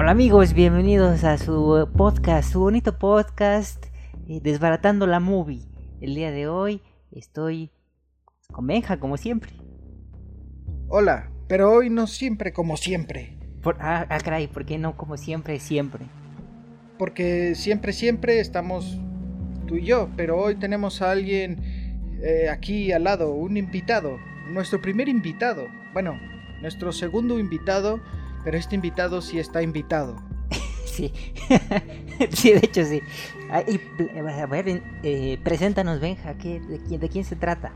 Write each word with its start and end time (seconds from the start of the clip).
Hola 0.00 0.12
amigos, 0.12 0.54
bienvenidos 0.54 1.24
a 1.24 1.38
su 1.38 1.88
podcast, 1.96 2.52
su 2.52 2.60
bonito 2.60 3.00
podcast, 3.00 3.86
eh, 4.28 4.38
Desbaratando 4.40 5.08
la 5.08 5.18
Movie. 5.18 5.66
El 6.00 6.14
día 6.14 6.30
de 6.30 6.46
hoy 6.46 6.82
estoy 7.10 7.72
con 8.52 8.68
Benja, 8.68 9.00
como 9.00 9.16
siempre. 9.16 9.50
Hola, 10.86 11.32
pero 11.48 11.72
hoy 11.72 11.90
no 11.90 12.06
siempre 12.06 12.52
como 12.52 12.76
siempre. 12.76 13.40
Por, 13.60 13.76
ah, 13.80 14.06
ah, 14.08 14.18
caray, 14.20 14.46
¿por 14.46 14.64
qué 14.64 14.78
no 14.78 14.96
como 14.96 15.16
siempre, 15.16 15.58
siempre? 15.58 16.06
Porque 16.96 17.56
siempre, 17.56 17.92
siempre 17.92 18.38
estamos 18.38 19.00
tú 19.66 19.78
y 19.78 19.84
yo, 19.84 20.10
pero 20.16 20.38
hoy 20.38 20.54
tenemos 20.54 21.02
a 21.02 21.10
alguien 21.10 22.20
eh, 22.22 22.48
aquí 22.48 22.92
al 22.92 23.02
lado, 23.02 23.32
un 23.32 23.56
invitado, 23.56 24.16
nuestro 24.48 24.80
primer 24.80 25.08
invitado. 25.08 25.66
Bueno, 25.92 26.20
nuestro 26.60 26.92
segundo 26.92 27.40
invitado, 27.40 28.00
pero 28.48 28.56
este 28.56 28.76
invitado 28.76 29.20
sí 29.20 29.38
está 29.38 29.60
invitado. 29.60 30.16
sí, 30.86 31.12
sí, 32.30 32.52
de 32.54 32.60
hecho 32.62 32.82
sí. 32.82 33.02
Ah, 33.50 33.62
y, 33.68 33.78
a 34.18 34.46
ver, 34.46 34.82
eh, 35.02 35.38
preséntanos, 35.44 36.00
Benja, 36.00 36.32
¿qué, 36.38 36.58
de, 36.58 36.78
quién, 36.78 36.98
¿de 36.98 37.10
quién 37.10 37.26
se 37.26 37.36
trata? 37.36 37.74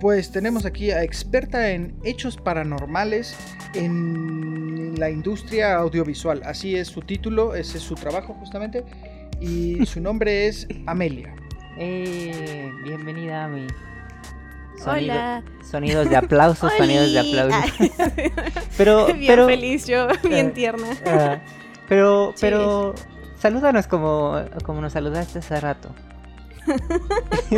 Pues 0.00 0.30
tenemos 0.30 0.66
aquí 0.66 0.90
a 0.90 1.02
experta 1.02 1.70
en 1.70 1.96
hechos 2.04 2.36
paranormales 2.36 3.34
en 3.72 5.00
la 5.00 5.08
industria 5.08 5.76
audiovisual. 5.76 6.42
Así 6.44 6.76
es 6.76 6.88
su 6.88 7.00
título, 7.00 7.54
ese 7.54 7.78
es 7.78 7.82
su 7.82 7.94
trabajo 7.94 8.34
justamente. 8.34 8.84
Y 9.40 9.86
su 9.86 10.02
nombre 10.02 10.48
es 10.48 10.68
Amelia. 10.86 11.34
Eh, 11.78 12.70
bienvenida 12.84 13.46
a 13.46 13.48
Hola. 14.86 15.42
Sonidos 15.68 16.08
de 16.10 16.16
aplausos, 16.16 16.72
sonidos 16.78 17.12
de 17.12 17.20
aplausos. 17.20 17.70
pero, 18.76 19.06
bien 19.06 19.26
pero, 19.26 19.46
feliz 19.46 19.86
yo, 19.86 20.08
bien 20.22 20.48
uh, 20.48 20.50
tierna. 20.50 20.86
Uh, 20.86 21.38
pero, 21.88 22.32
sí. 22.34 22.38
pero, 22.40 22.94
salúdanos 23.38 23.86
como, 23.86 24.40
como 24.64 24.80
nos 24.80 24.92
saludaste 24.92 25.38
hace 25.38 25.60
rato. 25.60 25.94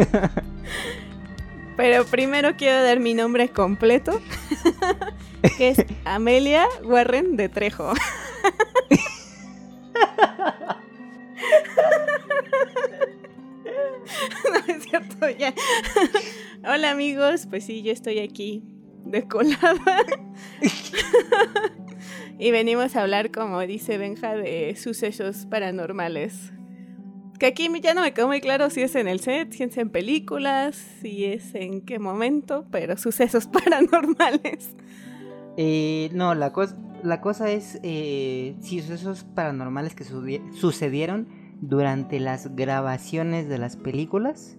pero 1.76 2.04
primero 2.06 2.56
quiero 2.56 2.82
dar 2.82 2.98
mi 3.00 3.14
nombre 3.14 3.48
completo, 3.48 4.20
que 5.56 5.68
es 5.70 5.84
Amelia 6.04 6.66
Warren 6.84 7.36
de 7.36 7.48
Trejo. 7.48 7.92
no 14.52 14.74
es 14.74 14.84
cierto, 14.84 15.28
ya. 15.30 15.54
Hola 16.64 16.90
amigos, 16.90 17.46
pues 17.48 17.64
sí, 17.64 17.82
yo 17.82 17.92
estoy 17.92 18.18
aquí 18.18 18.62
de 19.04 19.26
colada. 19.26 20.02
y 22.38 22.50
venimos 22.50 22.96
a 22.96 23.02
hablar, 23.02 23.30
como 23.30 23.60
dice 23.60 23.98
Benja, 23.98 24.34
de 24.34 24.76
sucesos 24.76 25.46
paranormales. 25.46 26.52
Que 27.38 27.46
aquí 27.46 27.68
ya 27.82 27.92
no 27.92 28.00
me 28.00 28.14
quedó 28.14 28.28
muy 28.28 28.40
claro 28.40 28.70
si 28.70 28.80
es 28.80 28.94
en 28.94 29.08
el 29.08 29.20
set, 29.20 29.52
si 29.52 29.62
es 29.62 29.76
en 29.76 29.90
películas, 29.90 30.76
si 31.00 31.26
es 31.26 31.54
en 31.54 31.82
qué 31.82 31.98
momento, 31.98 32.66
pero 32.70 32.96
sucesos 32.96 33.46
paranormales. 33.46 34.74
Eh, 35.58 36.10
no, 36.12 36.34
la, 36.34 36.52
cosa 36.52 36.76
la 37.02 37.20
cosa 37.20 37.50
es 37.50 37.78
eh, 37.82 38.56
si 38.60 38.80
sucesos 38.80 39.24
paranormales 39.24 39.94
que 39.94 40.04
sucedieron 40.04 41.28
durante 41.60 42.20
las 42.20 42.54
grabaciones 42.54 43.48
de 43.48 43.58
las 43.58 43.76
películas 43.76 44.58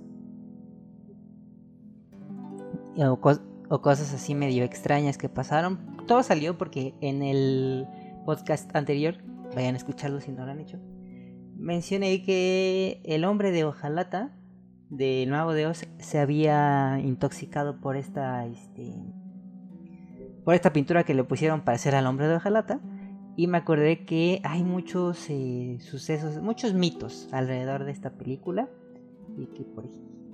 o, 2.98 3.20
co 3.20 3.40
o, 3.70 3.82
cosas 3.82 4.14
así 4.14 4.34
medio 4.34 4.64
extrañas 4.64 5.18
que 5.18 5.30
pasaron. 5.30 5.98
Todo 6.08 6.24
salió 6.24 6.58
porque 6.58 6.96
en 7.02 7.22
el 7.22 7.88
podcast 8.26 8.74
anterior, 8.76 9.16
vayan 9.56 9.76
a 9.76 9.78
escucharlo 9.78 10.22
si 10.22 10.32
no 10.32 10.46
lo 10.46 10.52
han 10.52 10.60
hecho, 10.60 10.80
mencioné 11.56 12.24
que 12.24 13.02
el 13.06 13.26
hombre 13.26 13.52
de 13.52 13.66
Ojalata 13.66 14.34
del 14.90 15.30
Mago 15.30 15.54
de 15.54 15.68
Oz 15.68 15.86
se 16.00 16.20
había 16.20 17.00
intoxicado 17.04 17.82
por 17.82 17.98
esta 17.98 18.46
este, 18.46 18.94
por 20.46 20.54
esta 20.54 20.72
pintura 20.72 21.04
que 21.04 21.14
le 21.14 21.26
pusieron 21.26 21.62
para 21.62 21.76
hacer 21.76 21.94
al 21.94 22.08
hombre 22.08 22.28
de 22.28 22.36
Ojalata 22.36 22.80
y 23.38 23.46
me 23.46 23.60
acordé 23.60 24.04
que 24.04 24.42
hay 24.44 24.64
muchos 24.64 25.30
eh, 25.30 25.78
sucesos, 25.80 26.42
muchos 26.42 26.74
mitos 26.74 27.30
alrededor 27.32 27.86
de 27.86 27.92
esta 27.92 28.10
película. 28.10 28.68
Y 29.38 29.46
que, 29.46 29.64
por, 29.64 29.86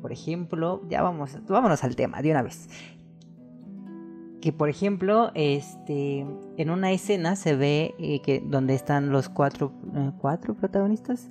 por, 0.02 0.14
ejemplo, 0.14 0.81
ya 0.90 1.02
vamos, 1.02 1.38
vámonos 1.50 1.84
al 1.84 1.97
tema 1.97 2.22
de 2.22 2.31
una 2.31 2.42
vez. 2.42 2.69
Que, 4.40 4.53
por 4.53 4.69
ejemplo, 4.69 5.31
este, 5.36 6.25
en 6.56 6.69
una 6.69 6.94
escena 6.94 7.36
se 7.36 7.58
ve 7.58 7.94
eh, 8.00 8.22
que 8.22 8.40
donde 8.40 8.74
están 8.74 9.09
los 9.09 9.28
cuatro, 9.28 9.74
eh, 9.94 10.12
cuatro 10.19 10.56
protagonistas 10.56 11.30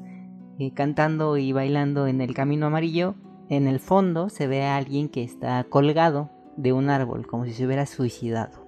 cantando 0.75 1.39
y 1.39 1.51
bailando 1.53 2.07
en 2.07 2.21
el 2.21 2.35
camino 2.35 2.67
amarillo. 2.67 3.15
En 3.49 3.67
el 3.67 3.81
fondo 3.81 4.29
se 4.29 4.47
ve 4.47 4.63
a 4.63 4.77
alguien 4.77 5.09
que 5.09 5.25
está 5.25 5.65
colgado 5.65 6.31
de 6.57 6.73
un 6.73 6.91
árbol, 6.91 7.27
como 7.27 7.47
si 7.47 7.53
se 7.53 7.67
hubiera 7.67 7.87
suicidado. 7.87 8.67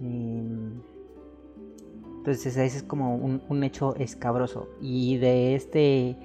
Eh, 0.00 0.42
entonces 2.30 2.56
ese 2.58 2.78
es 2.78 2.82
como 2.82 3.16
un, 3.16 3.40
un, 3.48 3.64
hecho 3.64 3.96
escabroso. 3.96 4.68
Y 4.80 5.16
de 5.16 5.54
este 5.54 6.16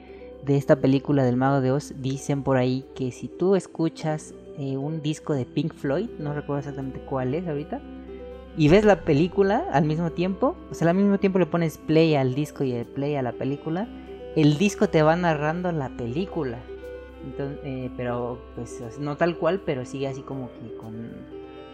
de 0.45 0.57
esta 0.57 0.75
película 0.75 1.23
del 1.23 1.37
Mago 1.37 1.61
de 1.61 1.71
Oz 1.71 1.93
dicen 1.99 2.43
por 2.43 2.57
ahí 2.57 2.85
que 2.95 3.11
si 3.11 3.29
tú 3.29 3.55
escuchas 3.55 4.33
eh, 4.57 4.75
un 4.75 5.01
disco 5.01 5.33
de 5.33 5.45
Pink 5.45 5.73
Floyd, 5.73 6.09
no 6.19 6.33
recuerdo 6.33 6.59
exactamente 6.59 6.99
cuál 6.99 7.33
es 7.33 7.47
ahorita, 7.47 7.81
y 8.57 8.67
ves 8.67 8.83
la 8.83 9.05
película 9.05 9.65
al 9.71 9.85
mismo 9.85 10.11
tiempo, 10.11 10.55
o 10.69 10.73
sea, 10.73 10.89
al 10.89 10.97
mismo 10.97 11.17
tiempo 11.17 11.39
le 11.39 11.45
pones 11.45 11.77
play 11.77 12.15
al 12.15 12.35
disco 12.35 12.63
y 12.63 12.73
el 12.73 12.85
play 12.85 13.15
a 13.15 13.21
la 13.21 13.31
película, 13.31 13.87
el 14.35 14.57
disco 14.57 14.89
te 14.89 15.01
va 15.01 15.15
narrando 15.15 15.71
la 15.71 15.89
película. 15.89 16.59
Entonces, 17.23 17.59
eh, 17.63 17.89
pero 17.95 18.37
pues 18.55 18.99
no 18.99 19.15
tal 19.15 19.37
cual, 19.37 19.61
pero 19.65 19.85
sigue 19.85 20.07
así 20.07 20.21
como 20.21 20.49
que 20.51 20.75
con, 20.75 21.11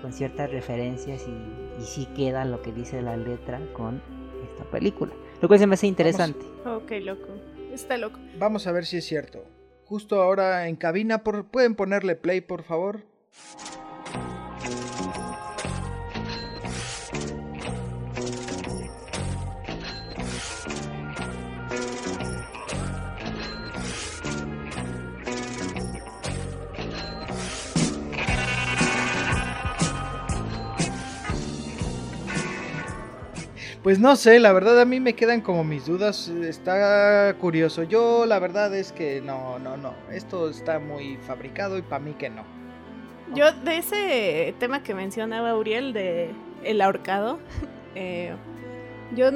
con 0.04 0.14
ciertas 0.14 0.52
referencias 0.52 1.28
y, 1.28 1.82
y 1.82 1.86
sí 1.86 2.08
queda 2.16 2.46
lo 2.46 2.62
que 2.62 2.72
dice 2.72 3.02
la 3.02 3.18
letra 3.18 3.60
con 3.74 4.00
esta 4.60 4.72
película. 4.72 5.12
Lo 5.42 5.48
cual 5.48 5.60
se 5.60 5.68
me 5.68 5.76
hace 5.76 5.88
interesante. 5.88 6.46
Vamos. 6.64 6.84
Ok, 6.84 6.92
loco. 7.02 7.28
Está 7.74 7.98
loco. 7.98 8.20
Vamos 8.38 8.68
a 8.68 8.72
ver 8.72 8.86
si 8.86 8.98
es 8.98 9.06
cierto. 9.06 9.44
Justo 9.86 10.22
ahora 10.22 10.68
en 10.68 10.76
cabina, 10.76 11.24
por... 11.24 11.46
¿pueden 11.46 11.76
ponerle 11.76 12.16
play, 12.16 12.42
por 12.42 12.64
favor? 12.64 13.04
Pues 33.90 33.98
no 33.98 34.16
sé, 34.16 34.40
la 34.40 34.54
verdad 34.54 34.80
a 34.80 34.86
mí 34.86 35.00
me 35.00 35.16
quedan 35.16 35.42
como 35.42 35.64
mis 35.64 35.88
dudas, 35.88 36.28
está 36.28 37.36
curioso. 37.40 37.82
Yo 37.82 38.28
la 38.28 38.38
verdad 38.38 38.72
es 38.76 38.92
que 38.92 39.20
no, 39.20 39.58
no, 39.58 39.78
no, 39.78 39.96
esto 40.12 40.48
está 40.48 40.78
muy 40.78 41.18
fabricado 41.18 41.76
y 41.76 41.82
para 41.82 41.98
mí 41.98 42.14
que 42.14 42.30
no. 42.30 42.44
Yo 43.34 43.52
de 43.52 43.80
ese 43.80 44.54
tema 44.60 44.84
que 44.84 44.94
mencionaba 44.94 45.58
Uriel 45.58 45.94
de 45.94 46.30
el 46.64 46.82
ahorcado, 46.82 47.40
eh, 47.96 48.36
yo 49.16 49.32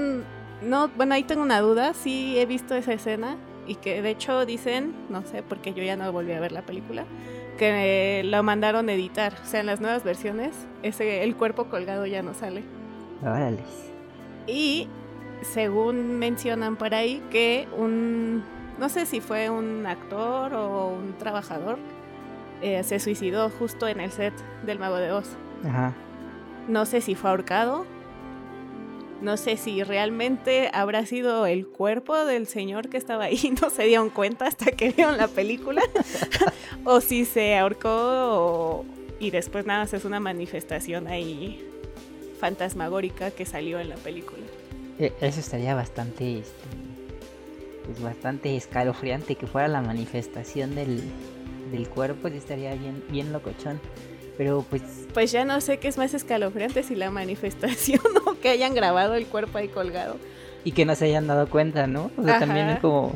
no, 0.62 0.88
bueno 0.90 1.16
ahí 1.16 1.24
tengo 1.24 1.42
una 1.42 1.59
duda, 1.59 1.96
sí 1.96 2.38
he 2.38 2.46
visto 2.46 2.75
esa 2.75 2.94
escena 2.94 3.38
y 3.66 3.74
que 3.74 4.03
de 4.03 4.12
hecho 4.12 4.46
dicen, 4.46 4.94
no 5.09 5.25
sé, 5.25 5.42
porque 5.42 5.74
yo 5.74 5.81
ya 5.81 5.96
no 5.96 6.12
volví 6.12 6.31
a 6.31 6.40
ver 6.40 6.52
la 6.52 6.62
película, 6.62 7.06
que 7.58 8.19
eh, 8.19 8.24
lo 8.24 8.44
mandaron 8.44 8.88
a 8.88 8.94
editar, 8.94 9.34
o 9.42 9.47
sea 9.47 9.62
en 9.62 9.66
las 9.66 9.81
nuevas 9.81 10.03
versiones 10.03 10.53
ese 10.84 11.24
el 11.24 11.36
cuerpo 11.36 11.69
colgado 11.69 12.06
ya 12.06 12.22
no 12.22 12.36
sale. 12.36 12.62
Órale. 13.24 13.93
Y 14.48 14.88
según 15.42 16.18
mencionan 16.19 16.75
por 16.75 16.94
ahí 16.94 17.22
que 17.31 17.68
un, 17.78 18.44
no 18.80 18.90
sé 18.90 19.06
si 19.06 19.22
fue 19.22 19.50
un 19.50 19.86
actor 19.86 20.54
o 20.54 20.88
un 20.88 21.18
trabajador, 21.18 21.78
eh, 22.62 22.84
se 22.84 23.00
suicidó 23.00 23.50
justo 23.50 23.88
en 23.88 24.00
el 24.00 24.12
set 24.12 24.34
del 24.66 24.80
Mago 24.80 24.98
de 24.98 25.12
Oz. 25.12 25.30
Ajá. 25.66 25.94
No 26.68 26.86
sé 26.86 27.01
si 27.01 27.16
fue 27.16 27.30
ahorcado, 27.30 27.86
no 29.22 29.38
sé 29.38 29.57
si 29.57 29.84
realmente 29.84 30.69
habrá 30.74 31.06
sido 31.06 31.46
el 31.46 31.68
cuerpo 31.68 32.25
del 32.25 32.48
señor 32.48 32.89
que 32.89 32.98
estaba 32.98 33.25
ahí, 33.25 33.54
no 33.62 33.69
se 33.69 33.84
dieron 33.84 34.10
cuenta 34.10 34.48
hasta 34.48 34.72
que 34.72 34.92
vieron 34.92 35.18
la 35.18 35.28
película, 35.28 35.81
o 36.86 37.01
si 37.01 37.25
se 37.25 37.57
ahorcó 37.57 37.89
o, 37.89 38.86
y 39.19 39.31
después 39.31 39.66
nada, 39.66 39.84
es 39.84 40.06
una 40.06 40.19
manifestación 40.19 41.07
ahí 41.07 41.73
fantasmagórica 42.44 43.31
que 43.31 43.45
salió 43.45 43.80
en 43.80 43.88
la 43.88 43.95
película. 43.95 44.44
Eso 45.00 45.40
estaría 45.40 45.74
bastante, 45.75 46.40
este, 46.40 46.51
pues 47.86 48.01
bastante 48.01 48.57
escalofriante 48.57 49.36
que 49.36 49.48
fuera 49.48 49.69
la 49.69 49.81
manifestación 49.81 50.75
del, 50.75 51.01
del 51.72 51.88
cuerpo, 51.88 52.28
estaría 52.28 52.75
bien, 52.75 53.01
bien 53.10 53.31
locochón. 53.31 53.80
Pero 54.38 54.66
pues... 54.69 54.81
Pues 55.13 55.31
ya 55.31 55.45
no 55.45 55.62
sé 55.62 55.78
qué 55.78 55.88
es 55.88 55.98
más 55.98 56.13
escalofriante, 56.13 56.84
si 56.84 56.95
la 56.95 57.12
manifestación 57.12 58.01
o 58.25 58.38
que 58.38 58.50
hayan 58.50 58.75
grabado 58.75 59.16
el 59.16 59.25
cuerpo 59.25 59.60
ahí 59.60 59.69
colgado. 59.69 60.18
Y 60.66 60.74
que 60.74 60.84
no 60.84 60.96
se 60.96 61.06
hayan 61.06 61.28
dado 61.28 61.48
cuenta, 61.48 61.88
¿no? 61.88 62.12
O 62.18 62.24
sea, 62.24 62.39
también 62.39 62.66
Ajá. 62.66 62.75
es 62.75 62.80
como... 62.81 63.16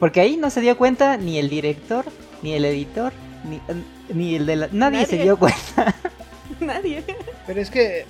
Porque 0.00 0.22
ahí 0.22 0.38
no 0.38 0.48
se 0.48 0.62
dio 0.62 0.78
cuenta 0.78 1.18
ni 1.18 1.38
el 1.38 1.50
director, 1.50 2.06
ni 2.42 2.54
el 2.54 2.64
editor, 2.64 3.12
ni, 3.44 3.60
ni 4.08 4.36
el 4.36 4.46
de 4.46 4.56
la... 4.56 4.68
Nadie, 4.72 5.04
se 5.04 5.16
Nadie. 5.16 5.24
dio 5.24 5.36
cuenta. 5.36 5.94
Nadie. 6.60 7.02
Pero 7.46 7.60
es 7.60 7.70
que 7.70 8.06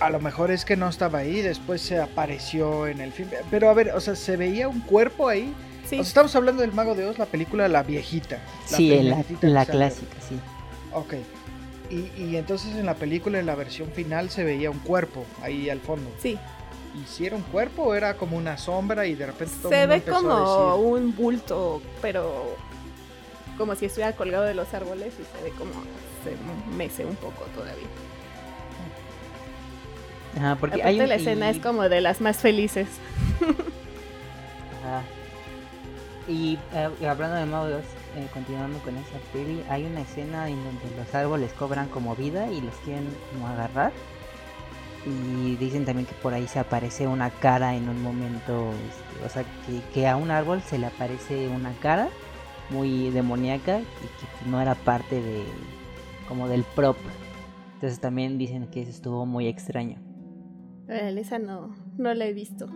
a 0.00 0.10
lo 0.10 0.20
mejor 0.20 0.50
es 0.50 0.64
que 0.64 0.76
no 0.76 0.88
estaba 0.88 1.18
ahí, 1.20 1.40
después 1.40 1.80
se 1.80 1.98
apareció 1.98 2.86
en 2.86 3.00
el 3.00 3.12
film. 3.12 3.30
Pero 3.50 3.68
a 3.68 3.74
ver, 3.74 3.92
o 3.92 4.00
sea, 4.00 4.14
se 4.14 4.36
veía 4.36 4.68
un 4.68 4.80
cuerpo 4.80 5.28
ahí. 5.28 5.54
Sí. 5.88 5.98
O 5.98 6.02
sea, 6.02 6.08
estamos 6.08 6.36
hablando 6.36 6.62
del 6.62 6.72
Mago 6.72 6.94
de 6.94 7.06
Oz, 7.06 7.18
la 7.18 7.26
película 7.26 7.66
La 7.68 7.82
Viejita. 7.82 8.38
la 8.70 8.76
sí, 8.76 8.92
en 8.92 9.08
la, 9.54 9.64
clásica, 9.64 10.14
sí. 10.26 10.38
Ok. 10.92 11.14
Y, 11.90 12.22
y 12.22 12.36
entonces 12.36 12.74
en 12.74 12.84
la 12.84 12.94
película, 12.94 13.38
en 13.38 13.46
la 13.46 13.54
versión 13.54 13.90
final, 13.92 14.28
se 14.28 14.44
veía 14.44 14.70
un 14.70 14.78
cuerpo 14.80 15.24
ahí 15.42 15.70
al 15.70 15.80
fondo. 15.80 16.10
Sí. 16.20 16.38
¿Y 16.94 17.06
si 17.06 17.26
era 17.26 17.36
un 17.36 17.42
cuerpo 17.42 17.82
o 17.82 17.94
era 17.94 18.16
como 18.16 18.36
una 18.36 18.58
sombra 18.58 19.06
y 19.06 19.14
de 19.14 19.26
repente 19.26 19.54
todo 19.62 19.72
el 19.72 19.78
Se 19.78 19.86
ve 19.86 19.94
a 19.94 20.00
como 20.00 20.76
decir, 20.76 20.94
un 20.94 21.16
bulto, 21.16 21.82
pero 22.02 22.56
como 23.56 23.74
si 23.74 23.86
estuviera 23.86 24.14
colgado 24.14 24.44
de 24.44 24.54
los 24.54 24.72
árboles 24.72 25.14
y 25.14 25.38
se 25.38 25.44
ve 25.44 25.50
como 25.56 25.72
se 26.24 26.36
mece 26.76 27.04
un 27.04 27.16
poco 27.16 27.44
todavía. 27.54 27.86
Ajá, 30.36 30.56
porque 30.56 30.76
Aparte 30.76 30.88
hay 30.88 31.00
un- 31.00 31.08
la 31.08 31.14
escena 31.16 31.48
y- 31.48 31.56
es 31.56 31.58
como 31.62 31.88
de 31.88 32.00
las 32.00 32.20
más 32.20 32.36
felices. 32.38 32.88
Ajá. 34.84 35.02
Y 36.28 36.58
eh, 36.74 37.06
hablando 37.08 37.36
de 37.36 37.74
Oz, 37.76 37.84
eh, 38.16 38.26
continuando 38.32 38.78
con 38.80 38.96
esa 38.96 39.18
peli, 39.32 39.62
hay 39.70 39.84
una 39.84 40.02
escena 40.02 40.48
en 40.48 40.62
donde 40.62 40.96
los 40.96 41.14
árboles 41.14 41.52
cobran 41.54 41.88
como 41.88 42.14
vida 42.14 42.50
y 42.52 42.60
los 42.60 42.74
quieren 42.84 43.08
como 43.32 43.48
agarrar. 43.48 43.92
Y 45.06 45.56
dicen 45.56 45.86
también 45.86 46.06
que 46.06 46.14
por 46.16 46.34
ahí 46.34 46.46
se 46.46 46.58
aparece 46.58 47.06
una 47.06 47.30
cara 47.30 47.74
en 47.74 47.88
un 47.88 48.02
momento, 48.02 48.72
este, 48.90 49.24
o 49.26 49.28
sea, 49.30 49.42
que, 49.66 49.80
que 49.94 50.06
a 50.06 50.16
un 50.16 50.30
árbol 50.30 50.60
se 50.62 50.76
le 50.78 50.86
aparece 50.86 51.48
una 51.48 51.72
cara 51.80 52.08
muy 52.68 53.08
demoníaca 53.10 53.78
y 53.78 53.84
que 53.84 54.50
no 54.50 54.60
era 54.60 54.74
parte 54.74 55.22
de 55.22 55.44
como 56.28 56.48
del 56.48 56.62
prop. 56.76 56.96
Entonces 57.74 58.00
también 58.00 58.38
dicen 58.38 58.68
que 58.68 58.82
eso 58.82 58.90
estuvo 58.90 59.26
muy 59.26 59.48
extraño. 59.48 59.98
Esa 60.88 61.38
no, 61.38 61.74
no 61.96 62.14
la 62.14 62.26
he 62.26 62.32
visto. 62.32 62.68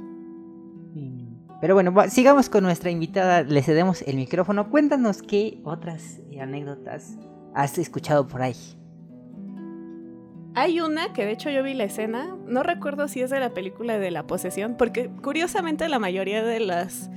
Pero 1.60 1.75
bueno, 1.75 1.94
sigamos 2.08 2.49
con 2.49 2.64
nuestra 2.64 2.90
invitada. 2.90 3.43
Le 3.43 3.62
cedemos 3.62 4.02
el 4.02 4.16
micrófono. 4.16 4.69
Cuéntanos 4.69 5.22
qué 5.22 5.60
otras 5.62 6.20
anécdotas 6.40 7.16
has 7.54 7.78
escuchado 7.78 8.26
por 8.26 8.43
ahí. 8.43 8.56
Hay 10.54 10.81
una 10.81 11.12
que 11.12 11.25
de 11.25 11.31
hecho 11.31 11.50
yo 11.50 11.62
vi 11.62 11.72
la 11.72 11.84
escena, 11.84 12.37
no 12.46 12.62
recuerdo 12.62 13.08
si 13.08 13.22
es 13.22 13.31
de 13.31 13.40
la 13.40 13.54
película 13.54 13.99
de 13.99 14.10
la 14.10 14.26
posesión, 14.26 14.76
porque 14.76 15.08
curiosamente 15.08 15.88
la 15.88 15.99
mayoría 15.99 16.43
de 16.43 16.60
las 16.60 17.10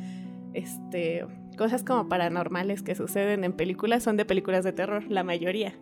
este, 0.54 1.26
cosas 1.58 1.84
como 1.84 2.08
paranormales 2.08 2.82
que 2.82 2.96
suceden 2.96 3.44
en 3.44 3.52
películas 3.52 4.04
son 4.04 4.16
de 4.16 4.24
películas 4.26 4.64
de 4.64 4.72
terror, 4.72 5.04
la 5.10 5.24
mayoría. 5.24 5.74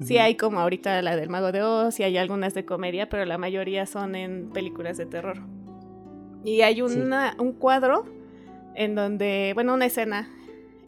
Sí 0.00 0.18
hay 0.18 0.36
como 0.36 0.58
ahorita 0.58 1.00
la 1.02 1.16
del 1.16 1.30
Mago 1.30 1.52
de 1.52 1.62
Oz, 1.62 2.00
y 2.00 2.02
hay 2.02 2.16
algunas 2.16 2.52
de 2.54 2.64
comedia, 2.64 3.08
pero 3.08 3.24
la 3.24 3.38
mayoría 3.38 3.86
son 3.86 4.14
en 4.14 4.50
películas 4.50 4.96
de 4.96 5.06
terror. 5.06 5.38
Y 6.44 6.62
hay 6.62 6.82
una, 6.82 7.36
un 7.38 7.52
cuadro 7.52 8.04
en 8.74 8.94
donde, 8.94 9.52
bueno, 9.54 9.74
una 9.74 9.86
escena 9.86 10.28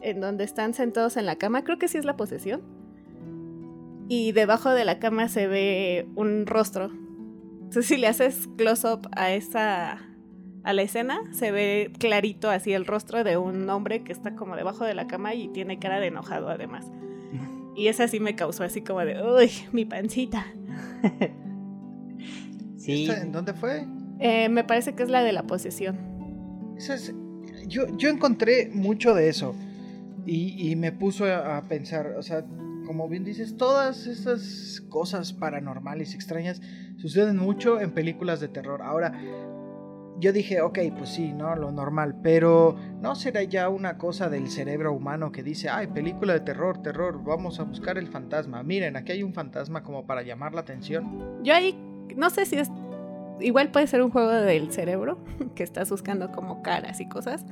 en 0.01 0.19
donde 0.21 0.43
están 0.43 0.73
sentados 0.73 1.17
en 1.17 1.25
la 1.25 1.37
cama, 1.37 1.63
creo 1.63 1.79
que 1.79 1.87
sí 1.87 1.97
es 1.97 2.05
la 2.05 2.17
posesión. 2.17 2.61
Y 4.09 4.31
debajo 4.31 4.69
de 4.69 4.85
la 4.85 4.99
cama 4.99 5.27
se 5.27 5.47
ve 5.47 6.07
un 6.15 6.45
rostro. 6.45 6.91
Entonces 7.59 7.87
si 7.87 7.97
le 7.97 8.07
haces 8.07 8.47
close 8.57 8.87
up 8.87 9.09
a 9.15 9.31
esa 9.31 10.03
a 10.63 10.73
la 10.73 10.81
escena, 10.81 11.21
se 11.31 11.51
ve 11.51 11.93
clarito 11.97 12.49
así 12.49 12.73
el 12.73 12.85
rostro 12.85 13.23
de 13.23 13.37
un 13.37 13.69
hombre 13.69 14.03
que 14.03 14.11
está 14.11 14.35
como 14.35 14.57
debajo 14.57 14.83
de 14.83 14.93
la 14.95 15.07
cama 15.07 15.33
y 15.33 15.47
tiene 15.47 15.79
cara 15.79 16.01
de 16.01 16.07
enojado 16.07 16.49
además. 16.49 16.91
Y 17.77 17.87
esa 17.89 18.07
sí 18.07 18.19
me 18.19 18.35
causó 18.35 18.63
así 18.63 18.81
como 18.81 18.99
de, 19.01 19.21
uy, 19.21 19.51
mi 19.71 19.85
pancita. 19.85 20.45
Sí. 22.77 23.03
¿Esta 23.09 23.21
¿En 23.21 23.31
dónde 23.31 23.53
fue? 23.53 23.85
Eh, 24.19 24.49
me 24.49 24.63
parece 24.63 24.93
que 24.95 25.03
es 25.03 25.09
la 25.09 25.21
de 25.23 25.33
la 25.33 25.43
posesión. 25.43 25.97
Esa 26.77 26.93
es- 26.95 27.13
yo, 27.67 27.85
yo 27.97 28.09
encontré 28.09 28.69
mucho 28.71 29.13
de 29.13 29.27
eso 29.29 29.55
y, 30.25 30.69
y 30.71 30.75
me 30.75 30.91
puso 30.93 31.25
a, 31.25 31.57
a 31.57 31.61
pensar, 31.63 32.15
o 32.17 32.21
sea, 32.21 32.45
como 32.85 33.09
bien 33.09 33.25
dices, 33.25 33.57
todas 33.57 34.07
esas 34.07 34.81
cosas 34.89 35.33
paranormales, 35.33 36.13
extrañas, 36.13 36.61
suceden 36.97 37.35
mucho 37.37 37.81
en 37.81 37.91
películas 37.91 38.39
de 38.39 38.47
terror. 38.47 38.81
Ahora, 38.81 39.11
yo 40.19 40.33
dije, 40.33 40.61
ok, 40.61 40.79
pues 40.97 41.09
sí, 41.09 41.33
¿no? 41.33 41.55
Lo 41.55 41.71
normal, 41.71 42.15
pero 42.23 42.75
¿no 43.01 43.15
será 43.15 43.43
ya 43.43 43.69
una 43.69 43.97
cosa 43.97 44.29
del 44.29 44.49
cerebro 44.49 44.93
humano 44.93 45.31
que 45.31 45.43
dice, 45.43 45.69
ay, 45.69 45.87
película 45.87 46.33
de 46.33 46.39
terror, 46.39 46.81
terror, 46.81 47.23
vamos 47.23 47.59
a 47.59 47.63
buscar 47.63 47.97
el 47.97 48.07
fantasma? 48.07 48.63
Miren, 48.63 48.95
aquí 48.95 49.11
hay 49.11 49.23
un 49.23 49.33
fantasma 49.33 49.83
como 49.83 50.07
para 50.07 50.23
llamar 50.23 50.53
la 50.53 50.61
atención. 50.61 51.43
Yo 51.43 51.53
ahí, 51.53 51.75
no 52.15 52.29
sé 52.31 52.45
si 52.45 52.55
es, 52.55 52.71
igual 53.39 53.71
puede 53.71 53.85
ser 53.85 54.01
un 54.01 54.09
juego 54.09 54.31
del 54.31 54.71
cerebro, 54.71 55.19
que 55.55 55.63
estás 55.63 55.89
buscando 55.89 56.31
como 56.31 56.63
caras 56.63 56.99
y 56.99 57.07
cosas, 57.07 57.45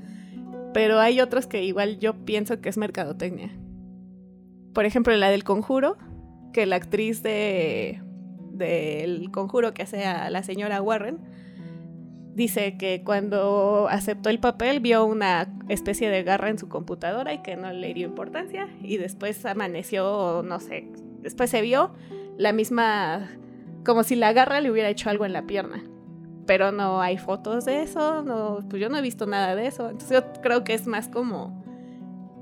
pero 0.73 0.99
hay 0.99 1.21
otros 1.21 1.45
que 1.47 1.63
igual 1.63 1.99
yo 1.99 2.25
pienso 2.25 2.61
que 2.61 2.69
es 2.69 2.77
mercadotecnia. 2.77 3.51
Por 4.73 4.85
ejemplo, 4.85 5.15
la 5.15 5.29
del 5.29 5.43
conjuro, 5.43 5.97
que 6.51 6.65
la 6.65 6.77
actriz 6.77 7.21
de 7.21 8.01
del 8.51 9.29
conjuro 9.31 9.73
que 9.73 9.83
hace 9.83 10.05
a 10.05 10.29
la 10.29 10.41
señora 10.41 10.81
Warren 10.81 11.19
dice 12.35 12.77
que 12.77 13.01
cuando 13.03 13.87
aceptó 13.89 14.29
el 14.29 14.39
papel 14.39 14.81
vio 14.81 15.05
una 15.05 15.47
especie 15.69 16.09
de 16.09 16.23
garra 16.23 16.49
en 16.49 16.59
su 16.59 16.67
computadora 16.67 17.33
y 17.33 17.41
que 17.41 17.55
no 17.55 17.71
le 17.71 17.93
dio 17.93 18.05
importancia 18.05 18.67
y 18.81 18.97
después 18.97 19.45
amaneció, 19.45 20.43
no 20.43 20.59
sé, 20.59 20.87
después 21.21 21.49
se 21.49 21.61
vio 21.61 21.93
la 22.37 22.51
misma 22.51 23.29
como 23.85 24.03
si 24.03 24.15
la 24.15 24.33
garra 24.33 24.59
le 24.59 24.69
hubiera 24.69 24.89
hecho 24.89 25.09
algo 25.09 25.25
en 25.25 25.33
la 25.33 25.43
pierna. 25.43 25.83
Pero 26.45 26.71
no 26.71 27.01
hay 27.01 27.17
fotos 27.17 27.65
de 27.65 27.81
eso, 27.81 28.21
no, 28.21 28.59
pues 28.69 28.79
yo 28.81 28.89
no 28.89 28.97
he 28.97 29.01
visto 29.01 29.25
nada 29.25 29.55
de 29.55 29.65
eso. 29.65 29.89
Entonces 29.89 30.21
yo 30.21 30.41
creo 30.41 30.63
que 30.63 30.73
es 30.73 30.85
más 30.85 31.07
como 31.07 31.63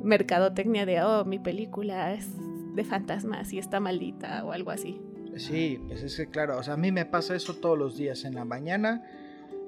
mercadotecnia 0.03 0.85
de, 0.85 1.01
oh, 1.01 1.23
mi 1.23 1.39
película 1.39 2.13
es 2.13 2.29
de 2.75 2.83
fantasmas 2.83 3.53
y 3.53 3.59
está 3.59 3.79
maldita 3.79 4.43
o 4.43 4.51
algo 4.51 4.71
así. 4.71 4.99
Sí, 5.37 5.79
pues 5.87 6.03
es 6.03 6.17
que 6.17 6.27
claro, 6.27 6.57
o 6.57 6.63
sea, 6.63 6.73
a 6.73 6.77
mí 6.77 6.91
me 6.91 7.05
pasa 7.05 7.35
eso 7.35 7.55
todos 7.55 7.77
los 7.77 7.97
días 7.97 8.25
en 8.25 8.35
la 8.35 8.45
mañana, 8.45 9.03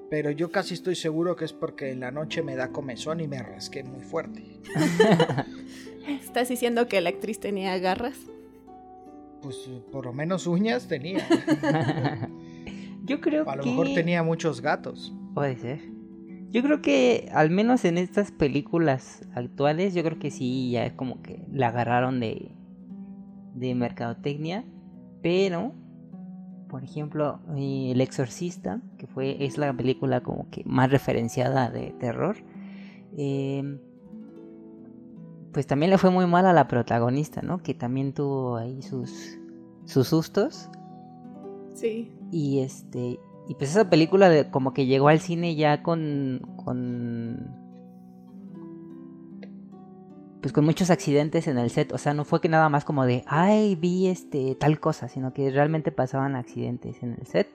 pero 0.09 0.31
yo 0.31 0.51
casi 0.51 0.73
estoy 0.73 0.95
seguro 0.95 1.35
que 1.35 1.45
es 1.45 1.53
porque 1.53 1.91
en 1.91 1.99
la 1.99 2.11
noche 2.11 2.41
me 2.43 2.55
da 2.55 2.69
comezón 2.71 3.19
y 3.19 3.27
me 3.27 3.41
rasqué 3.41 3.83
muy 3.83 4.01
fuerte. 4.01 4.43
¿Estás 6.07 6.49
diciendo 6.49 6.87
que 6.87 7.01
la 7.01 7.09
actriz 7.09 7.39
tenía 7.39 7.77
garras? 7.79 8.17
Pues 9.41 9.55
por 9.91 10.05
lo 10.05 10.13
menos 10.13 10.47
uñas 10.47 10.87
tenía. 10.87 11.25
Yo 13.05 13.21
creo 13.21 13.47
A 13.49 13.55
lo 13.55 13.63
que 13.63 13.69
mejor 13.69 13.87
tenía 13.93 14.23
muchos 14.23 14.61
gatos. 14.61 15.13
puede 15.33 15.57
ser. 15.57 15.79
Yo 16.51 16.63
creo 16.63 16.81
que 16.81 17.29
al 17.33 17.49
menos 17.49 17.85
en 17.85 17.97
estas 17.97 18.31
películas 18.31 19.21
actuales, 19.33 19.93
yo 19.93 20.03
creo 20.03 20.17
que 20.19 20.31
sí 20.31 20.71
ya 20.71 20.85
es 20.85 20.93
como 20.93 21.21
que 21.21 21.45
la 21.51 21.67
agarraron 21.67 22.19
de 22.21 22.53
de 23.55 23.75
mercadotecnia, 23.75 24.63
pero 25.21 25.73
por 26.69 26.83
ejemplo, 26.83 27.39
eh, 27.55 27.91
El 27.91 28.01
Exorcista, 28.01 28.81
que 28.97 29.07
fue 29.07 29.43
es 29.45 29.57
la 29.57 29.71
película 29.73 30.21
como 30.21 30.49
que 30.49 30.63
más 30.65 30.89
referenciada 30.91 31.69
de 31.69 31.91
terror. 31.99 32.37
eh, 33.17 33.79
pues 35.53 35.67
también 35.67 35.89
le 35.89 35.97
fue 35.97 36.09
muy 36.11 36.25
mal 36.27 36.45
a 36.45 36.51
la 36.53 36.67
protagonista, 36.67 37.41
¿no? 37.41 37.59
Que 37.63 37.73
también 37.73 38.13
tuvo 38.13 38.57
ahí 38.57 38.81
sus 38.81 39.39
sus 39.85 40.07
sustos 40.09 40.69
Sí. 41.73 42.11
y 42.31 42.59
este 42.59 43.19
y 43.47 43.53
pues 43.55 43.69
esa 43.69 43.89
película 43.89 44.27
de, 44.29 44.49
como 44.49 44.73
que 44.73 44.85
llegó 44.85 45.07
al 45.07 45.19
cine 45.21 45.55
ya 45.55 45.81
con 45.83 46.41
con 46.65 47.55
pues 50.45 50.53
con 50.53 50.63
muchos 50.63 50.91
accidentes 50.91 51.47
en 51.47 51.57
el 51.57 51.71
set, 51.71 51.91
o 51.91 51.97
sea, 51.97 52.13
no 52.13 52.23
fue 52.23 52.39
que 52.39 52.49
nada 52.49 52.69
más 52.69 52.85
como 52.85 53.07
de, 53.07 53.23
ay, 53.25 53.73
vi 53.73 54.05
este 54.05 54.53
tal 54.53 54.79
cosa, 54.79 55.07
sino 55.07 55.33
que 55.33 55.49
realmente 55.49 55.91
pasaban 55.91 56.35
accidentes 56.35 57.01
en 57.01 57.17
el 57.19 57.25
set 57.25 57.47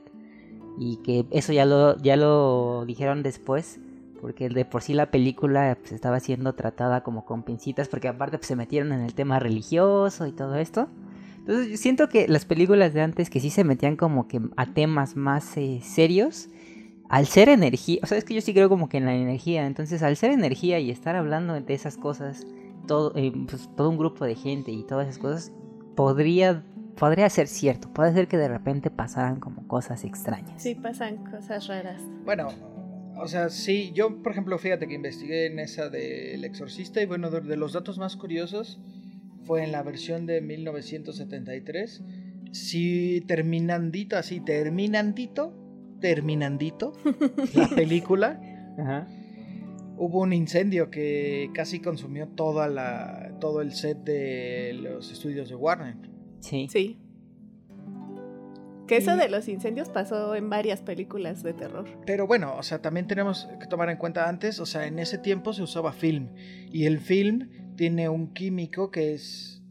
y 0.76 0.96
que 0.96 1.24
eso 1.30 1.52
ya 1.52 1.64
lo 1.66 1.96
ya 1.98 2.16
lo 2.16 2.84
dijeron 2.86 3.22
después 3.22 3.78
porque 4.20 4.48
de 4.48 4.64
por 4.64 4.82
sí 4.82 4.94
la 4.94 5.12
película 5.12 5.78
pues, 5.78 5.92
estaba 5.92 6.18
siendo 6.18 6.56
tratada 6.56 7.04
como 7.04 7.24
con 7.24 7.44
pincitas 7.44 7.86
porque 7.86 8.08
aparte 8.08 8.38
pues, 8.38 8.48
se 8.48 8.56
metieron 8.56 8.90
en 8.90 9.02
el 9.02 9.14
tema 9.14 9.38
religioso 9.38 10.26
y 10.26 10.32
todo 10.32 10.56
esto. 10.56 10.88
Entonces 11.38 11.68
yo 11.68 11.76
siento 11.76 12.08
que 12.08 12.26
las 12.26 12.44
películas 12.44 12.92
de 12.92 13.02
antes 13.02 13.30
que 13.30 13.38
sí 13.38 13.50
se 13.50 13.62
metían 13.62 13.94
como 13.94 14.26
que 14.26 14.40
a 14.56 14.66
temas 14.66 15.14
más 15.14 15.56
eh, 15.56 15.78
serios, 15.80 16.48
al 17.08 17.26
ser 17.26 17.50
energía, 17.50 18.00
o 18.02 18.06
sea, 18.08 18.18
es 18.18 18.24
que 18.24 18.34
yo 18.34 18.40
sí 18.40 18.52
creo 18.52 18.68
como 18.68 18.88
que 18.88 18.96
en 18.96 19.04
la 19.04 19.14
energía, 19.14 19.64
entonces 19.66 20.02
al 20.02 20.16
ser 20.16 20.32
energía 20.32 20.80
y 20.80 20.90
estar 20.90 21.14
hablando 21.14 21.60
de 21.60 21.74
esas 21.74 21.96
cosas, 21.96 22.44
todo, 22.86 23.12
eh, 23.16 23.32
pues, 23.48 23.68
todo 23.76 23.90
un 23.90 23.98
grupo 23.98 24.24
de 24.24 24.34
gente 24.34 24.70
y 24.70 24.84
todas 24.84 25.08
esas 25.08 25.18
cosas, 25.18 25.52
podría 25.96 26.64
podría 27.00 27.30
ser 27.30 27.48
cierto. 27.48 27.90
Puede 27.92 28.12
ser 28.12 28.28
que 28.28 28.36
de 28.36 28.48
repente 28.48 28.90
pasaran 28.90 29.40
como 29.40 29.66
cosas 29.66 30.04
extrañas. 30.04 30.62
Sí, 30.62 30.74
pasan 30.74 31.24
cosas 31.30 31.66
raras. 31.66 32.02
Bueno, 32.26 32.48
o 33.16 33.26
sea, 33.26 33.48
sí, 33.48 33.90
yo 33.94 34.22
por 34.22 34.32
ejemplo, 34.32 34.58
fíjate 34.58 34.86
que 34.86 34.94
investigué 34.94 35.46
en 35.46 35.58
esa 35.58 35.88
del 35.88 36.44
exorcista 36.44 37.00
y 37.00 37.06
bueno, 37.06 37.30
de, 37.30 37.40
de 37.40 37.56
los 37.56 37.72
datos 37.72 37.98
más 37.98 38.16
curiosos 38.16 38.80
fue 39.44 39.64
en 39.64 39.72
la 39.72 39.82
versión 39.82 40.26
de 40.26 40.42
1973. 40.42 42.04
Sí, 42.52 43.24
terminandito, 43.26 44.16
así, 44.16 44.40
terminandito, 44.40 45.54
terminandito, 46.00 46.92
la 47.54 47.68
película. 47.74 48.40
Ajá. 48.78 49.06
Hubo 50.02 50.20
un 50.20 50.32
incendio 50.32 50.90
que 50.90 51.50
casi 51.52 51.78
consumió 51.78 52.26
toda 52.26 52.68
la, 52.68 53.36
todo 53.38 53.60
el 53.60 53.74
set 53.74 53.98
de 53.98 54.72
los 54.72 55.12
estudios 55.12 55.50
de 55.50 55.56
Warner. 55.56 55.94
Sí. 56.40 56.68
Sí. 56.70 56.98
Que 58.88 58.96
eso 58.96 59.14
de 59.14 59.28
los 59.28 59.46
incendios 59.46 59.90
pasó 59.90 60.34
en 60.34 60.48
varias 60.48 60.80
películas 60.80 61.42
de 61.42 61.52
terror. 61.52 61.86
Pero 62.06 62.26
bueno, 62.26 62.56
o 62.56 62.62
sea, 62.62 62.80
también 62.80 63.06
tenemos 63.06 63.46
que 63.60 63.66
tomar 63.66 63.90
en 63.90 63.98
cuenta 63.98 64.26
antes, 64.26 64.58
o 64.58 64.64
sea, 64.64 64.86
en 64.86 64.98
ese 64.98 65.18
tiempo 65.18 65.52
se 65.52 65.62
usaba 65.62 65.92
film 65.92 66.30
y 66.72 66.86
el 66.86 66.98
film 66.98 67.50
tiene 67.76 68.08
un 68.08 68.32
químico 68.32 68.90
que 68.90 69.12
es 69.12 69.62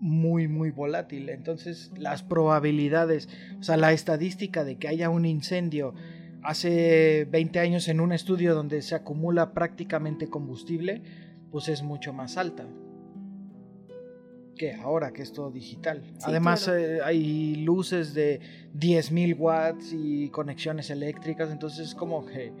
muy, 0.00 0.48
muy 0.48 0.72
volátil. 0.72 1.28
Entonces, 1.28 1.92
las 1.96 2.24
probabilidades, 2.24 3.28
o 3.60 3.62
sea, 3.62 3.76
la 3.76 3.92
estadística 3.92 4.64
de 4.64 4.78
que 4.78 4.88
haya 4.88 5.10
un 5.10 5.26
incendio 5.26 5.94
hace 6.46 7.26
20 7.30 7.58
años 7.58 7.88
en 7.88 8.00
un 8.00 8.12
estudio 8.12 8.54
donde 8.54 8.80
se 8.82 8.94
acumula 8.94 9.52
prácticamente 9.52 10.28
combustible, 10.28 11.02
pues 11.50 11.68
es 11.68 11.82
mucho 11.82 12.12
más 12.12 12.36
alta 12.36 12.66
que 14.56 14.72
ahora 14.72 15.12
que 15.12 15.22
es 15.22 15.32
todo 15.32 15.50
digital. 15.50 16.02
Sí, 16.18 16.24
Además 16.24 16.64
claro. 16.64 16.78
eh, 16.78 17.00
hay 17.04 17.56
luces 17.56 18.14
de 18.14 18.40
10.000 18.74 19.38
watts 19.38 19.92
y 19.92 20.30
conexiones 20.30 20.88
eléctricas, 20.88 21.50
entonces 21.50 21.88
es 21.88 21.94
como 21.94 22.24
que 22.24 22.52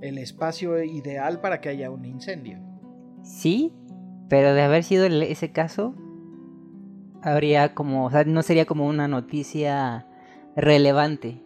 el 0.00 0.18
espacio 0.18 0.82
ideal 0.82 1.40
para 1.40 1.60
que 1.60 1.68
haya 1.68 1.90
un 1.90 2.04
incendio. 2.04 2.58
Sí, 3.22 3.72
pero 4.28 4.52
de 4.52 4.62
haber 4.62 4.82
sido 4.84 5.06
ese 5.06 5.52
caso, 5.52 5.94
habría 7.22 7.74
como, 7.74 8.06
o 8.06 8.10
sea, 8.10 8.24
no 8.24 8.42
sería 8.42 8.64
como 8.64 8.86
una 8.86 9.06
noticia 9.06 10.06
relevante. 10.56 11.40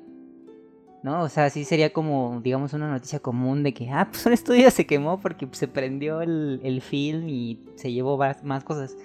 ¿No? 1.03 1.23
O 1.23 1.29
sea, 1.29 1.51
sí 1.51 1.65
sería 1.65 1.93
como, 1.93 2.41
digamos, 2.43 2.73
una 2.75 2.89
noticia 2.89 3.19
común 3.19 3.63
de 3.63 3.75
que, 3.75 3.91
ah, 3.91 4.09
pues 4.11 4.25
un 4.27 4.33
estudio 4.33 4.71
se 4.71 4.87
quemó 4.87 5.21
porque 5.21 5.47
pues, 5.47 5.59
se 5.59 5.69
prendió 5.69 6.23
el, 6.23 6.61
el 6.63 6.81
film 6.81 7.29
y 7.29 7.61
se 7.75 7.93
llevó 7.93 8.17
más, 8.17 8.45
más 8.45 8.63
cosas. 8.63 8.97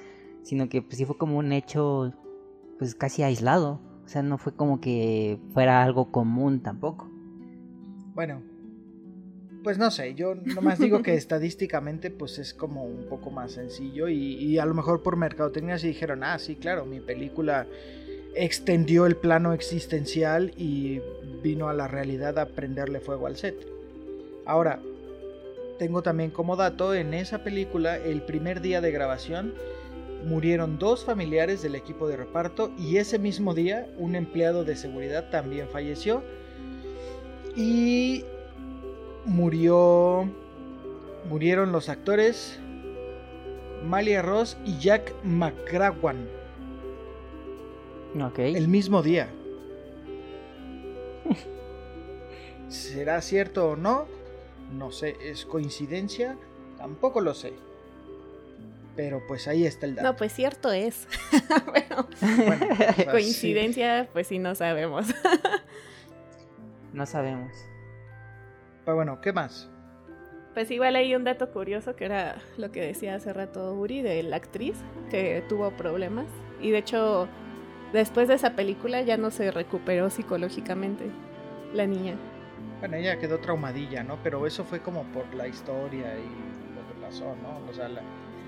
Sino 0.43 0.69
que 0.69 0.81
pues 0.81 0.97
sí 0.97 1.05
fue 1.05 1.17
como 1.17 1.37
un 1.37 1.51
hecho, 1.51 2.13
pues 2.77 2.95
casi 2.95 3.23
aislado. 3.23 3.81
O 4.05 4.07
sea, 4.07 4.21
no 4.21 4.37
fue 4.37 4.53
como 4.53 4.79
que 4.79 5.39
fuera 5.53 5.83
algo 5.83 6.11
común 6.11 6.61
tampoco. 6.61 7.09
Bueno, 8.13 8.41
pues 9.63 9.77
no 9.77 9.91
sé, 9.91 10.15
yo 10.15 10.33
nomás 10.35 10.79
digo 10.79 11.01
que 11.01 11.13
estadísticamente 11.15 12.09
pues 12.09 12.39
es 12.39 12.53
como 12.53 12.85
un 12.85 13.09
poco 13.09 13.31
más 13.31 13.51
sencillo 13.51 14.07
y, 14.07 14.35
y 14.35 14.59
a 14.59 14.65
lo 14.65 14.73
mejor 14.73 15.03
por 15.03 15.17
mercadotecnia 15.17 15.77
sí 15.77 15.89
dijeron, 15.89 16.23
ah, 16.23 16.39
sí, 16.39 16.55
claro, 16.55 16.85
mi 16.85 17.01
película 17.01 17.67
extendió 18.33 19.05
el 19.05 19.17
plano 19.17 19.51
existencial 19.51 20.53
y 20.57 21.01
vino 21.41 21.69
a 21.69 21.73
la 21.73 21.87
realidad 21.87 22.37
a 22.39 22.47
prenderle 22.47 22.99
fuego 22.99 23.27
al 23.27 23.37
set. 23.37 23.55
Ahora, 24.45 24.79
tengo 25.79 26.01
también 26.01 26.31
como 26.31 26.55
dato, 26.55 26.93
en 26.93 27.13
esa 27.13 27.43
película, 27.43 27.97
el 27.97 28.21
primer 28.21 28.61
día 28.61 28.81
de 28.81 28.91
grabación, 28.91 29.53
murieron 30.25 30.79
dos 30.79 31.05
familiares 31.05 31.61
del 31.61 31.75
equipo 31.75 32.07
de 32.07 32.17
reparto 32.17 32.71
y 32.77 32.97
ese 32.97 33.19
mismo 33.19 33.53
día 33.53 33.87
un 33.97 34.15
empleado 34.15 34.63
de 34.63 34.75
seguridad 34.75 35.29
también 35.29 35.67
falleció 35.69 36.23
y 37.55 38.25
murió 39.25 40.27
murieron 41.29 41.71
los 41.71 41.87
actores 41.87 42.59
Malia 43.85 44.23
Ross 44.23 44.57
y 44.65 44.79
Jack 44.79 45.13
McCrawan 45.23 46.27
Ok. 48.25 48.39
el 48.39 48.67
mismo 48.67 49.03
día. 49.03 49.29
¿Será 52.69 53.21
cierto 53.21 53.71
o 53.71 53.75
no? 53.75 54.05
No 54.73 54.91
sé, 54.91 55.15
¿es 55.21 55.45
coincidencia? 55.45 56.37
Tampoco 56.77 57.21
lo 57.21 57.33
sé. 57.33 57.53
Pero 58.95 59.21
pues 59.27 59.47
ahí 59.47 59.65
está 59.65 59.85
el 59.85 59.95
dato. 59.95 60.07
No, 60.07 60.15
pues 60.15 60.33
cierto 60.33 60.71
es. 60.71 61.07
Bueno, 61.65 62.07
sí. 62.95 63.05
coincidencia, 63.05 64.09
pues 64.11 64.27
sí 64.27 64.39
no 64.39 64.55
sabemos. 64.55 65.07
No 66.93 67.05
sabemos. 67.05 67.51
Pero 68.83 68.95
bueno, 68.95 69.21
¿qué 69.21 69.31
más? 69.31 69.69
Pues 70.55 70.71
igual 70.71 70.95
hay 70.95 71.13
un 71.13 71.23
dato 71.23 71.51
curioso 71.51 71.95
que 71.95 72.05
era 72.05 72.41
lo 72.57 72.71
que 72.71 72.81
decía 72.81 73.13
hace 73.13 73.33
rato 73.33 73.75
Uri 73.75 74.01
de 74.01 74.23
la 74.23 74.37
actriz 74.37 74.75
que 75.11 75.43
tuvo 75.47 75.69
problemas 75.71 76.25
y 76.59 76.71
de 76.71 76.79
hecho 76.79 77.27
después 77.93 78.27
de 78.27 78.35
esa 78.35 78.51
película 78.55 79.01
ya 79.01 79.17
no 79.17 79.31
se 79.31 79.51
recuperó 79.51 80.09
psicológicamente 80.09 81.05
la 81.73 81.85
niña. 81.87 82.15
Bueno, 82.79 82.95
ella 82.97 83.17
quedó 83.17 83.39
traumadilla, 83.39 84.03
¿no? 84.03 84.17
Pero 84.23 84.45
eso 84.45 84.63
fue 84.63 84.79
como 84.81 85.03
por 85.05 85.33
la 85.33 85.47
historia 85.47 86.13
y 86.15 86.75
lo 86.75 86.87
que 86.87 87.01
pasó, 87.05 87.35
¿no? 87.41 87.69
O 87.69 87.73
sea, 87.73 87.87
la- 87.89 88.01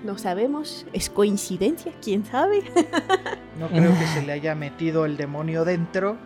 No 0.04 0.16
sabemos, 0.18 0.86
es 0.92 1.10
coincidencia, 1.10 1.92
quién 2.02 2.24
sabe. 2.24 2.62
no 3.58 3.68
creo 3.68 3.90
que 3.98 4.06
se 4.06 4.22
le 4.26 4.32
haya 4.32 4.54
metido 4.54 5.04
el 5.04 5.16
demonio 5.16 5.64
dentro 5.64 6.16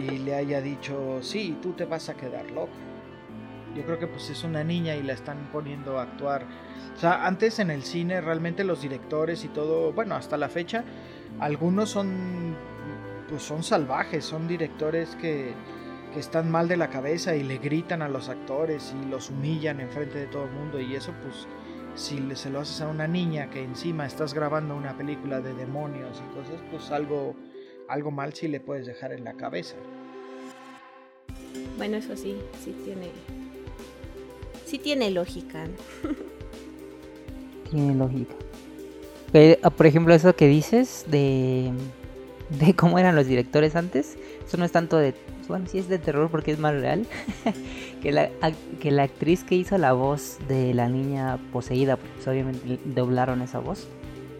y 0.00 0.18
le 0.18 0.34
haya 0.34 0.60
dicho, 0.60 1.18
sí, 1.22 1.56
tú 1.62 1.72
te 1.72 1.84
vas 1.84 2.08
a 2.08 2.14
quedar 2.14 2.50
loco. 2.50 2.68
Yo 3.78 3.84
creo 3.84 3.98
que 4.00 4.08
pues 4.08 4.28
es 4.28 4.42
una 4.42 4.64
niña 4.64 4.96
y 4.96 5.04
la 5.04 5.12
están 5.12 5.50
poniendo 5.52 6.00
a 6.00 6.02
actuar. 6.02 6.44
O 6.96 6.98
sea, 6.98 7.24
antes 7.24 7.60
en 7.60 7.70
el 7.70 7.84
cine 7.84 8.20
realmente 8.20 8.64
los 8.64 8.82
directores 8.82 9.44
y 9.44 9.48
todo, 9.48 9.92
bueno, 9.92 10.16
hasta 10.16 10.36
la 10.36 10.48
fecha, 10.48 10.82
algunos 11.38 11.90
son, 11.90 12.56
pues 13.28 13.44
son 13.44 13.62
salvajes, 13.62 14.24
son 14.24 14.48
directores 14.48 15.14
que, 15.14 15.54
que 16.12 16.18
están 16.18 16.50
mal 16.50 16.66
de 16.66 16.76
la 16.76 16.90
cabeza 16.90 17.36
y 17.36 17.44
le 17.44 17.58
gritan 17.58 18.02
a 18.02 18.08
los 18.08 18.28
actores 18.28 18.92
y 19.00 19.08
los 19.08 19.30
humillan 19.30 19.78
enfrente 19.78 20.18
de 20.18 20.26
todo 20.26 20.46
el 20.46 20.50
mundo 20.50 20.80
y 20.80 20.96
eso 20.96 21.14
pues 21.22 21.46
si 21.94 22.20
se 22.34 22.50
lo 22.50 22.60
haces 22.60 22.80
a 22.80 22.88
una 22.88 23.06
niña 23.06 23.48
que 23.48 23.62
encima 23.62 24.06
estás 24.06 24.34
grabando 24.34 24.74
una 24.74 24.96
película 24.96 25.40
de 25.40 25.54
demonios 25.54 26.20
y 26.20 26.34
cosas, 26.34 26.60
pues 26.70 26.90
algo, 26.90 27.36
algo 27.88 28.10
mal 28.10 28.34
sí 28.34 28.48
le 28.48 28.58
puedes 28.58 28.86
dejar 28.86 29.12
en 29.12 29.22
la 29.22 29.34
cabeza. 29.34 29.76
Bueno, 31.76 31.96
eso 31.96 32.16
sí, 32.16 32.36
sí 32.60 32.74
tiene. 32.84 33.37
Sí 34.68 34.78
tiene 34.78 35.10
lógica. 35.10 35.64
Tiene 37.70 37.94
lógica. 37.94 38.34
Ah, 39.62 39.70
por 39.70 39.86
ejemplo, 39.86 40.12
eso 40.12 40.36
que 40.36 40.46
dices 40.46 41.06
de, 41.08 41.72
de 42.50 42.74
cómo 42.76 42.98
eran 42.98 43.16
los 43.16 43.26
directores 43.26 43.76
antes, 43.76 44.18
eso 44.46 44.58
no 44.58 44.66
es 44.66 44.72
tanto 44.72 44.98
de... 44.98 45.14
Bueno, 45.48 45.64
sí 45.70 45.78
es 45.78 45.88
de 45.88 45.98
terror 45.98 46.30
porque 46.30 46.50
es 46.52 46.58
más 46.58 46.74
real. 46.74 47.06
que, 48.02 48.12
la, 48.12 48.28
que 48.78 48.90
la 48.90 49.04
actriz 49.04 49.42
que 49.42 49.54
hizo 49.54 49.78
la 49.78 49.94
voz 49.94 50.36
de 50.48 50.74
la 50.74 50.90
niña 50.90 51.38
poseída, 51.50 51.96
pues 51.96 52.28
obviamente 52.28 52.78
doblaron 52.84 53.40
esa 53.40 53.60
voz. 53.60 53.88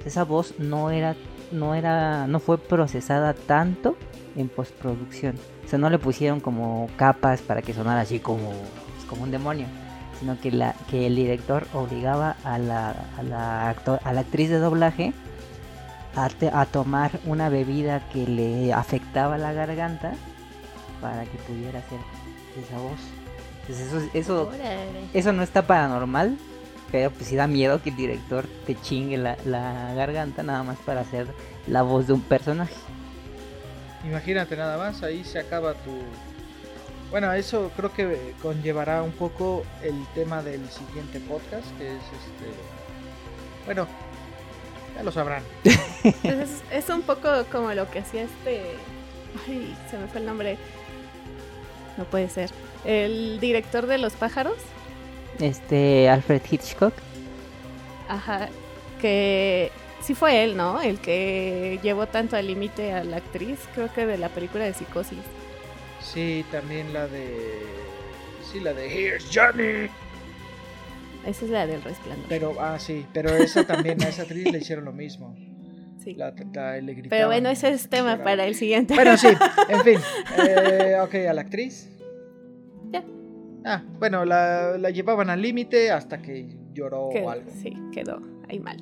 Esa 0.04 0.24
voz 0.24 0.58
no 0.58 0.90
era, 0.90 1.16
no 1.52 1.74
era, 1.74 2.26
no 2.26 2.38
fue 2.38 2.58
procesada 2.58 3.32
tanto 3.32 3.96
en 4.36 4.50
postproducción. 4.50 5.36
O 5.64 5.68
sea, 5.68 5.78
no 5.78 5.88
le 5.88 5.98
pusieron 5.98 6.40
como 6.40 6.90
capas 6.98 7.40
para 7.40 7.62
que 7.62 7.72
sonara 7.72 8.02
así 8.02 8.18
como, 8.18 8.50
pues, 8.50 9.06
como 9.08 9.22
un 9.22 9.30
demonio 9.30 9.66
sino 10.20 10.38
que, 10.40 10.50
la, 10.50 10.74
que 10.90 11.06
el 11.06 11.16
director 11.16 11.66
obligaba 11.72 12.36
a 12.44 12.58
la, 12.58 12.90
a 13.16 13.22
la, 13.22 13.70
actor- 13.74 14.00
a 14.04 14.12
la 14.12 14.20
actriz 14.20 14.50
de 14.50 14.58
doblaje 14.58 15.12
a, 16.16 16.28
te- 16.28 16.50
a 16.52 16.66
tomar 16.66 17.12
una 17.24 17.48
bebida 17.48 18.00
que 18.12 18.26
le 18.26 18.72
afectaba 18.72 19.38
la 19.38 19.52
garganta 19.52 20.12
para 21.00 21.22
que 21.24 21.38
pudiera 21.46 21.78
hacer 21.78 21.98
esa 22.60 22.78
voz. 22.78 22.98
Entonces 23.62 23.86
eso, 23.92 24.10
eso, 24.14 24.50
eso 25.14 25.32
no 25.32 25.42
está 25.42 25.62
paranormal, 25.66 26.36
pero 26.90 27.10
pues 27.10 27.26
sí 27.28 27.36
da 27.36 27.46
miedo 27.46 27.82
que 27.82 27.90
el 27.90 27.96
director 27.96 28.46
te 28.66 28.74
chingue 28.80 29.18
la, 29.18 29.36
la 29.44 29.92
garganta 29.94 30.42
nada 30.42 30.62
más 30.62 30.78
para 30.78 31.02
hacer 31.02 31.26
la 31.66 31.82
voz 31.82 32.06
de 32.06 32.14
un 32.14 32.22
personaje. 32.22 32.74
Imagínate 34.04 34.56
nada 34.56 34.78
más, 34.78 35.02
ahí 35.02 35.22
se 35.22 35.38
acaba 35.38 35.74
tu... 35.74 35.90
Bueno, 37.10 37.32
eso 37.32 37.70
creo 37.76 37.92
que 37.92 38.34
conllevará 38.42 39.02
un 39.02 39.12
poco 39.12 39.64
el 39.82 39.94
tema 40.14 40.42
del 40.42 40.68
siguiente 40.68 41.20
podcast, 41.20 41.66
que 41.78 41.88
es 41.88 41.94
este... 41.94 42.52
Bueno, 43.64 43.86
ya 44.94 45.02
lo 45.02 45.10
sabrán. 45.10 45.42
Entonces 46.04 46.62
es, 46.70 46.84
es 46.84 46.88
un 46.90 47.02
poco 47.02 47.28
como 47.50 47.72
lo 47.72 47.90
que 47.90 48.00
hacía 48.00 48.22
este. 48.22 48.62
Ay, 49.46 49.76
se 49.90 49.96
me 49.96 50.06
fue 50.06 50.20
el 50.20 50.26
nombre. 50.26 50.58
No 51.96 52.04
puede 52.04 52.28
ser. 52.28 52.50
El 52.84 53.40
director 53.40 53.86
de 53.86 53.98
los 53.98 54.12
pájaros. 54.14 54.56
Este 55.38 56.08
Alfred 56.08 56.42
Hitchcock. 56.50 56.94
Ajá. 58.08 58.48
Que 59.00 59.70
sí 60.02 60.14
fue 60.14 60.44
él, 60.44 60.56
¿no? 60.56 60.80
El 60.80 61.00
que 61.00 61.78
llevó 61.82 62.06
tanto 62.06 62.36
al 62.36 62.46
límite 62.46 62.92
a 62.92 63.04
la 63.04 63.18
actriz, 63.18 63.58
creo 63.74 63.92
que 63.92 64.06
de 64.06 64.18
la 64.18 64.28
película 64.28 64.64
de 64.64 64.74
Psicosis. 64.74 65.18
Sí, 66.12 66.44
también 66.50 66.92
la 66.92 67.06
de. 67.06 67.36
Sí, 68.42 68.60
la 68.60 68.72
de 68.72 68.86
Here's 68.86 69.28
Johnny. 69.32 69.88
Esa 71.26 71.44
es 71.44 71.50
la 71.50 71.66
del 71.66 71.82
resplandor. 71.82 72.26
Pero, 72.28 72.54
ah, 72.60 72.78
sí, 72.78 73.04
pero 73.12 73.30
esa 73.30 73.64
también, 73.66 74.02
a 74.02 74.08
esa 74.08 74.22
actriz 74.22 74.50
le 74.50 74.58
hicieron 74.58 74.84
lo 74.84 74.92
mismo. 74.92 75.36
Sí. 75.98 76.14
La, 76.14 76.32
la- 76.54 76.76
le 76.80 76.92
gritaban, 76.94 77.10
Pero 77.10 77.26
bueno, 77.26 77.48
ese 77.50 77.70
es 77.70 77.88
tema 77.90 78.22
para 78.22 78.46
el 78.46 78.54
siguiente. 78.54 78.94
Bueno, 78.94 79.16
sí, 79.18 79.26
en 79.68 79.80
fin. 79.82 79.98
Eh, 80.46 80.96
ok, 81.02 81.14
a 81.28 81.34
la 81.34 81.40
actriz. 81.40 81.90
Ya. 82.92 83.04
Ah, 83.64 83.82
bueno, 83.98 84.24
la, 84.24 84.78
la 84.78 84.90
llevaban 84.90 85.28
al 85.28 85.42
límite 85.42 85.90
hasta 85.90 86.22
que 86.22 86.56
lloró 86.72 87.08
o 87.08 87.28
algo. 87.30 87.50
sí, 87.50 87.76
quedó 87.92 88.22
ahí 88.48 88.60
mal. 88.60 88.76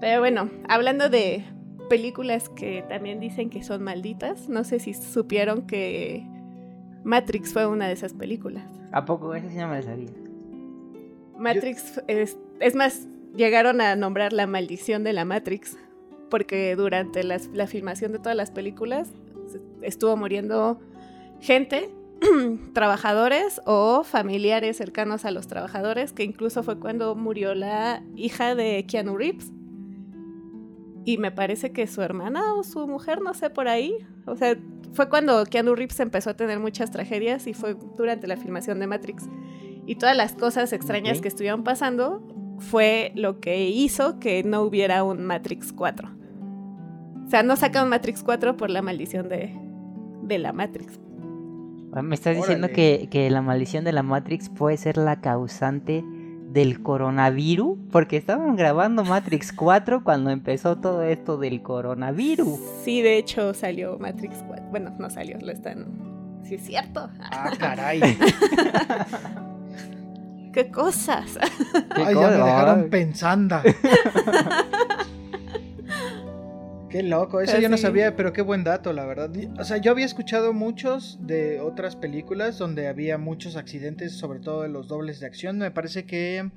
Pero 0.00 0.18
bueno, 0.18 0.50
hablando 0.68 1.08
de 1.08 1.44
películas 1.90 2.48
que 2.48 2.82
también 2.88 3.20
dicen 3.20 3.50
que 3.50 3.62
son 3.62 3.82
malditas, 3.82 4.48
no 4.48 4.64
sé 4.64 4.78
si 4.80 4.94
supieron 4.94 5.66
que 5.66 6.24
Matrix 7.04 7.52
fue 7.52 7.66
una 7.66 7.86
de 7.88 7.92
esas 7.92 8.14
películas. 8.14 8.64
¿A 8.92 9.04
poco? 9.04 9.34
Eso 9.34 9.48
sí 9.50 9.56
no 9.56 9.68
me 9.68 9.76
lo 9.76 9.82
sabía. 9.82 10.08
Matrix 11.38 12.02
es, 12.06 12.38
es 12.60 12.74
más, 12.74 13.06
llegaron 13.34 13.80
a 13.80 13.96
nombrar 13.96 14.32
la 14.32 14.46
maldición 14.46 15.04
de 15.04 15.12
la 15.12 15.24
Matrix, 15.24 15.76
porque 16.30 16.76
durante 16.76 17.24
las- 17.24 17.48
la 17.48 17.66
filmación 17.66 18.12
de 18.12 18.18
todas 18.18 18.36
las 18.36 18.50
películas 18.50 19.10
estuvo 19.82 20.16
muriendo 20.16 20.78
gente, 21.40 21.90
trabajadores 22.74 23.60
o 23.64 24.04
familiares 24.04 24.76
cercanos 24.76 25.24
a 25.24 25.30
los 25.30 25.46
trabajadores, 25.48 26.12
que 26.12 26.22
incluso 26.22 26.62
fue 26.62 26.78
cuando 26.78 27.14
murió 27.16 27.54
la 27.54 28.02
hija 28.16 28.54
de 28.54 28.84
Keanu 28.86 29.16
Reeves. 29.16 29.50
Y 31.04 31.18
me 31.18 31.30
parece 31.30 31.72
que 31.72 31.86
su 31.86 32.02
hermana 32.02 32.54
o 32.54 32.62
su 32.62 32.86
mujer, 32.86 33.20
no 33.22 33.34
sé, 33.34 33.50
por 33.50 33.68
ahí. 33.68 33.96
O 34.26 34.36
sea, 34.36 34.56
fue 34.92 35.08
cuando 35.08 35.44
Keanu 35.44 35.74
Reeves 35.74 36.00
empezó 36.00 36.30
a 36.30 36.34
tener 36.34 36.58
muchas 36.58 36.90
tragedias 36.90 37.46
y 37.46 37.54
fue 37.54 37.76
durante 37.96 38.26
la 38.26 38.36
filmación 38.36 38.80
de 38.80 38.86
Matrix. 38.86 39.28
Y 39.86 39.96
todas 39.96 40.16
las 40.16 40.34
cosas 40.34 40.72
extrañas 40.72 41.20
que 41.20 41.28
estuvieron 41.28 41.64
pasando 41.64 42.22
fue 42.58 43.12
lo 43.14 43.40
que 43.40 43.68
hizo 43.68 44.20
que 44.20 44.42
no 44.44 44.62
hubiera 44.62 45.02
un 45.02 45.24
Matrix 45.24 45.72
4. 45.72 46.08
O 47.26 47.28
sea, 47.30 47.42
no 47.42 47.56
saca 47.56 47.82
un 47.82 47.88
Matrix 47.88 48.22
4 48.22 48.56
por 48.56 48.70
la 48.70 48.82
maldición 48.82 49.28
de, 49.28 49.56
de 50.22 50.38
la 50.38 50.52
Matrix. 50.52 51.00
Ah, 51.92 52.02
Me 52.02 52.14
estás 52.14 52.36
diciendo 52.36 52.68
que, 52.68 53.08
que 53.10 53.30
la 53.30 53.42
maldición 53.42 53.84
de 53.84 53.92
la 53.92 54.02
Matrix 54.02 54.48
puede 54.48 54.76
ser 54.76 54.96
la 54.96 55.20
causante 55.20 56.04
del 56.52 56.82
coronavirus, 56.82 57.78
porque 57.92 58.16
estaban 58.16 58.56
grabando 58.56 59.04
Matrix 59.04 59.52
4 59.52 60.02
cuando 60.02 60.30
empezó 60.30 60.76
todo 60.76 61.02
esto 61.02 61.38
del 61.38 61.62
coronavirus. 61.62 62.58
Sí, 62.84 63.02
de 63.02 63.18
hecho 63.18 63.54
salió 63.54 63.98
Matrix 63.98 64.42
4. 64.46 64.66
Bueno, 64.70 64.94
no 64.98 65.10
salió, 65.10 65.38
lo 65.40 65.52
están... 65.52 65.86
Sí, 66.42 66.56
es 66.56 66.62
cierto. 66.62 67.08
Ah, 67.20 67.52
caray. 67.58 68.00
¡Qué 70.52 70.70
cosas! 70.70 71.38
¿Qué 71.94 72.02
Ay, 72.02 72.14
ya 72.14 72.28
me 72.28 72.36
dejaron 72.36 72.90
pensando. 72.90 73.56
Qué 76.90 77.04
loco, 77.04 77.40
eso 77.40 77.58
yo 77.60 77.68
no 77.68 77.76
sabía, 77.76 78.16
pero 78.16 78.32
qué 78.32 78.42
buen 78.42 78.64
dato, 78.64 78.92
la 78.92 79.04
verdad. 79.04 79.30
O 79.58 79.64
sea, 79.64 79.76
yo 79.76 79.92
había 79.92 80.04
escuchado 80.04 80.52
muchos 80.52 81.18
de 81.24 81.60
otras 81.60 81.94
películas 81.94 82.58
donde 82.58 82.88
había 82.88 83.16
muchos 83.16 83.54
accidentes, 83.54 84.12
sobre 84.12 84.40
todo 84.40 84.62
de 84.62 84.68
los 84.70 84.88
dobles 84.88 85.20
de 85.20 85.26
acción. 85.26 85.58
Me 85.58 85.70
parece 85.70 86.04
que 86.04 86.50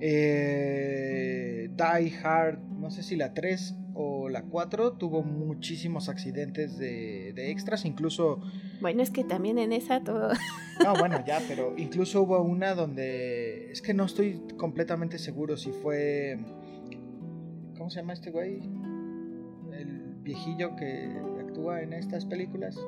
eh, 0.00 1.70
Die 1.70 2.18
Hard, 2.22 2.60
no 2.60 2.92
sé 2.92 3.02
si 3.02 3.16
la 3.16 3.34
3 3.34 3.74
o 3.94 4.28
la 4.28 4.42
4, 4.42 4.92
tuvo 4.92 5.24
muchísimos 5.24 6.08
accidentes 6.08 6.78
de, 6.78 7.32
de 7.34 7.50
extras, 7.50 7.84
incluso 7.84 8.40
Bueno, 8.80 9.02
es 9.02 9.10
que 9.10 9.24
también 9.24 9.58
en 9.58 9.72
esa 9.72 10.04
todo... 10.04 10.30
no, 10.84 10.94
bueno, 10.94 11.24
ya, 11.26 11.42
pero 11.48 11.74
incluso 11.76 12.22
hubo 12.22 12.40
una 12.42 12.74
donde. 12.76 13.72
Es 13.72 13.82
que 13.82 13.92
no 13.92 14.04
estoy 14.04 14.40
completamente 14.56 15.18
seguro 15.18 15.56
si 15.56 15.72
fue. 15.72 16.38
¿Cómo 17.76 17.90
se 17.90 18.00
llama 18.00 18.12
este 18.12 18.30
güey? 18.30 18.60
Viejillo 20.32 20.76
que 20.76 21.08
actúa 21.40 21.80
en 21.80 21.94
estas 21.94 22.26
películas. 22.26 22.78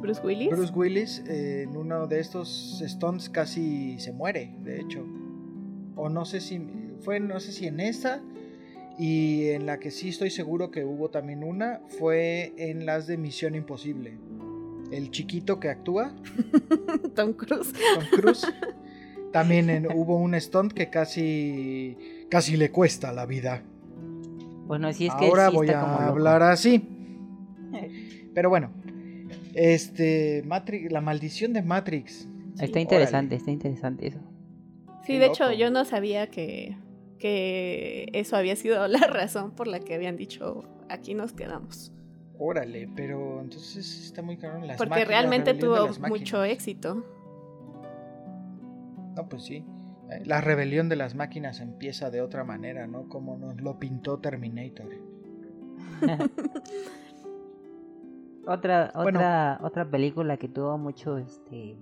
Bruce 0.00 0.22
Willis. 0.24 0.48
Bruce 0.48 0.72
Willis, 0.74 1.22
eh, 1.28 1.64
en 1.68 1.76
uno 1.76 2.06
de 2.06 2.18
estos 2.18 2.82
stunts 2.88 3.28
casi 3.28 3.98
se 3.98 4.10
muere, 4.10 4.54
de 4.64 4.80
hecho. 4.80 5.06
O 5.96 6.08
no 6.08 6.24
sé 6.24 6.40
si. 6.40 6.66
Fue, 7.02 7.20
no 7.20 7.40
sé 7.40 7.52
si 7.52 7.66
en 7.66 7.78
esa. 7.78 8.22
Y 8.98 9.48
en 9.48 9.66
la 9.66 9.78
que 9.80 9.90
sí 9.90 10.08
estoy 10.08 10.30
seguro 10.30 10.70
que 10.70 10.82
hubo 10.86 11.10
también 11.10 11.44
una. 11.44 11.82
Fue 11.98 12.54
en 12.56 12.86
las 12.86 13.06
de 13.06 13.18
Misión 13.18 13.54
Imposible. 13.54 14.16
El 14.90 15.10
chiquito 15.10 15.60
que 15.60 15.68
actúa. 15.68 16.14
Tom 17.14 17.34
Cruise. 17.34 17.70
Tom 17.74 18.04
Cruise. 18.18 18.46
También 19.30 19.68
en- 19.68 19.92
hubo 19.92 20.16
un 20.16 20.40
stunt 20.40 20.72
que 20.72 20.88
casi 20.88 21.98
casi 22.30 22.56
le 22.56 22.70
cuesta 22.70 23.12
la 23.12 23.26
vida. 23.26 23.62
Bueno, 24.72 24.90
sí 24.94 25.06
es 25.06 25.14
que 25.16 25.26
Ahora 25.26 25.50
sí 25.50 25.56
voy 25.56 25.66
está 25.66 25.80
a 25.80 25.84
como 25.84 25.98
loco. 25.98 26.12
hablar 26.12 26.42
así. 26.44 26.82
Pero 28.34 28.48
bueno, 28.48 28.70
este 29.52 30.42
Matrix, 30.46 30.90
la 30.90 31.02
maldición 31.02 31.52
de 31.52 31.60
Matrix. 31.60 32.26
Está 32.58 32.80
interesante, 32.80 33.34
está 33.34 33.50
interesante 33.50 34.06
eso. 34.06 34.18
Sí, 35.04 35.12
Qué 35.12 35.18
de 35.18 35.26
hecho, 35.26 35.52
yo 35.52 35.70
no 35.70 35.84
sabía 35.84 36.28
que, 36.28 36.78
que 37.18 38.08
eso 38.14 38.34
había 38.34 38.56
sido 38.56 38.88
la 38.88 39.06
razón 39.08 39.50
por 39.50 39.66
la 39.66 39.78
que 39.78 39.94
habían 39.94 40.16
dicho 40.16 40.64
aquí 40.88 41.12
nos 41.12 41.34
quedamos. 41.34 41.92
Órale, 42.38 42.88
pero 42.96 43.42
entonces 43.42 44.06
está 44.06 44.22
muy 44.22 44.38
caro 44.38 44.58
las 44.60 44.78
Porque 44.78 44.88
máquinas, 44.88 45.08
realmente 45.08 45.52
tuvo 45.52 45.86
mucho 46.08 46.44
éxito. 46.44 47.04
No, 49.16 49.28
pues 49.28 49.44
sí. 49.44 49.62
La 50.24 50.40
rebelión 50.40 50.88
de 50.88 50.96
las 50.96 51.14
máquinas 51.14 51.60
empieza 51.60 52.10
de 52.10 52.20
otra 52.20 52.44
manera, 52.44 52.86
¿no? 52.86 53.08
Como 53.08 53.36
nos 53.36 53.60
lo 53.60 53.78
pintó 53.78 54.18
Terminator. 54.18 54.88
Otra, 58.44 58.90
Bueno. 58.94 59.20
otra, 59.20 59.60
otra 59.62 59.84
película 59.88 60.36
que 60.36 60.48
tuvo 60.48 60.76
mucho, 60.76 61.16
este, 61.16 61.76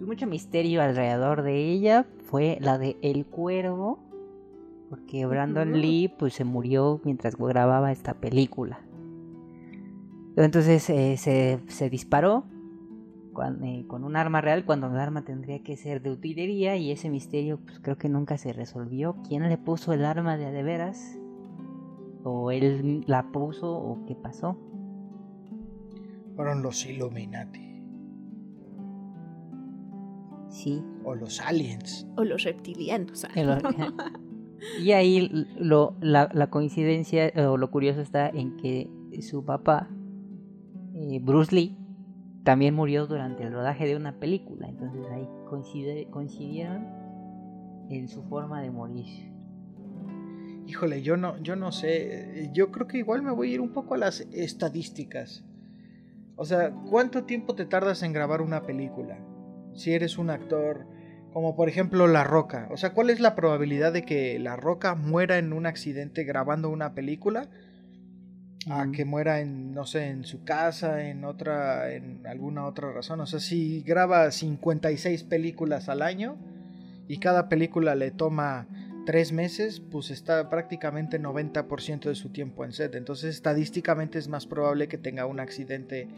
mucho 0.00 0.26
misterio 0.26 0.82
alrededor 0.82 1.42
de 1.42 1.54
ella 1.70 2.06
fue 2.24 2.58
la 2.60 2.76
de 2.76 2.96
El 3.02 3.24
Cuervo, 3.24 4.00
porque 4.88 5.24
Brandon. 5.26 5.80
Lee, 5.80 6.12
pues, 6.18 6.34
se 6.34 6.42
murió 6.42 7.00
mientras 7.04 7.36
grababa 7.36 7.92
esta 7.92 8.14
película. 8.14 8.80
Entonces 10.36 10.90
eh, 10.90 11.16
se, 11.16 11.60
se 11.68 11.88
disparó 11.90 12.44
eh, 13.42 13.84
con 13.86 14.04
un 14.04 14.16
arma 14.16 14.40
real 14.40 14.64
cuando 14.64 14.88
el 14.88 14.98
arma 14.98 15.24
tendría 15.24 15.62
que 15.62 15.76
ser 15.76 16.02
de 16.02 16.10
utilería 16.10 16.76
y 16.76 16.90
ese 16.90 17.10
misterio, 17.10 17.58
pues, 17.60 17.80
creo 17.80 17.96
que 17.96 18.08
nunca 18.08 18.36
se 18.38 18.52
resolvió. 18.52 19.16
¿Quién 19.28 19.48
le 19.48 19.58
puso 19.58 19.92
el 19.92 20.04
arma 20.04 20.36
de 20.36 20.50
de 20.50 20.62
veras? 20.62 21.18
¿O 22.24 22.50
él 22.50 23.04
la 23.06 23.30
puso 23.32 23.72
o 23.72 24.04
qué 24.06 24.14
pasó? 24.14 24.58
Fueron 26.36 26.62
los 26.62 26.84
Illuminati 26.86 27.70
Sí, 30.50 30.82
o 31.04 31.14
los 31.14 31.40
aliens. 31.40 32.06
O 32.16 32.24
los 32.24 32.42
reptilianos. 32.42 33.24
ah. 33.24 33.60
Y 34.82 34.92
ahí 34.92 35.30
lo, 35.58 35.96
la, 36.02 36.28
la 36.34 36.50
coincidencia 36.50 37.32
o 37.48 37.56
lo 37.56 37.70
curioso 37.70 38.02
está 38.02 38.28
en 38.28 38.58
que 38.58 38.90
su 39.22 39.42
papá, 39.42 39.88
eh, 40.94 41.18
Bruce 41.22 41.54
Lee, 41.54 41.78
también 42.44 42.74
murió 42.74 43.06
durante 43.06 43.42
el 43.42 43.52
rodaje 43.52 43.86
de 43.86 43.96
una 43.96 44.18
película. 44.18 44.68
Entonces 44.68 45.02
ahí 45.12 45.28
coincide, 45.48 46.08
coincidieron 46.10 46.86
en 47.90 48.08
su 48.08 48.22
forma 48.24 48.62
de 48.62 48.70
morir. 48.70 49.30
Híjole, 50.66 51.02
yo 51.02 51.16
no, 51.16 51.36
yo 51.42 51.56
no 51.56 51.72
sé. 51.72 52.50
Yo 52.52 52.70
creo 52.70 52.86
que 52.86 52.98
igual 52.98 53.22
me 53.22 53.32
voy 53.32 53.50
a 53.50 53.54
ir 53.54 53.60
un 53.60 53.72
poco 53.72 53.94
a 53.94 53.98
las 53.98 54.20
estadísticas. 54.32 55.44
O 56.36 56.44
sea, 56.44 56.70
¿cuánto 56.70 57.24
tiempo 57.24 57.54
te 57.54 57.66
tardas 57.66 58.02
en 58.02 58.12
grabar 58.12 58.40
una 58.40 58.62
película? 58.62 59.18
Si 59.74 59.92
eres 59.92 60.16
un 60.16 60.30
actor, 60.30 60.86
como 61.32 61.54
por 61.56 61.68
ejemplo 61.68 62.06
La 62.06 62.24
Roca. 62.24 62.68
O 62.70 62.76
sea, 62.76 62.94
¿cuál 62.94 63.10
es 63.10 63.20
la 63.20 63.34
probabilidad 63.34 63.92
de 63.92 64.04
que 64.04 64.38
La 64.38 64.56
Roca 64.56 64.94
muera 64.94 65.38
en 65.38 65.52
un 65.52 65.66
accidente 65.66 66.24
grabando 66.24 66.70
una 66.70 66.94
película? 66.94 67.50
A 68.68 68.88
que 68.92 69.06
muera 69.06 69.40
en, 69.40 69.72
no 69.72 69.86
sé, 69.86 70.08
en 70.08 70.24
su 70.24 70.44
casa, 70.44 71.08
en 71.08 71.24
otra, 71.24 71.92
en 71.94 72.26
alguna 72.26 72.66
otra 72.66 72.92
razón. 72.92 73.20
O 73.20 73.26
sea, 73.26 73.40
si 73.40 73.82
graba 73.82 74.30
56 74.30 75.24
películas 75.24 75.88
al 75.88 76.02
año 76.02 76.36
y 77.08 77.18
cada 77.18 77.48
película 77.48 77.94
le 77.94 78.10
toma 78.10 78.66
tres 79.06 79.32
meses, 79.32 79.80
pues 79.80 80.10
está 80.10 80.50
prácticamente 80.50 81.18
90% 81.18 82.00
de 82.02 82.14
su 82.14 82.28
tiempo 82.28 82.64
en 82.64 82.72
set. 82.72 82.94
Entonces, 82.96 83.34
estadísticamente 83.34 84.18
es 84.18 84.28
más 84.28 84.46
probable 84.46 84.88
que 84.88 84.98
tenga 84.98 85.24
un 85.24 85.40
accidente 85.40 86.08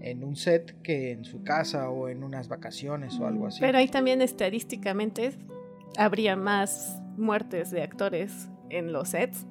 en 0.00 0.22
un 0.22 0.36
set 0.36 0.80
que 0.82 1.12
en 1.12 1.24
su 1.24 1.42
casa 1.44 1.88
o 1.88 2.10
en 2.10 2.24
unas 2.24 2.48
vacaciones 2.48 3.18
o 3.18 3.26
algo 3.26 3.46
así. 3.46 3.60
Pero 3.60 3.78
ahí 3.78 3.88
también 3.88 4.20
estadísticamente 4.20 5.32
habría 5.96 6.36
más 6.36 7.00
muertes 7.16 7.70
de 7.70 7.82
actores 7.82 8.48
en 8.68 8.92
los 8.92 9.10
sets 9.10 9.46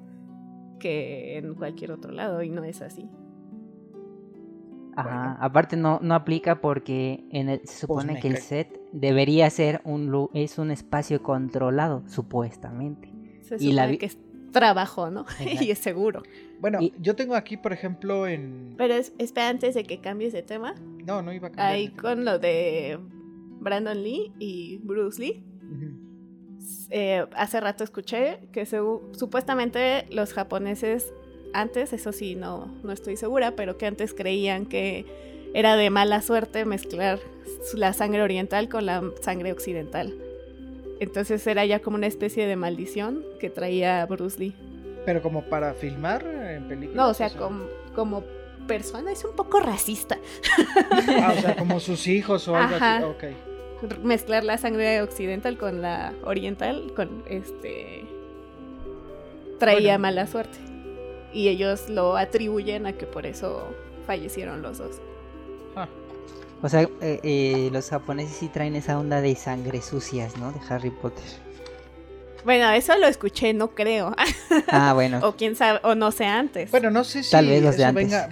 que 0.83 1.37
en 1.37 1.55
cualquier 1.55 1.93
otro 1.93 2.11
lado 2.11 2.43
y 2.43 2.49
no 2.49 2.65
es 2.65 2.81
así. 2.81 3.09
Ajá, 4.97 5.37
aparte 5.39 5.77
no, 5.77 5.99
no 6.03 6.13
aplica 6.13 6.59
porque 6.59 7.23
en 7.31 7.47
el, 7.49 7.61
se 7.63 7.79
supone 7.79 8.19
que 8.19 8.27
el 8.27 8.37
set 8.37 8.79
debería 8.91 9.49
ser 9.49 9.81
un 9.85 10.29
es 10.33 10.59
un 10.59 10.71
espacio 10.71 11.23
controlado, 11.23 12.03
supuestamente. 12.07 13.09
Se 13.41 13.57
supone 13.57 13.63
y 13.63 13.71
la 13.71 13.97
que 13.97 14.05
es 14.05 14.17
trabajo, 14.51 15.09
¿no? 15.09 15.25
y 15.61 15.71
es 15.71 15.79
seguro. 15.79 16.21
Bueno, 16.59 16.79
yo 16.99 17.15
tengo 17.15 17.35
aquí, 17.35 17.55
por 17.57 17.71
ejemplo, 17.71 18.27
en... 18.27 18.75
Pero 18.77 18.93
es, 18.93 19.13
espera, 19.17 19.49
antes 19.49 19.73
de 19.73 19.83
que 19.83 19.99
cambies 19.99 20.33
de 20.33 20.43
tema. 20.43 20.75
No, 21.05 21.21
no 21.21 21.33
iba 21.33 21.47
a 21.47 21.51
cambiar. 21.51 21.71
Ahí 21.71 21.87
con 21.89 22.25
lo 22.25 22.37
de 22.39 22.99
Brandon 23.61 24.03
Lee 24.03 24.33
y 24.37 24.79
Bruce 24.83 25.19
Lee. 25.19 25.43
Eh, 26.89 27.25
hace 27.35 27.59
rato 27.59 27.83
escuché 27.83 28.39
que 28.51 28.65
supuestamente 28.65 30.05
los 30.09 30.33
japoneses 30.33 31.11
antes, 31.53 31.93
eso 31.93 32.11
sí, 32.11 32.35
no, 32.35 32.67
no 32.83 32.91
estoy 32.91 33.15
segura, 33.15 33.55
pero 33.55 33.77
que 33.77 33.85
antes 33.85 34.13
creían 34.13 34.65
que 34.65 35.05
era 35.53 35.75
de 35.75 35.89
mala 35.89 36.21
suerte 36.21 36.65
mezclar 36.65 37.19
la 37.75 37.93
sangre 37.93 38.21
oriental 38.21 38.69
con 38.69 38.85
la 38.85 39.03
sangre 39.21 39.51
occidental. 39.51 40.13
Entonces 40.99 41.45
era 41.47 41.65
ya 41.65 41.79
como 41.79 41.97
una 41.97 42.07
especie 42.07 42.47
de 42.47 42.55
maldición 42.55 43.23
que 43.39 43.49
traía 43.49 44.05
Bruce 44.05 44.39
Lee. 44.39 44.55
Pero 45.05 45.21
como 45.21 45.43
para 45.43 45.73
filmar 45.73 46.25
en 46.25 46.67
películas. 46.67 46.95
No, 46.95 47.09
o 47.09 47.13
sea, 47.13 47.29
como, 47.29 47.65
como 47.93 48.23
persona 48.67 49.11
es 49.11 49.23
un 49.25 49.35
poco 49.35 49.59
racista. 49.59 50.17
Ah, 51.21 51.33
o 51.37 51.41
sea, 51.41 51.55
como 51.55 51.79
sus 51.79 52.07
hijos 52.07 52.47
o 52.47 52.55
algo 52.55 52.75
así. 52.79 53.03
Okay. 53.03 53.35
Mezclar 54.03 54.43
la 54.43 54.57
sangre 54.57 55.01
occidental 55.01 55.57
con 55.57 55.81
la 55.81 56.13
oriental, 56.23 56.93
con 56.95 57.23
este 57.27 58.05
traía 59.59 59.97
mala 59.97 60.27
suerte 60.27 60.57
y 61.33 61.47
ellos 61.47 61.89
lo 61.89 62.15
atribuyen 62.15 62.85
a 62.85 62.93
que 62.93 63.05
por 63.05 63.25
eso 63.25 63.67
fallecieron 64.05 64.61
los 64.61 64.77
dos. 64.77 64.97
Ah. 65.75 65.87
O 66.61 66.69
sea, 66.69 66.83
eh, 66.83 67.19
eh, 67.23 67.69
los 67.71 67.89
japoneses 67.89 68.37
sí 68.37 68.47
traen 68.47 68.75
esa 68.75 68.97
onda 68.97 69.19
de 69.19 69.35
sangre 69.35 69.81
sucias, 69.81 70.37
¿no? 70.37 70.51
De 70.51 70.59
Harry 70.69 70.91
Potter. 70.91 71.25
Bueno, 72.45 72.69
eso 72.71 72.95
lo 72.97 73.07
escuché, 73.07 73.53
no 73.53 73.69
creo. 73.73 74.13
Ah, 74.67 74.93
bueno. 74.93 75.19
o 75.23 75.35
quién 75.35 75.55
sabe, 75.55 75.79
o 75.83 75.95
no 75.95 76.11
sé 76.11 76.25
antes. 76.25 76.71
Bueno, 76.71 76.91
no 76.91 77.03
sé 77.03 77.23
si 77.23 77.31
Tal 77.31 77.47
vez 77.47 77.63
los 77.63 77.77
de 77.77 77.85
antes. 77.85 78.05
venga, 78.05 78.29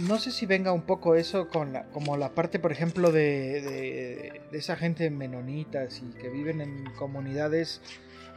no 0.00 0.18
sé 0.18 0.30
si 0.30 0.46
venga 0.46 0.72
un 0.72 0.82
poco 0.82 1.14
eso 1.14 1.48
con 1.48 1.72
la, 1.72 1.84
como 1.86 2.16
la 2.16 2.30
parte, 2.30 2.58
por 2.58 2.72
ejemplo, 2.72 3.12
de, 3.12 3.60
de, 3.60 4.40
de 4.50 4.58
esa 4.58 4.76
gente 4.76 5.10
menonitas 5.10 6.02
y 6.02 6.12
que 6.18 6.28
viven 6.28 6.60
en 6.60 6.84
comunidades 6.96 7.80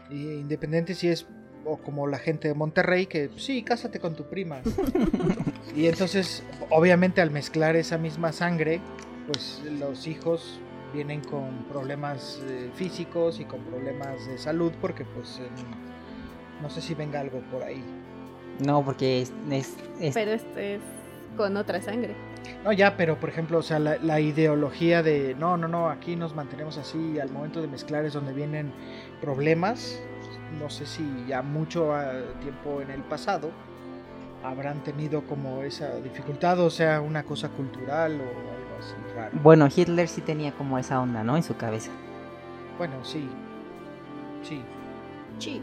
independientes 0.10 1.04
y 1.04 1.10
es 1.10 1.26
o 1.65 1.78
como 1.78 2.08
la 2.08 2.19
gente 2.19 2.49
de 2.49 2.54
Monterrey 2.54 3.06
que 3.06 3.30
sí, 3.38 3.63
cásate 3.63 3.99
con 3.99 4.15
tu 4.15 4.26
prima. 4.26 4.62
y 5.76 5.88
entonces, 5.88 6.43
obviamente 6.69 7.21
al 7.21 7.32
mezclar 7.32 7.76
esa 7.76 7.97
misma 7.97 8.32
sangre, 8.34 8.82
pues 9.28 9.62
los 9.80 10.08
hijos 10.08 10.60
vienen 10.93 11.21
con 11.21 11.65
problemas 11.69 12.41
eh, 12.47 12.69
físicos 12.76 13.39
y 13.39 13.45
con 13.45 13.62
problemas 13.62 14.28
de 14.28 14.38
salud 14.38 14.71
porque 14.80 15.06
pues 15.06 15.39
no 16.62 16.69
sé 16.69 16.82
si 16.82 16.93
venga 16.93 17.19
algo 17.19 17.41
por 17.52 17.63
ahí. 17.63 17.84
No, 18.60 18.84
porque 18.86 19.21
es, 19.21 19.34
Pero 20.13 20.32
este 20.34 20.76
es 20.76 20.82
con 21.36 21.58
otra 21.58 21.82
sangre. 21.82 22.15
No, 22.63 22.72
ya, 22.72 22.98
pero 22.98 23.19
por 23.19 23.30
ejemplo, 23.30 23.58
o 23.58 23.63
sea, 23.63 23.80
la, 23.80 23.98
la, 23.98 24.19
ideología 24.19 25.04
de 25.04 25.36
no, 25.36 25.58
no, 25.58 25.67
no, 25.67 25.89
aquí 25.89 26.15
nos 26.15 26.36
mantenemos 26.36 26.78
así, 26.78 27.19
al 27.19 27.30
momento 27.30 27.62
de 27.62 27.67
mezclar 27.67 28.06
es 28.06 28.13
donde 28.13 28.34
vienen 28.34 28.72
problemas, 29.22 30.02
no 30.60 30.69
sé 30.69 30.86
si 30.86 31.04
ya 31.28 31.41
mucho 31.41 31.93
tiempo 32.41 32.82
en 32.82 32.91
el 32.91 33.02
pasado 33.02 33.52
habrán 34.43 34.84
tenido 34.84 35.22
como 35.24 35.63
esa 35.63 35.96
dificultad 35.96 36.60
o 36.60 36.69
sea 36.69 37.00
una 37.00 37.24
cosa 37.24 37.50
cultural 37.50 38.19
o 38.19 38.24
algo 38.24 38.78
así 38.80 39.15
raro. 39.15 39.39
Bueno, 39.41 39.67
Hitler 39.74 40.08
sí 40.08 40.22
tenía 40.22 40.52
como 40.52 40.78
esa 40.78 41.00
onda, 41.00 41.24
¿no? 41.24 41.38
En 41.38 41.43
su 41.43 41.56
cabeza. 41.56 41.91
Bueno, 42.78 43.04
sí. 43.04 43.30
Sí. 44.43 44.62
Sí. 45.39 45.62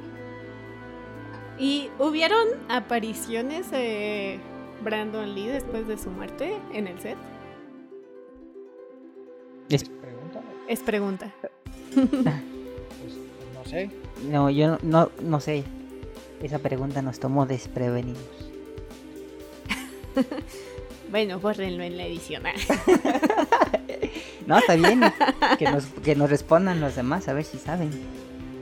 ¿Y 1.59 1.91
hubieron 1.99 2.49
apariciones 2.69 3.71
de 3.71 4.41
Brandon 4.83 5.35
Lee 5.35 5.49
después 5.49 5.87
de 5.87 5.99
su 5.99 6.11
muerte 6.11 6.57
en 6.73 6.87
el 6.87 6.99
set? 7.01 7.19
Es 9.69 9.85
pregunta. 9.85 10.43
Es 10.69 10.81
pregunta. 10.81 11.33
pues, 11.95 12.07
no 13.55 13.65
sé. 13.65 13.91
No, 14.29 14.51
yo 14.51 14.79
no, 14.83 15.11
no 15.23 15.41
sé. 15.41 15.65
Esa 16.43 16.59
pregunta 16.59 17.03
nos 17.03 17.21
tomó 17.21 17.47
desprevenidos. 17.47 18.51
bueno, 21.11 21.39
bórrenlo 21.39 21.83
en 21.83 21.97
la 21.97 22.07
edición. 22.07 22.43
no, 24.47 24.59
está 24.59 24.75
bien. 24.75 25.03
Que 25.59 25.71
nos, 25.71 25.85
que 26.03 26.17
nos 26.17 26.31
respondan 26.31 26.81
los 26.81 26.97
demás 26.97 27.29
a 27.29 27.33
ver 27.33 27.45
si 27.45 27.59
saben 27.59 27.91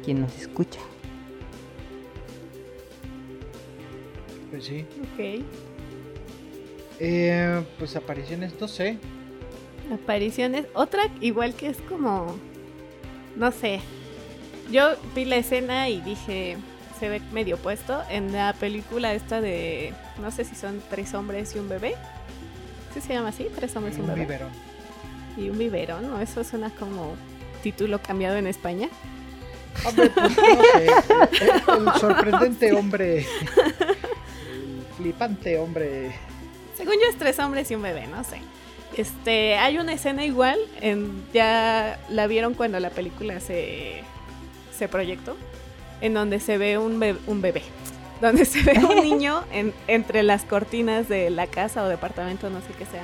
quién 0.04 0.20
nos 0.20 0.36
escucha. 0.36 0.80
Pues 4.50 4.64
sí. 4.64 4.84
Ok. 5.14 5.44
Eh, 7.00 7.64
pues 7.78 7.96
apariciones, 7.96 8.52
no 8.60 8.68
sé. 8.68 8.98
Apariciones. 9.92 10.66
Otra 10.74 11.04
igual 11.20 11.54
que 11.54 11.68
es 11.68 11.78
como... 11.88 12.36
No 13.36 13.52
sé, 13.52 13.80
yo 14.70 14.90
vi 15.14 15.24
la 15.24 15.36
escena 15.36 15.88
y 15.88 16.00
dije, 16.00 16.56
se 16.98 17.08
ve 17.08 17.20
medio 17.32 17.56
puesto 17.56 18.02
en 18.10 18.32
la 18.32 18.52
película 18.52 19.14
esta 19.14 19.40
de, 19.40 19.94
no 20.20 20.30
sé 20.30 20.44
si 20.44 20.54
son 20.54 20.82
tres 20.90 21.14
hombres 21.14 21.54
y 21.56 21.58
un 21.58 21.68
bebé. 21.68 21.94
¿Sí 22.92 23.00
se 23.00 23.14
llama 23.14 23.28
así? 23.28 23.46
Tres 23.54 23.74
hombres 23.76 23.96
y 23.96 24.00
un, 24.00 24.08
bebé. 24.08 24.20
Biberón. 24.20 24.50
Y 25.36 25.48
un 25.50 25.58
biberón, 25.58 26.10
¿no? 26.10 26.20
Eso 26.20 26.44
suena 26.44 26.70
como 26.70 27.14
título 27.62 28.00
cambiado 28.00 28.36
en 28.36 28.46
España. 28.46 28.88
Hombre, 29.86 30.10
pues 30.10 30.36
no 30.36 30.62
sé. 30.74 30.86
El, 31.78 32.00
sorprendente 32.00 32.72
hombre. 32.72 33.18
El 33.18 34.86
flipante 34.96 35.58
hombre. 35.58 36.12
Según 36.78 36.94
yo 36.94 37.10
es 37.10 37.18
tres 37.18 37.40
hombres 37.40 37.68
y 37.72 37.74
un 37.74 37.82
bebé, 37.82 38.06
no 38.06 38.22
sé. 38.22 38.40
Este, 38.96 39.56
hay 39.56 39.78
una 39.78 39.92
escena 39.92 40.24
igual, 40.24 40.58
en, 40.80 41.24
ya 41.34 41.98
la 42.08 42.28
vieron 42.28 42.54
cuando 42.54 42.78
la 42.78 42.90
película 42.90 43.40
se 43.40 44.04
ese 44.72 44.86
proyecto, 44.86 45.36
en 46.00 46.14
donde 46.14 46.38
se 46.38 46.56
ve 46.56 46.78
un, 46.78 47.02
un 47.26 47.42
bebé, 47.42 47.62
donde 48.20 48.44
se 48.44 48.62
ve 48.62 48.78
un 48.78 49.02
niño 49.02 49.42
en, 49.52 49.74
entre 49.88 50.22
las 50.22 50.44
cortinas 50.44 51.08
de 51.08 51.30
la 51.30 51.48
casa 51.48 51.82
o 51.82 51.88
departamento, 51.88 52.48
no 52.48 52.60
sé 52.60 52.68
qué 52.78 52.86
sea. 52.86 53.02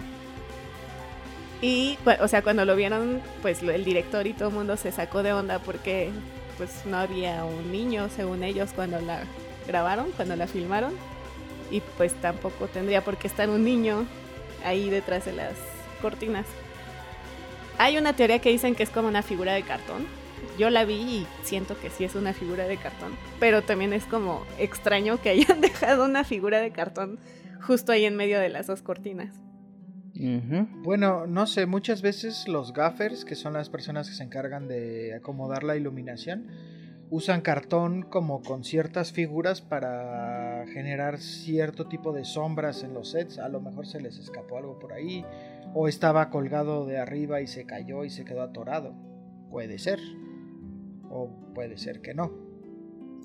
Y, 1.60 1.98
o 2.20 2.28
sea, 2.28 2.42
cuando 2.42 2.64
lo 2.64 2.76
vieron, 2.76 3.20
pues 3.42 3.60
el 3.60 3.84
director 3.84 4.28
y 4.28 4.34
todo 4.34 4.50
el 4.50 4.54
mundo 4.54 4.76
se 4.76 4.92
sacó 4.92 5.24
de 5.24 5.32
onda 5.32 5.58
porque 5.58 6.10
pues 6.56 6.86
no 6.86 6.98
había 6.98 7.44
un 7.44 7.72
niño, 7.72 8.08
según 8.14 8.44
ellos, 8.44 8.70
cuando 8.72 9.00
la 9.00 9.24
grabaron, 9.66 10.12
cuando 10.12 10.36
la 10.36 10.46
filmaron. 10.46 10.92
Y 11.74 11.80
pues 11.96 12.14
tampoco 12.14 12.68
tendría 12.68 13.02
por 13.02 13.16
qué 13.16 13.26
estar 13.26 13.50
un 13.50 13.64
niño 13.64 14.06
ahí 14.64 14.90
detrás 14.90 15.24
de 15.24 15.32
las 15.32 15.54
cortinas. 16.00 16.46
Hay 17.78 17.98
una 17.98 18.14
teoría 18.14 18.38
que 18.38 18.50
dicen 18.50 18.76
que 18.76 18.84
es 18.84 18.90
como 18.90 19.08
una 19.08 19.22
figura 19.22 19.54
de 19.54 19.64
cartón, 19.64 20.06
yo 20.56 20.70
la 20.70 20.84
vi 20.84 20.94
y 20.94 21.26
siento 21.42 21.76
que 21.80 21.90
sí 21.90 22.04
es 22.04 22.14
una 22.14 22.32
figura 22.32 22.68
de 22.68 22.76
cartón, 22.76 23.16
pero 23.40 23.62
también 23.62 23.92
es 23.92 24.04
como 24.04 24.44
extraño 24.56 25.20
que 25.20 25.30
hayan 25.30 25.60
dejado 25.60 26.04
una 26.04 26.22
figura 26.22 26.60
de 26.60 26.70
cartón 26.70 27.18
justo 27.60 27.90
ahí 27.90 28.04
en 28.04 28.14
medio 28.14 28.38
de 28.38 28.50
las 28.50 28.68
dos 28.68 28.82
cortinas. 28.82 29.34
Bueno, 30.84 31.26
no 31.26 31.48
sé, 31.48 31.66
muchas 31.66 32.02
veces 32.02 32.46
los 32.46 32.72
gaffers, 32.72 33.24
que 33.24 33.34
son 33.34 33.54
las 33.54 33.68
personas 33.68 34.08
que 34.08 34.14
se 34.14 34.22
encargan 34.22 34.68
de 34.68 35.12
acomodar 35.12 35.64
la 35.64 35.74
iluminación, 35.74 36.46
usan 37.10 37.40
cartón 37.40 38.02
como 38.02 38.40
con 38.42 38.62
ciertas 38.62 39.10
figuras 39.10 39.60
para 39.60 40.53
generar 40.66 41.18
cierto 41.18 41.86
tipo 41.86 42.12
de 42.12 42.24
sombras 42.24 42.82
en 42.82 42.94
los 42.94 43.10
sets. 43.10 43.38
A 43.38 43.48
lo 43.48 43.60
mejor 43.60 43.86
se 43.86 44.00
les 44.00 44.18
escapó 44.18 44.58
algo 44.58 44.78
por 44.78 44.92
ahí, 44.92 45.24
o 45.74 45.88
estaba 45.88 46.30
colgado 46.30 46.86
de 46.86 46.98
arriba 46.98 47.40
y 47.40 47.46
se 47.46 47.64
cayó 47.66 48.04
y 48.04 48.10
se 48.10 48.24
quedó 48.24 48.42
atorado. 48.42 48.94
Puede 49.50 49.78
ser. 49.78 50.00
O 51.10 51.30
puede 51.54 51.78
ser 51.78 52.00
que 52.00 52.14
no. 52.14 52.32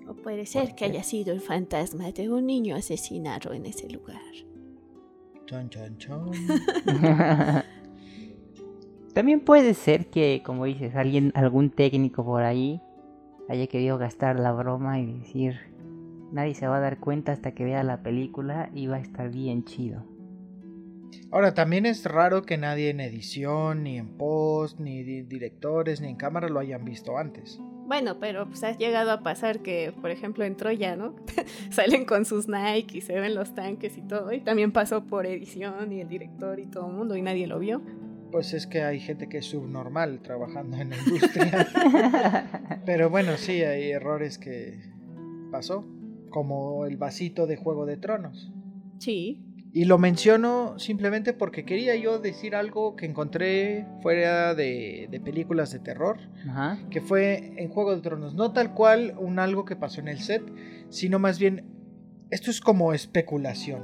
O 0.07 0.15
puede 0.15 0.45
ser 0.45 0.75
que 0.75 0.85
haya 0.85 1.03
sido 1.03 1.33
el 1.33 1.41
fantasma 1.41 2.11
de 2.11 2.29
un 2.29 2.47
niño 2.47 2.75
asesinado 2.75 3.53
en 3.53 3.65
ese 3.65 3.89
lugar. 3.89 4.21
Chon, 5.45 5.69
chon, 5.69 5.97
chon. 5.97 6.31
También 9.13 9.39
puede 9.41 9.73
ser 9.73 10.07
que, 10.07 10.41
como 10.45 10.65
dices, 10.65 10.95
alguien, 10.95 11.31
algún 11.35 11.71
técnico 11.71 12.23
por 12.23 12.43
ahí 12.43 12.81
haya 13.49 13.67
querido 13.67 13.97
gastar 13.97 14.39
la 14.39 14.51
broma 14.51 14.99
y 14.99 15.07
decir, 15.07 15.59
nadie 16.31 16.55
se 16.55 16.67
va 16.67 16.77
a 16.77 16.81
dar 16.81 16.99
cuenta 16.99 17.31
hasta 17.31 17.51
que 17.51 17.63
vea 17.63 17.83
la 17.83 18.03
película 18.03 18.69
y 18.73 18.87
va 18.87 18.97
a 18.97 19.01
estar 19.01 19.29
bien 19.29 19.63
chido. 19.63 20.05
Ahora, 21.31 21.53
también 21.53 21.85
es 21.85 22.05
raro 22.05 22.41
que 22.41 22.57
nadie 22.57 22.89
en 22.89 22.99
edición, 22.99 23.83
ni 23.83 23.97
en 23.97 24.17
post, 24.17 24.79
ni 24.79 25.03
directores, 25.03 26.01
ni 26.01 26.07
en 26.07 26.15
cámara 26.15 26.49
lo 26.49 26.59
hayan 26.59 26.83
visto 26.83 27.17
antes. 27.19 27.59
Bueno, 27.85 28.19
pero 28.19 28.47
pues 28.47 28.63
ha 28.63 28.75
llegado 28.75 29.11
a 29.11 29.21
pasar 29.21 29.59
que, 29.59 29.93
por 30.01 30.09
ejemplo, 30.09 30.43
en 30.43 30.55
Troya, 30.55 30.95
¿no? 30.95 31.15
Salen 31.71 32.05
con 32.05 32.25
sus 32.25 32.47
Nike 32.47 32.97
y 32.97 33.01
se 33.01 33.19
ven 33.19 33.35
los 33.35 33.53
tanques 33.53 33.97
y 33.97 34.01
todo. 34.01 34.31
Y 34.31 34.41
también 34.41 34.71
pasó 34.71 35.05
por 35.05 35.27
edición 35.27 35.91
y 35.91 36.01
el 36.01 36.07
director 36.07 36.59
y 36.59 36.65
todo 36.65 36.87
el 36.87 36.93
mundo 36.93 37.15
y 37.15 37.21
nadie 37.21 37.45
lo 37.45 37.59
vio. 37.59 37.81
Pues 38.31 38.53
es 38.53 38.67
que 38.67 38.83
hay 38.83 38.99
gente 38.99 39.27
que 39.27 39.39
es 39.39 39.45
subnormal 39.45 40.21
trabajando 40.21 40.77
en 40.77 40.91
la 40.91 40.97
industria. 40.97 41.67
Pero 42.85 43.09
bueno, 43.09 43.37
sí, 43.37 43.63
hay 43.63 43.91
errores 43.91 44.37
que 44.37 44.79
pasó. 45.51 45.85
Como 46.29 46.85
el 46.85 46.97
vasito 46.97 47.47
de 47.47 47.57
Juego 47.57 47.85
de 47.85 47.97
Tronos. 47.97 48.51
Sí. 48.99 49.45
Y 49.71 49.85
lo 49.85 49.99
menciono 49.99 50.79
simplemente 50.79 51.31
porque 51.33 51.63
quería 51.63 51.95
yo 51.95 52.17
decir 52.19 52.55
algo 52.55 52.95
que 52.95 53.05
encontré 53.05 53.85
fuera 54.01 54.55
de, 54.55 55.07
de 55.11 55.19
películas 55.19 55.71
de 55.71 55.77
terror, 55.79 56.17
Ajá. 56.47 56.79
que 56.89 57.01
fue 57.01 57.53
en 57.57 57.69
Juego 57.69 57.95
de 57.95 58.01
Tronos. 58.01 58.33
No 58.33 58.51
tal 58.51 58.73
cual 58.73 59.13
un 59.19 59.37
algo 59.37 59.65
que 59.65 59.75
pasó 59.75 60.01
en 60.01 60.07
el 60.07 60.19
set, 60.19 60.41
sino 60.89 61.19
más 61.19 61.37
bien, 61.37 61.65
esto 62.31 62.49
es 62.49 62.61
como 62.61 62.93
especulación. 62.93 63.83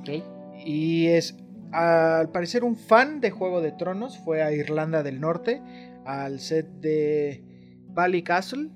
Ok. 0.00 0.22
Y 0.64 1.06
es, 1.08 1.36
al 1.72 2.30
parecer, 2.30 2.62
un 2.62 2.76
fan 2.76 3.20
de 3.20 3.30
Juego 3.32 3.60
de 3.60 3.72
Tronos 3.72 4.18
fue 4.18 4.42
a 4.42 4.52
Irlanda 4.52 5.02
del 5.02 5.20
Norte, 5.20 5.60
al 6.04 6.38
set 6.38 6.66
de 6.80 7.42
Valley 7.88 8.22
Castle. 8.22 8.70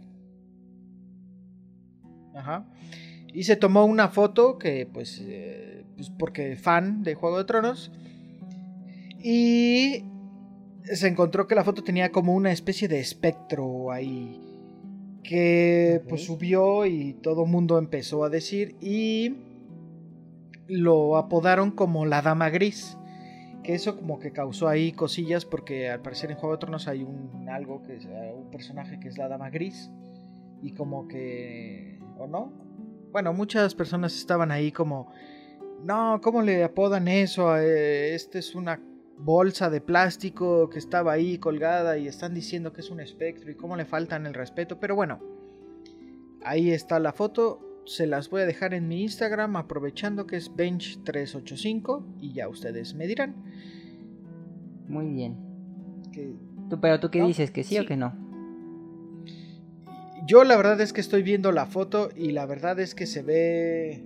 Ajá. 2.35 2.67
Y 3.33 3.45
se 3.45 3.57
tomó 3.57 3.85
una 3.85 4.09
foto 4.09 4.59
que, 4.59 4.87
pues, 4.87 5.23
eh, 5.25 5.85
pues, 5.97 6.11
porque 6.11 6.57
fan 6.57 7.03
de 7.03 7.15
Juego 7.15 7.39
de 7.39 7.45
Tronos. 7.45 7.91
Y 9.23 10.05
se 10.85 11.09
encontró 11.09 11.47
que 11.47 11.55
la 11.55 11.65
foto 11.65 11.83
tenía 11.83 12.11
como 12.11 12.35
una 12.35 12.53
especie 12.53 12.89
de 12.89 13.01
espectro 13.01 13.91
ahí. 13.91 14.39
Que 15.23 16.03
pues 16.09 16.25
subió 16.25 16.85
y 16.85 17.15
todo 17.15 17.45
el 17.45 17.51
mundo 17.51 17.79
empezó 17.79 18.25
a 18.25 18.29
decir. 18.29 18.77
Y 18.81 19.37
lo 20.67 21.17
apodaron 21.17 21.71
como 21.71 22.05
la 22.05 22.21
Dama 22.21 22.51
Gris. 22.51 22.99
Que 23.63 23.75
eso 23.75 23.97
como 23.97 24.19
que 24.19 24.33
causó 24.33 24.67
ahí 24.67 24.91
cosillas 24.91 25.45
porque 25.45 25.89
al 25.89 26.03
parecer 26.03 26.33
en 26.33 26.37
Juego 26.37 26.57
de 26.57 26.59
Tronos 26.59 26.89
hay 26.89 27.05
un 27.05 27.49
algo 27.49 27.83
que 27.83 27.97
es 27.97 28.07
eh, 28.07 28.33
un 28.35 28.51
personaje 28.51 28.99
que 28.99 29.09
es 29.09 29.17
la 29.17 29.29
Dama 29.29 29.51
Gris. 29.51 29.91
Y 30.63 30.73
como 30.73 31.07
que... 31.07 32.02
¿O 32.23 32.27
no? 32.29 32.53
Bueno, 33.11 33.33
muchas 33.33 33.75
personas 33.75 34.17
estaban 34.17 34.53
ahí 34.53 34.71
como... 34.71 35.11
No, 35.83 36.21
¿cómo 36.23 36.41
le 36.41 36.63
apodan 36.63 37.09
eso? 37.09 37.57
Eh, 37.59 38.15
Este 38.15 38.39
es 38.39 38.55
una 38.55 38.81
bolsa 39.19 39.69
de 39.71 39.81
plástico 39.81 40.71
que 40.71 40.79
estaba 40.79 41.13
ahí 41.13 41.39
colgada 41.39 41.99
y 41.99 42.07
están 42.07 42.33
diciendo 42.33 42.73
que 42.73 42.81
es 42.81 42.91
un 42.91 43.01
espectro 43.01 43.51
y 43.51 43.57
cómo 43.57 43.77
le 43.77 43.85
faltan 43.85 44.25
el 44.27 44.35
respeto. 44.35 44.79
Pero 44.79 44.95
bueno, 44.95 45.19
ahí 46.45 46.71
está 46.71 47.01
la 47.01 47.13
foto. 47.13 47.83
Se 47.87 48.07
las 48.07 48.31
voy 48.31 48.43
a 48.43 48.47
dejar 48.47 48.73
en 48.75 48.87
mi 48.87 49.03
Instagram 49.03 49.57
aprovechando 49.57 50.25
que 50.25 50.37
es 50.37 50.53
Bench385 50.55 52.05
y 52.21 52.35
ya 52.35 52.49
ustedes 52.49 52.95
me 52.95 53.09
dirán. 53.09 53.35
Muy 54.87 55.09
bien. 55.09 55.37
¿Tú, 56.71 56.81
pero 56.81 57.01
tú 57.01 57.11
qué 57.11 57.19
¿No? 57.19 57.27
dices? 57.27 57.51
¿Que 57.51 57.65
sí, 57.65 57.77
o 57.81 57.85
que 57.85 57.97
no? 57.97 58.22
Yo 60.27 60.45
la 60.45 60.57
verdad 60.57 60.81
es 60.81 60.93
que 60.93 61.01
estoy 61.01 61.23
viendo 61.23 61.53
la 61.53 61.67
foto 61.67 62.11
y 62.15 62.33
la 62.33 62.47
verdad 62.47 62.79
es 62.81 62.95
que 62.95 63.07
se 63.07 63.23
ve 63.23 64.05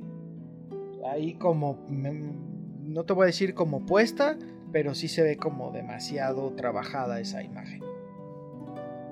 ahí 1.10 1.34
como... 1.34 1.84
No 1.88 3.04
te 3.04 3.12
voy 3.12 3.24
a 3.24 3.26
decir 3.26 3.54
como 3.54 3.84
puesta, 3.84 4.38
pero 4.72 4.94
sí 4.94 5.08
se 5.08 5.22
ve 5.22 5.36
como 5.36 5.70
demasiado 5.72 6.52
trabajada 6.52 7.20
esa 7.20 7.42
imagen. 7.42 7.82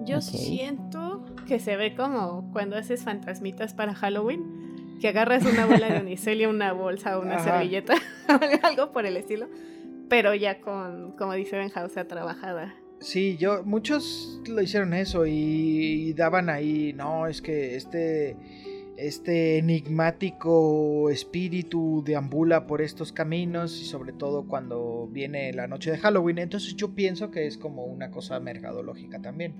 Yo 0.05 0.21
siento 0.21 1.25
que 1.47 1.59
se 1.59 1.77
ve 1.77 1.95
como 1.95 2.51
cuando 2.53 2.77
haces 2.77 3.05
fantasmitas 3.05 3.75
para 3.75 3.95
Halloween, 3.95 4.99
que 5.01 5.09
agarras 5.09 5.45
una 5.45 5.67
bola 5.67 5.88
de 5.88 6.01
unicel 6.01 6.40
y 6.40 6.47
una 6.47 6.73
bolsa 6.73 7.19
o 7.19 7.23
una 7.23 7.37
Ajá. 7.37 7.59
servilleta, 7.59 7.95
algo 8.62 8.93
por 8.93 9.07
el 9.07 9.17
estilo, 9.17 9.49
pero 10.09 10.35
ya 10.35 10.61
con, 10.61 11.12
como 11.12 11.33
dice 11.33 11.57
Benja, 11.57 11.85
o 11.85 11.88
sea, 11.88 12.07
trabajada. 12.07 12.75
Sí, 13.05 13.37
yo, 13.37 13.62
muchos 13.64 14.40
lo 14.49 14.62
hicieron 14.62 14.95
eso 14.95 15.27
y, 15.27 15.33
y 16.09 16.12
daban 16.14 16.49
ahí, 16.49 16.95
no, 16.95 17.27
es 17.27 17.43
que 17.43 17.77
este, 17.77 18.35
este 18.97 19.59
enigmático 19.59 21.11
espíritu 21.11 22.03
deambula 22.03 22.67
por 22.67 22.81
estos 22.81 23.12
caminos 23.12 23.79
y 23.79 23.85
sobre 23.85 24.14
todo 24.14 24.47
cuando 24.49 25.07
viene 25.12 25.53
la 25.53 25.67
noche 25.67 25.90
de 25.90 25.99
Halloween, 25.99 26.38
entonces 26.38 26.77
yo 26.77 26.95
pienso 26.95 27.31
que 27.31 27.47
es 27.47 27.59
como 27.59 27.85
una 27.85 28.11
cosa 28.11 28.40
mercadológica 28.40 29.21
también. 29.21 29.53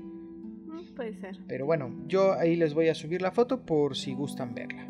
Mm, 0.67 0.95
Puede 0.97 1.13
ser. 1.13 1.37
Pero 1.47 1.67
bueno, 1.67 1.95
yo 2.09 2.33
ahí 2.33 2.57
les 2.57 2.73
voy 2.73 2.89
a 2.89 2.95
subir 2.95 3.21
la 3.21 3.31
foto 3.31 3.61
por 3.67 3.95
si 3.95 4.15
gustan 4.15 4.55
verla. 4.55 4.87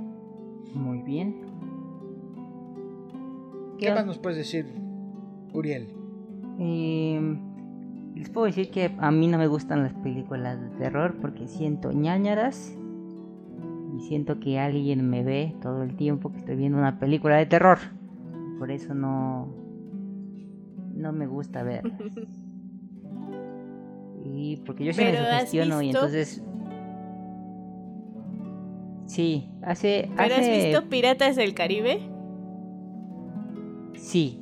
Muy 0.72 1.02
bien. 1.02 1.40
¿Qué 3.80 3.90
más 3.90 4.06
nos 4.06 4.18
puedes 4.18 4.38
decir, 4.38 4.66
Uriel? 5.52 5.88
Eh, 6.60 7.36
les 8.14 8.28
puedo 8.30 8.46
decir 8.46 8.70
que 8.70 8.92
a 8.98 9.10
mí 9.10 9.26
no 9.26 9.38
me 9.38 9.46
gustan 9.46 9.82
las 9.82 9.92
películas 9.94 10.60
de 10.60 10.68
terror 10.78 11.16
porque 11.20 11.48
siento 11.48 11.92
ñañaras 11.92 12.76
y 13.96 14.00
siento 14.02 14.40
que 14.40 14.58
alguien 14.58 15.08
me 15.08 15.22
ve 15.22 15.54
todo 15.60 15.82
el 15.82 15.96
tiempo 15.96 16.30
que 16.32 16.38
estoy 16.38 16.56
viendo 16.56 16.78
una 16.78 16.98
película 16.98 17.36
de 17.36 17.46
terror. 17.46 17.78
Por 18.58 18.70
eso 18.70 18.94
no 18.94 19.48
no 20.94 21.12
me 21.12 21.26
gusta 21.26 21.62
verlas. 21.62 22.00
Y 24.26 24.56
porque 24.64 24.84
yo 24.84 24.92
sí 24.92 25.00
me 25.00 25.16
¿has 25.16 25.40
sugestiono 25.50 25.82
y 25.82 25.86
entonces 25.90 26.42
Sí, 29.06 29.50
hace 29.62 30.08
¿Pero 30.16 30.34
has 30.34 30.40
hace 30.40 30.66
visto 30.66 30.88
Piratas 30.88 31.36
del 31.36 31.54
Caribe? 31.54 32.00
sí, 33.94 34.40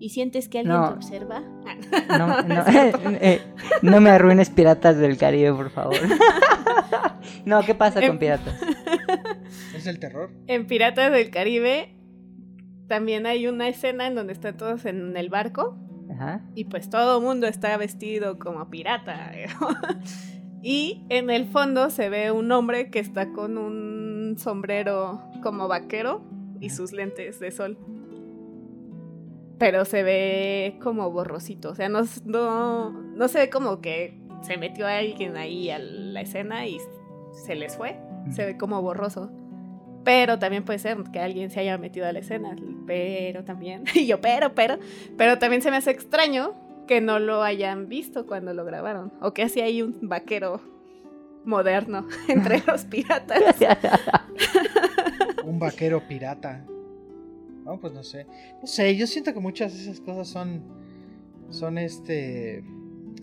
¿Y 0.00 0.10
sientes 0.10 0.48
que 0.48 0.60
alguien 0.60 0.76
No. 0.76 0.88
te 0.90 0.94
observa? 0.94 1.40
No, 2.16 2.42
no, 2.42 2.64
eh, 3.20 3.40
no 3.82 4.00
me 4.00 4.10
arruines 4.10 4.48
Piratas 4.50 4.96
del 4.98 5.16
Caribe, 5.18 5.52
por 5.52 5.70
favor. 5.70 5.96
no, 7.44 7.62
¿qué 7.62 7.74
pasa 7.74 8.00
con 8.00 8.10
Em- 8.10 8.18
Piratas? 8.18 8.60
¿Es 9.74 9.86
el 9.86 9.98
terror? 9.98 10.30
En 10.46 10.66
Piratas 10.66 11.10
del 11.12 11.30
Caribe 11.30 11.94
también 12.86 13.26
hay 13.26 13.46
una 13.46 13.68
escena 13.68 14.06
en 14.06 14.14
donde 14.14 14.32
están 14.32 14.56
todos 14.56 14.84
en 14.86 15.16
el 15.16 15.28
barco 15.28 15.76
Ajá. 16.10 16.40
y 16.54 16.64
pues 16.64 16.88
todo 16.88 17.18
el 17.18 17.24
mundo 17.24 17.46
está 17.46 17.76
vestido 17.76 18.38
como 18.38 18.70
pirata. 18.70 19.32
y 20.62 21.04
en 21.08 21.28
el 21.30 21.46
fondo 21.46 21.90
se 21.90 22.08
ve 22.08 22.30
un 22.30 22.50
hombre 22.52 22.90
que 22.90 22.98
está 22.98 23.32
con 23.32 23.58
un 23.58 24.36
sombrero 24.38 25.22
como 25.42 25.68
vaquero 25.68 26.22
y 26.60 26.70
sus 26.70 26.92
lentes 26.92 27.40
de 27.40 27.50
sol. 27.50 27.78
Pero 29.58 29.84
se 29.84 30.02
ve 30.02 30.78
como 30.80 31.10
borrosito, 31.10 31.70
o 31.70 31.74
sea, 31.74 31.88
no, 31.88 32.02
no, 32.24 32.90
no 32.90 33.28
se 33.28 33.38
ve 33.38 33.50
como 33.50 33.80
que 33.80 34.18
se 34.42 34.56
metió 34.56 34.86
alguien 34.86 35.36
ahí 35.36 35.70
a 35.70 35.78
la 35.78 36.20
escena 36.20 36.66
y 36.66 36.78
se 37.32 37.54
les 37.54 37.76
fue, 37.76 37.98
se 38.30 38.44
ve 38.46 38.56
como 38.56 38.80
borroso. 38.82 39.30
Pero 40.04 40.38
también 40.38 40.64
puede 40.64 40.78
ser 40.78 40.96
que 41.12 41.20
alguien 41.20 41.50
se 41.50 41.60
haya 41.60 41.76
metido 41.76 42.06
a 42.06 42.12
la 42.12 42.20
escena. 42.20 42.56
Pero 42.86 43.44
también. 43.44 43.84
Y 43.94 44.06
yo, 44.06 44.20
pero, 44.20 44.54
pero. 44.54 44.78
Pero 45.16 45.38
también 45.38 45.60
se 45.60 45.70
me 45.70 45.76
hace 45.76 45.90
extraño 45.90 46.54
que 46.86 47.00
no 47.00 47.18
lo 47.18 47.42
hayan 47.42 47.88
visto 47.88 48.26
cuando 48.26 48.54
lo 48.54 48.64
grabaron. 48.64 49.12
O 49.20 49.34
que 49.34 49.42
así 49.42 49.60
hay 49.60 49.82
un 49.82 49.98
vaquero 50.02 50.62
moderno 51.44 52.06
entre 52.28 52.62
los 52.66 52.84
piratas. 52.84 53.42
Un 55.44 55.58
vaquero 55.58 56.00
pirata. 56.08 56.64
No, 57.68 57.78
pues 57.78 57.92
no 57.92 58.02
sé. 58.02 58.26
No 58.62 58.66
sé, 58.66 58.96
yo 58.96 59.06
siento 59.06 59.34
que 59.34 59.40
muchas 59.40 59.74
de 59.74 59.82
esas 59.82 60.00
cosas 60.00 60.26
son. 60.26 60.62
Son 61.50 61.76
este. 61.76 62.64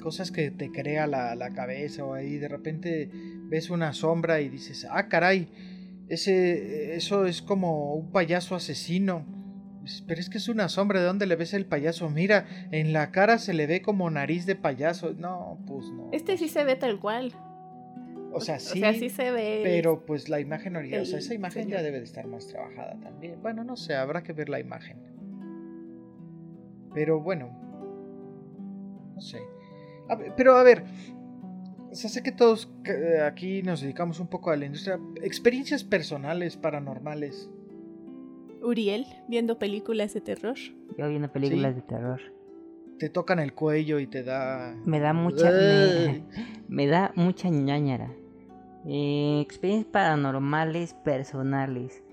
Cosas 0.04 0.30
que 0.30 0.52
te 0.52 0.72
crea 0.72 1.08
la, 1.08 1.34
la 1.34 1.50
cabeza. 1.50 2.06
O 2.06 2.14
ahí 2.14 2.38
de 2.38 2.48
repente 2.48 3.10
ves 3.50 3.72
una 3.72 3.92
sombra 3.94 4.42
y 4.42 4.50
dices, 4.50 4.86
ah, 4.92 5.08
caray. 5.08 5.48
Ese. 6.10 6.96
Eso 6.96 7.26
es 7.26 7.42
como 7.42 7.96
un 7.96 8.12
payaso 8.12 8.54
asesino. 8.54 9.26
Pero 10.06 10.22
es 10.22 10.30
que 10.30 10.38
es 10.38 10.48
una 10.48 10.70
sombra. 10.70 11.00
¿De 11.00 11.08
dónde 11.08 11.26
le 11.26 11.36
ves 11.36 11.56
el 11.56 11.66
payaso? 11.66 12.08
Mira, 12.12 12.46
en 12.72 12.94
la 12.94 13.12
cara 13.12 13.40
se 13.40 13.56
le 13.56 13.66
ve 13.66 13.82
como 13.82 14.12
nariz 14.12 14.46
de 14.46 14.56
payaso. 14.56 15.16
No, 15.16 15.58
pues 15.66 15.88
no. 15.88 16.10
Este 16.12 16.38
sí 16.38 16.50
se 16.50 16.64
ve 16.64 16.76
tal 16.76 17.00
cual. 17.00 17.34
O 18.38 18.42
sea, 18.42 18.60
sí. 18.60 18.80
O 18.80 18.82
sea, 18.82 18.94
sí 18.94 19.10
se 19.10 19.32
ve. 19.32 19.62
Pero 19.64 20.06
pues 20.06 20.28
la 20.28 20.42
imagen 20.42 20.76
original, 20.76 21.04
o 21.04 21.06
sea, 21.06 21.20
esa 21.20 21.34
imagen 21.34 21.64
señor. 21.64 21.78
ya 21.80 21.84
debe 21.84 22.00
de 22.00 22.04
estar 22.04 22.28
más 22.28 22.48
trabajada 22.48 23.00
también. 23.00 23.42
Bueno, 23.42 23.64
no 23.64 23.78
sé, 23.78 23.96
habrá 23.96 24.24
que 24.24 24.34
ver 24.34 24.50
la 24.50 24.60
imagen. 24.60 24.98
Pero 26.94 27.22
bueno, 27.22 27.50
no 29.16 29.22
sé. 29.22 29.40
A 30.10 30.16
ver, 30.16 30.34
pero 30.36 30.56
a 30.58 30.64
ver, 30.64 30.84
o 31.92 31.96
sea, 31.96 32.10
sé 32.10 32.24
que 32.24 32.32
todos 32.34 32.70
eh, 32.86 33.22
aquí 33.22 33.62
nos 33.64 33.80
dedicamos 33.82 34.20
un 34.20 34.28
poco 34.28 34.52
a 34.52 34.58
la 34.58 34.66
industria. 34.66 35.00
Experiencias 35.22 35.84
personales, 35.86 36.58
paranormales. 36.58 37.50
Uriel 38.62 39.06
viendo 39.30 39.60
películas 39.60 40.14
de 40.14 40.22
terror. 40.22 40.58
Yo 40.98 41.08
viendo 41.10 41.32
películas 41.32 41.74
Sí. 41.74 41.82
de 41.82 41.88
terror. 41.88 42.22
te 42.98 43.10
tocan 43.10 43.40
el 43.40 43.54
cuello 43.54 44.00
y 44.00 44.08
te 44.08 44.24
da... 44.24 44.74
Me 44.86 45.00
da 45.02 45.12
mucha... 45.14 45.52
Me, 45.52 46.24
me 46.70 46.88
da 46.88 47.12
mucha 47.16 47.50
ñañara. 47.50 48.10
Eh, 48.88 49.40
experiencias 49.42 49.92
paranormales 49.92 50.94
personales. 50.94 52.04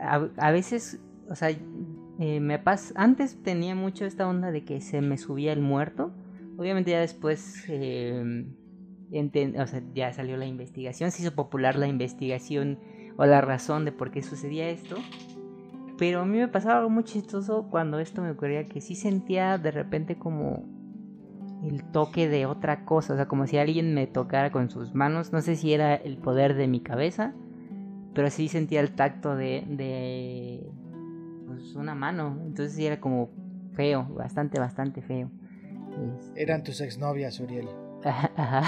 A, 0.00 0.50
veces, 0.50 1.00
o 1.28 1.34
sea, 1.34 1.50
eh, 1.50 2.40
me 2.40 2.58
pasa... 2.58 2.94
Antes 2.96 3.42
tenía 3.42 3.74
mucho 3.74 4.06
esta 4.06 4.28
onda 4.28 4.50
de 4.50 4.64
que 4.64 4.80
se 4.80 5.00
me 5.00 5.18
subía 5.18 5.52
el 5.52 5.60
muerto. 5.60 6.12
Obviamente 6.56 6.92
ya 6.92 7.00
después... 7.00 7.64
Eh, 7.68 8.46
o 9.12 9.66
sea, 9.66 9.82
ya 9.92 10.12
salió 10.12 10.36
la 10.36 10.46
investigación, 10.46 11.10
se 11.10 11.22
hizo 11.22 11.34
popular 11.34 11.76
la 11.76 11.88
investigación 11.88 12.78
o 13.16 13.26
la 13.26 13.40
razón 13.40 13.84
de 13.84 13.90
por 13.90 14.12
qué 14.12 14.22
sucedía 14.22 14.68
esto. 14.68 14.96
Pero 15.98 16.20
a 16.20 16.24
mí 16.24 16.38
me 16.38 16.48
pasaba 16.48 16.78
algo 16.78 16.90
muy 16.90 17.04
chistoso 17.04 17.66
cuando 17.70 17.98
esto 17.98 18.22
me 18.22 18.30
ocurría, 18.30 18.64
que 18.64 18.80
sí 18.80 18.94
sentía 18.94 19.58
de 19.58 19.70
repente 19.70 20.16
como 20.16 20.64
el 21.62 21.84
toque 21.84 22.28
de 22.28 22.46
otra 22.46 22.84
cosa, 22.84 23.14
o 23.14 23.16
sea, 23.16 23.26
como 23.26 23.46
si 23.46 23.58
alguien 23.58 23.94
me 23.94 24.06
tocara 24.06 24.50
con 24.50 24.70
sus 24.70 24.94
manos, 24.94 25.32
no 25.32 25.40
sé 25.42 25.56
si 25.56 25.72
era 25.72 25.94
el 25.94 26.16
poder 26.16 26.54
de 26.54 26.68
mi 26.68 26.80
cabeza, 26.80 27.34
pero 28.14 28.30
sí 28.30 28.48
sentía 28.48 28.80
el 28.80 28.92
tacto 28.92 29.36
de, 29.36 29.64
de 29.68 30.70
pues, 31.46 31.74
una 31.74 31.94
mano, 31.94 32.38
entonces 32.46 32.74
sí 32.74 32.86
era 32.86 33.00
como 33.00 33.30
feo, 33.74 34.06
bastante, 34.14 34.58
bastante 34.58 35.02
feo. 35.02 35.30
Eran 36.34 36.62
tus 36.62 36.80
exnovias, 36.80 37.40
Uriel. 37.40 37.68
Ajá. 38.04 38.62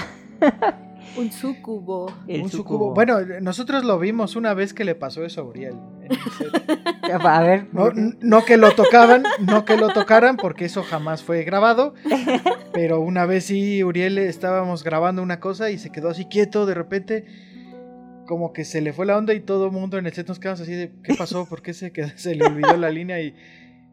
Un 1.17 1.31
sucubo. 1.31 2.07
un 2.27 2.49
sucubo. 2.49 2.93
Bueno, 2.93 3.19
nosotros 3.41 3.83
lo 3.83 3.99
vimos 3.99 4.35
una 4.35 4.53
vez 4.53 4.73
que 4.73 4.83
le 4.83 4.95
pasó 4.95 5.25
eso 5.25 5.41
a 5.41 5.43
Uriel. 5.43 5.75
a 7.23 7.41
ver. 7.41 7.67
No, 8.21 8.45
que 8.45 8.57
lo 8.57 8.71
tocaban, 8.71 9.23
no 9.39 9.65
que 9.65 9.77
lo 9.77 9.89
tocaran, 9.89 10.37
porque 10.37 10.65
eso 10.65 10.83
jamás 10.83 11.23
fue 11.23 11.43
grabado. 11.43 11.93
Pero 12.73 12.99
una 12.99 13.25
vez 13.25 13.45
sí, 13.45 13.83
Uriel 13.83 14.17
estábamos 14.17 14.83
grabando 14.83 15.21
una 15.21 15.39
cosa 15.39 15.71
y 15.71 15.77
se 15.77 15.91
quedó 15.91 16.09
así 16.09 16.25
quieto 16.25 16.65
de 16.65 16.73
repente. 16.73 17.25
Como 18.25 18.53
que 18.53 18.63
se 18.63 18.81
le 18.81 18.93
fue 18.93 19.05
la 19.05 19.17
onda 19.17 19.33
y 19.33 19.41
todo 19.41 19.65
el 19.65 19.71
mundo 19.71 19.97
en 19.97 20.05
el 20.05 20.13
set 20.13 20.27
nos 20.27 20.39
quedamos 20.39 20.61
así 20.61 20.73
de 20.73 20.91
¿qué 21.03 21.13
pasó? 21.15 21.45
¿Por 21.45 21.61
qué 21.61 21.73
se, 21.73 21.91
se 22.15 22.35
le 22.35 22.45
olvidó 22.45 22.77
la 22.77 22.89
línea? 22.89 23.21
Y, 23.21 23.35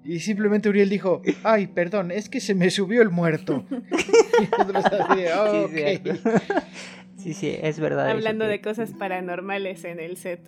y 0.04 0.20
simplemente 0.20 0.68
Uriel 0.68 0.88
dijo, 0.88 1.20
ay, 1.42 1.66
perdón, 1.66 2.10
es 2.10 2.28
que 2.28 2.40
se 2.40 2.54
me 2.54 2.70
subió 2.70 3.02
el 3.02 3.10
muerto. 3.10 3.64
sí, 7.16 7.34
sí, 7.34 7.56
es 7.60 7.80
verdad. 7.80 8.08
Hablando 8.08 8.46
de 8.46 8.60
cosas 8.60 8.92
paranormales 8.92 9.84
en 9.84 10.00
el 10.00 10.16
set. 10.16 10.40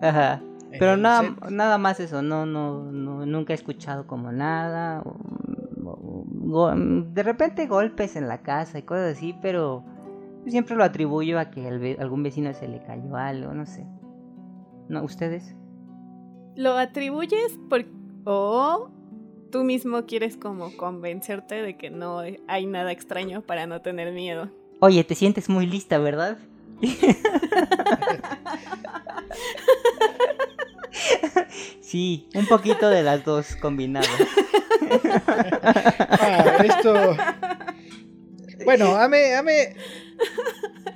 Ajá. 0.00 0.42
Pero 0.78 0.96
nada, 0.96 1.34
nada 1.50 1.78
más 1.78 2.00
eso, 2.00 2.22
no, 2.22 2.46
no, 2.46 2.90
no, 2.92 3.26
nunca 3.26 3.52
he 3.52 3.56
escuchado 3.56 4.06
como 4.06 4.32
nada. 4.32 5.02
de 7.06 7.22
repente 7.22 7.66
golpes 7.66 8.16
en 8.16 8.28
la 8.28 8.42
casa 8.42 8.78
y 8.78 8.82
cosas 8.82 9.16
así, 9.16 9.34
pero 9.42 9.84
siempre 10.46 10.76
lo 10.76 10.84
atribuyo 10.84 11.38
a 11.38 11.50
que 11.50 11.66
algún 11.98 12.22
vecino 12.22 12.52
se 12.54 12.68
le 12.68 12.82
cayó 12.82 13.16
algo, 13.16 13.52
no 13.52 13.66
sé. 13.66 13.86
¿No? 14.88 15.04
¿Ustedes? 15.04 15.56
Lo 16.56 16.76
atribuyes 16.76 17.58
por... 17.68 17.84
o 18.24 18.90
tú 19.50 19.64
mismo 19.64 20.06
quieres 20.06 20.36
como 20.36 20.76
convencerte 20.76 21.62
de 21.62 21.76
que 21.76 21.90
no 21.90 22.20
hay 22.20 22.66
nada 22.66 22.92
extraño 22.92 23.42
para 23.42 23.66
no 23.66 23.80
tener 23.80 24.12
miedo. 24.12 24.50
Oye, 24.80 25.04
te 25.04 25.14
sientes 25.14 25.48
muy 25.48 25.66
lista, 25.66 25.98
¿verdad? 25.98 26.38
sí, 31.80 32.28
un 32.34 32.46
poquito 32.46 32.88
de 32.88 33.02
las 33.02 33.24
dos 33.24 33.56
combinadas. 33.56 34.08
Ah, 35.62 36.64
esto. 36.64 37.16
Bueno, 38.64 38.96
Ame, 38.96 39.34
Ame, 39.34 39.74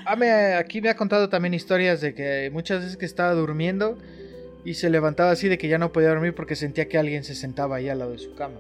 Ame 0.07 0.55
aquí 0.55 0.81
me 0.81 0.91
ha 0.91 0.97
contado 0.97 1.29
también 1.29 1.55
historias 1.55 2.01
de 2.01 2.15
que 2.15 2.51
muchas 2.53 2.83
veces 2.83 2.97
que 2.97 3.07
estaba 3.07 3.33
durmiendo 3.33 3.99
y 4.65 4.75
se 4.75 4.91
levantaba 4.91 5.31
así 5.31 5.49
de 5.49 5.59
que 5.59 5.69
ya 5.69 5.79
no 5.79 5.93
podía 5.93 6.09
dormir 6.09 6.35
porque 6.35 6.57
sentía 6.57 6.89
que 6.89 6.99
alguien 6.99 7.25
se 7.25 7.35
sentaba 7.35 7.77
ahí 7.77 7.89
al 7.89 7.99
lado 7.99 8.13
de 8.13 8.19
su 8.19 8.35
cama. 8.35 8.59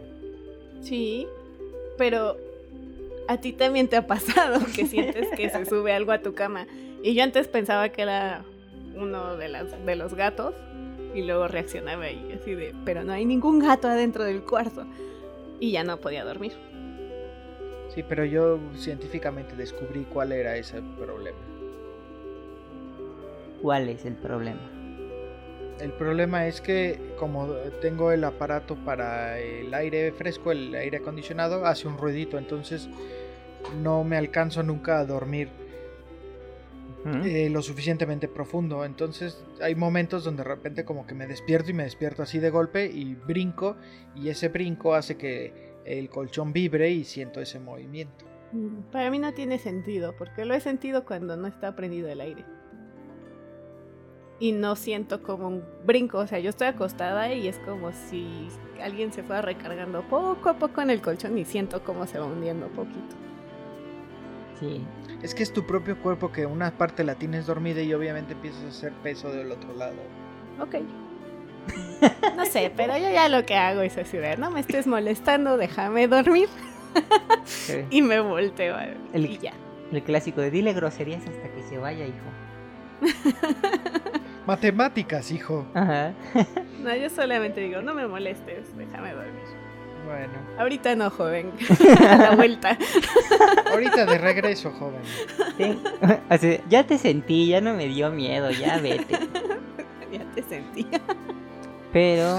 Sí, 0.82 1.26
pero 1.96 2.36
a 3.28 3.38
ti 3.38 3.52
también 3.52 3.88
te 3.88 3.96
ha 3.96 4.06
pasado 4.06 4.60
que 4.74 4.86
sientes 4.86 5.28
que 5.36 5.50
se 5.50 5.66
sube 5.66 5.92
algo 5.92 6.12
a 6.12 6.20
tu 6.20 6.34
cama. 6.34 6.66
Y 7.04 7.14
yo 7.14 7.22
antes 7.22 7.48
pensaba 7.48 7.90
que 7.90 8.00
era 8.00 8.46
uno 8.96 9.36
de, 9.36 9.48
las, 9.48 9.84
de 9.84 9.94
los 9.94 10.14
gatos 10.14 10.54
y 11.14 11.20
luego 11.20 11.48
reaccionaba 11.48 12.10
y 12.10 12.32
así 12.32 12.54
de, 12.54 12.74
pero 12.86 13.04
no 13.04 13.12
hay 13.12 13.26
ningún 13.26 13.58
gato 13.58 13.88
adentro 13.88 14.24
del 14.24 14.42
cuarto. 14.42 14.86
Y 15.60 15.72
ya 15.72 15.84
no 15.84 15.98
podía 15.98 16.24
dormir. 16.24 16.54
Sí, 17.94 18.02
pero 18.08 18.24
yo 18.24 18.58
científicamente 18.78 19.54
descubrí 19.54 20.06
cuál 20.10 20.32
era 20.32 20.56
ese 20.56 20.80
problema. 20.98 21.36
¿Cuál 23.60 23.90
es 23.90 24.06
el 24.06 24.14
problema? 24.14 24.62
El 25.80 25.92
problema 25.92 26.46
es 26.46 26.62
que 26.62 26.98
como 27.18 27.48
tengo 27.82 28.12
el 28.12 28.24
aparato 28.24 28.76
para 28.76 29.38
el 29.38 29.74
aire 29.74 30.10
fresco, 30.12 30.52
el 30.52 30.74
aire 30.74 30.96
acondicionado, 30.96 31.66
hace 31.66 31.86
un 31.86 31.98
ruidito, 31.98 32.38
entonces 32.38 32.88
no 33.82 34.04
me 34.04 34.16
alcanzo 34.16 34.62
nunca 34.62 35.00
a 35.00 35.04
dormir 35.04 35.63
eh, 37.04 37.48
lo 37.50 37.62
suficientemente 37.62 38.28
profundo. 38.28 38.84
Entonces 38.84 39.44
hay 39.60 39.74
momentos 39.74 40.24
donde 40.24 40.42
de 40.42 40.48
repente 40.48 40.84
como 40.84 41.06
que 41.06 41.14
me 41.14 41.26
despierto 41.26 41.70
y 41.70 41.74
me 41.74 41.84
despierto 41.84 42.22
así 42.22 42.38
de 42.38 42.50
golpe 42.50 42.86
y 42.86 43.14
brinco 43.14 43.76
y 44.14 44.28
ese 44.28 44.48
brinco 44.48 44.94
hace 44.94 45.16
que 45.16 45.74
el 45.84 46.08
colchón 46.08 46.52
vibre 46.52 46.90
y 46.90 47.04
siento 47.04 47.40
ese 47.40 47.60
movimiento. 47.60 48.24
Mm, 48.52 48.90
para 48.90 49.10
mí 49.10 49.18
no 49.18 49.34
tiene 49.34 49.58
sentido, 49.58 50.14
porque 50.16 50.44
lo 50.44 50.54
he 50.54 50.60
sentido 50.60 51.04
cuando 51.04 51.36
no 51.36 51.46
está 51.46 51.76
prendido 51.76 52.08
el 52.08 52.20
aire 52.20 52.44
y 54.38 54.52
no 54.52 54.76
siento 54.76 55.22
como 55.22 55.48
un 55.48 55.64
brinco, 55.86 56.18
o 56.18 56.26
sea, 56.26 56.38
yo 56.38 56.50
estoy 56.50 56.66
acostada 56.66 57.32
y 57.32 57.48
es 57.48 57.58
como 57.60 57.92
si 57.92 58.48
alguien 58.82 59.12
se 59.12 59.22
fuera 59.22 59.42
recargando 59.42 60.02
poco 60.02 60.48
a 60.48 60.58
poco 60.58 60.80
en 60.82 60.90
el 60.90 61.00
colchón 61.00 61.38
y 61.38 61.44
siento 61.44 61.82
como 61.84 62.06
se 62.06 62.18
va 62.18 62.26
hundiendo 62.26 62.68
poquito. 62.68 63.16
Sí. 64.58 64.82
Es 65.24 65.34
que 65.34 65.42
es 65.42 65.54
tu 65.54 65.64
propio 65.64 65.96
cuerpo 65.96 66.30
que 66.30 66.44
una 66.44 66.70
parte 66.72 67.02
la 67.02 67.14
tienes 67.14 67.46
dormida 67.46 67.80
y 67.80 67.94
obviamente 67.94 68.34
empiezas 68.34 68.62
a 68.62 68.68
hacer 68.68 68.92
peso 69.02 69.32
del 69.32 69.52
otro 69.52 69.72
lado. 69.72 69.96
Ok. 70.60 70.74
No 72.36 72.44
sé, 72.44 72.70
pero 72.76 72.98
yo 72.98 73.10
ya 73.10 73.30
lo 73.30 73.46
que 73.46 73.54
hago 73.54 73.80
es 73.80 73.96
así 73.96 74.18
de, 74.18 74.36
no 74.36 74.50
me 74.50 74.60
estés 74.60 74.86
molestando, 74.86 75.56
déjame 75.56 76.08
dormir. 76.08 76.50
y 77.90 78.02
me 78.02 78.20
volteo 78.20 78.76
el, 79.14 79.24
y 79.24 79.38
ya. 79.38 79.54
El 79.90 80.02
clásico 80.02 80.42
de 80.42 80.50
dile 80.50 80.74
groserías 80.74 81.22
hasta 81.26 81.48
que 81.48 81.62
se 81.62 81.78
vaya, 81.78 82.04
hijo. 82.04 82.28
Matemáticas, 84.46 85.30
hijo. 85.30 85.66
Ajá. 85.72 86.12
No, 86.82 86.94
yo 86.94 87.08
solamente 87.08 87.62
digo, 87.62 87.80
no 87.80 87.94
me 87.94 88.06
molestes, 88.06 88.76
déjame 88.76 89.14
dormir. 89.14 89.63
Bueno. 90.04 90.32
Ahorita 90.58 90.94
no, 90.94 91.10
joven. 91.10 91.52
A 92.10 92.16
la 92.16 92.36
vuelta. 92.36 92.76
Ahorita 93.70 94.06
de 94.06 94.18
regreso, 94.18 94.70
joven. 94.72 95.02
ya 96.68 96.86
te 96.86 96.98
sentí, 96.98 97.48
ya 97.48 97.60
no 97.60 97.74
me 97.74 97.86
dio 97.86 98.10
miedo, 98.10 98.50
ya 98.50 98.78
vete. 98.78 99.14
ya 100.12 100.24
te 100.34 100.42
sentí. 100.42 100.86
Pero... 101.92 102.38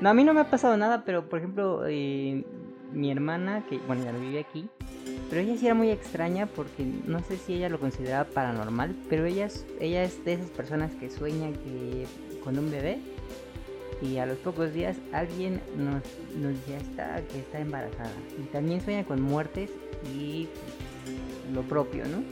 no, 0.00 0.10
a 0.10 0.14
mí 0.14 0.24
no 0.24 0.34
me 0.34 0.40
ha 0.40 0.50
pasado 0.50 0.76
nada, 0.76 1.04
pero 1.04 1.28
por 1.28 1.38
ejemplo, 1.38 1.84
eh, 1.86 2.44
mi 2.92 3.10
hermana, 3.10 3.64
que 3.68 3.78
bueno, 3.78 4.04
ya 4.04 4.12
no 4.12 4.20
vive 4.20 4.40
aquí, 4.40 4.68
pero 5.30 5.40
ella 5.40 5.56
sí 5.56 5.66
era 5.66 5.74
muy 5.74 5.90
extraña 5.90 6.46
porque 6.46 6.84
no 7.06 7.20
sé 7.20 7.36
si 7.36 7.54
ella 7.54 7.68
lo 7.68 7.80
consideraba 7.80 8.24
paranormal, 8.24 8.94
pero 9.08 9.24
ella 9.24 9.46
es, 9.46 9.66
ella 9.80 10.02
es 10.02 10.24
de 10.24 10.34
esas 10.34 10.50
personas 10.50 10.92
que 10.94 11.10
sueñan 11.10 11.54
que 11.54 12.06
con 12.44 12.58
un 12.58 12.70
bebé 12.70 12.98
y 14.02 14.18
a 14.18 14.26
los 14.26 14.38
pocos 14.38 14.72
días 14.72 14.96
alguien 15.12 15.60
nos, 15.76 16.02
nos 16.36 16.66
ya 16.66 16.76
está 16.76 17.22
que 17.30 17.38
está 17.38 17.60
embarazada. 17.60 18.12
Y 18.38 18.42
también 18.46 18.80
sueña 18.80 19.04
con 19.04 19.20
muertes 19.20 19.70
y 20.14 20.48
lo 21.54 21.62
propio, 21.62 22.04
¿no? 22.04 22.22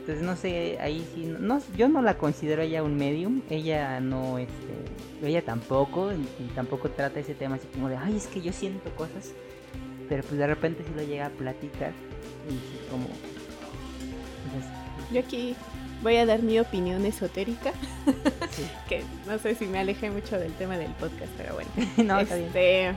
Entonces 0.00 0.24
no 0.24 0.36
sé, 0.36 0.78
ahí 0.80 1.06
sí, 1.14 1.26
no, 1.26 1.60
yo 1.76 1.88
no 1.88 2.00
la 2.00 2.16
considero 2.16 2.62
ella 2.62 2.82
un 2.82 2.96
medium, 2.96 3.42
ella 3.50 3.98
no, 4.00 4.38
este, 4.38 5.26
ella 5.26 5.42
tampoco, 5.42 6.12
y, 6.12 6.44
tampoco 6.54 6.90
trata 6.90 7.18
ese 7.18 7.34
tema 7.34 7.56
así 7.56 7.66
como 7.74 7.88
de, 7.88 7.96
ay, 7.96 8.16
es 8.16 8.28
que 8.28 8.40
yo 8.40 8.52
siento 8.52 8.88
cosas 8.90 9.34
pero 10.08 10.22
pues 10.22 10.38
de 10.38 10.46
repente 10.46 10.84
si 10.84 10.94
lo 10.94 11.02
llega 11.02 11.26
a 11.26 11.30
platicar 11.30 11.92
y 12.48 12.90
como... 12.90 13.06
Yo 15.12 15.20
aquí 15.20 15.54
voy 16.02 16.16
a 16.16 16.26
dar 16.26 16.42
mi 16.42 16.58
opinión 16.58 17.04
esotérica, 17.04 17.72
que 18.88 19.02
no 19.26 19.38
sé 19.38 19.54
si 19.54 19.66
me 19.66 19.78
alejé 19.78 20.10
mucho 20.10 20.38
del 20.38 20.52
tema 20.54 20.78
del 20.78 20.92
podcast, 20.92 21.32
pero 21.36 21.54
bueno. 21.54 21.70
no, 22.04 22.20
este, 22.20 22.94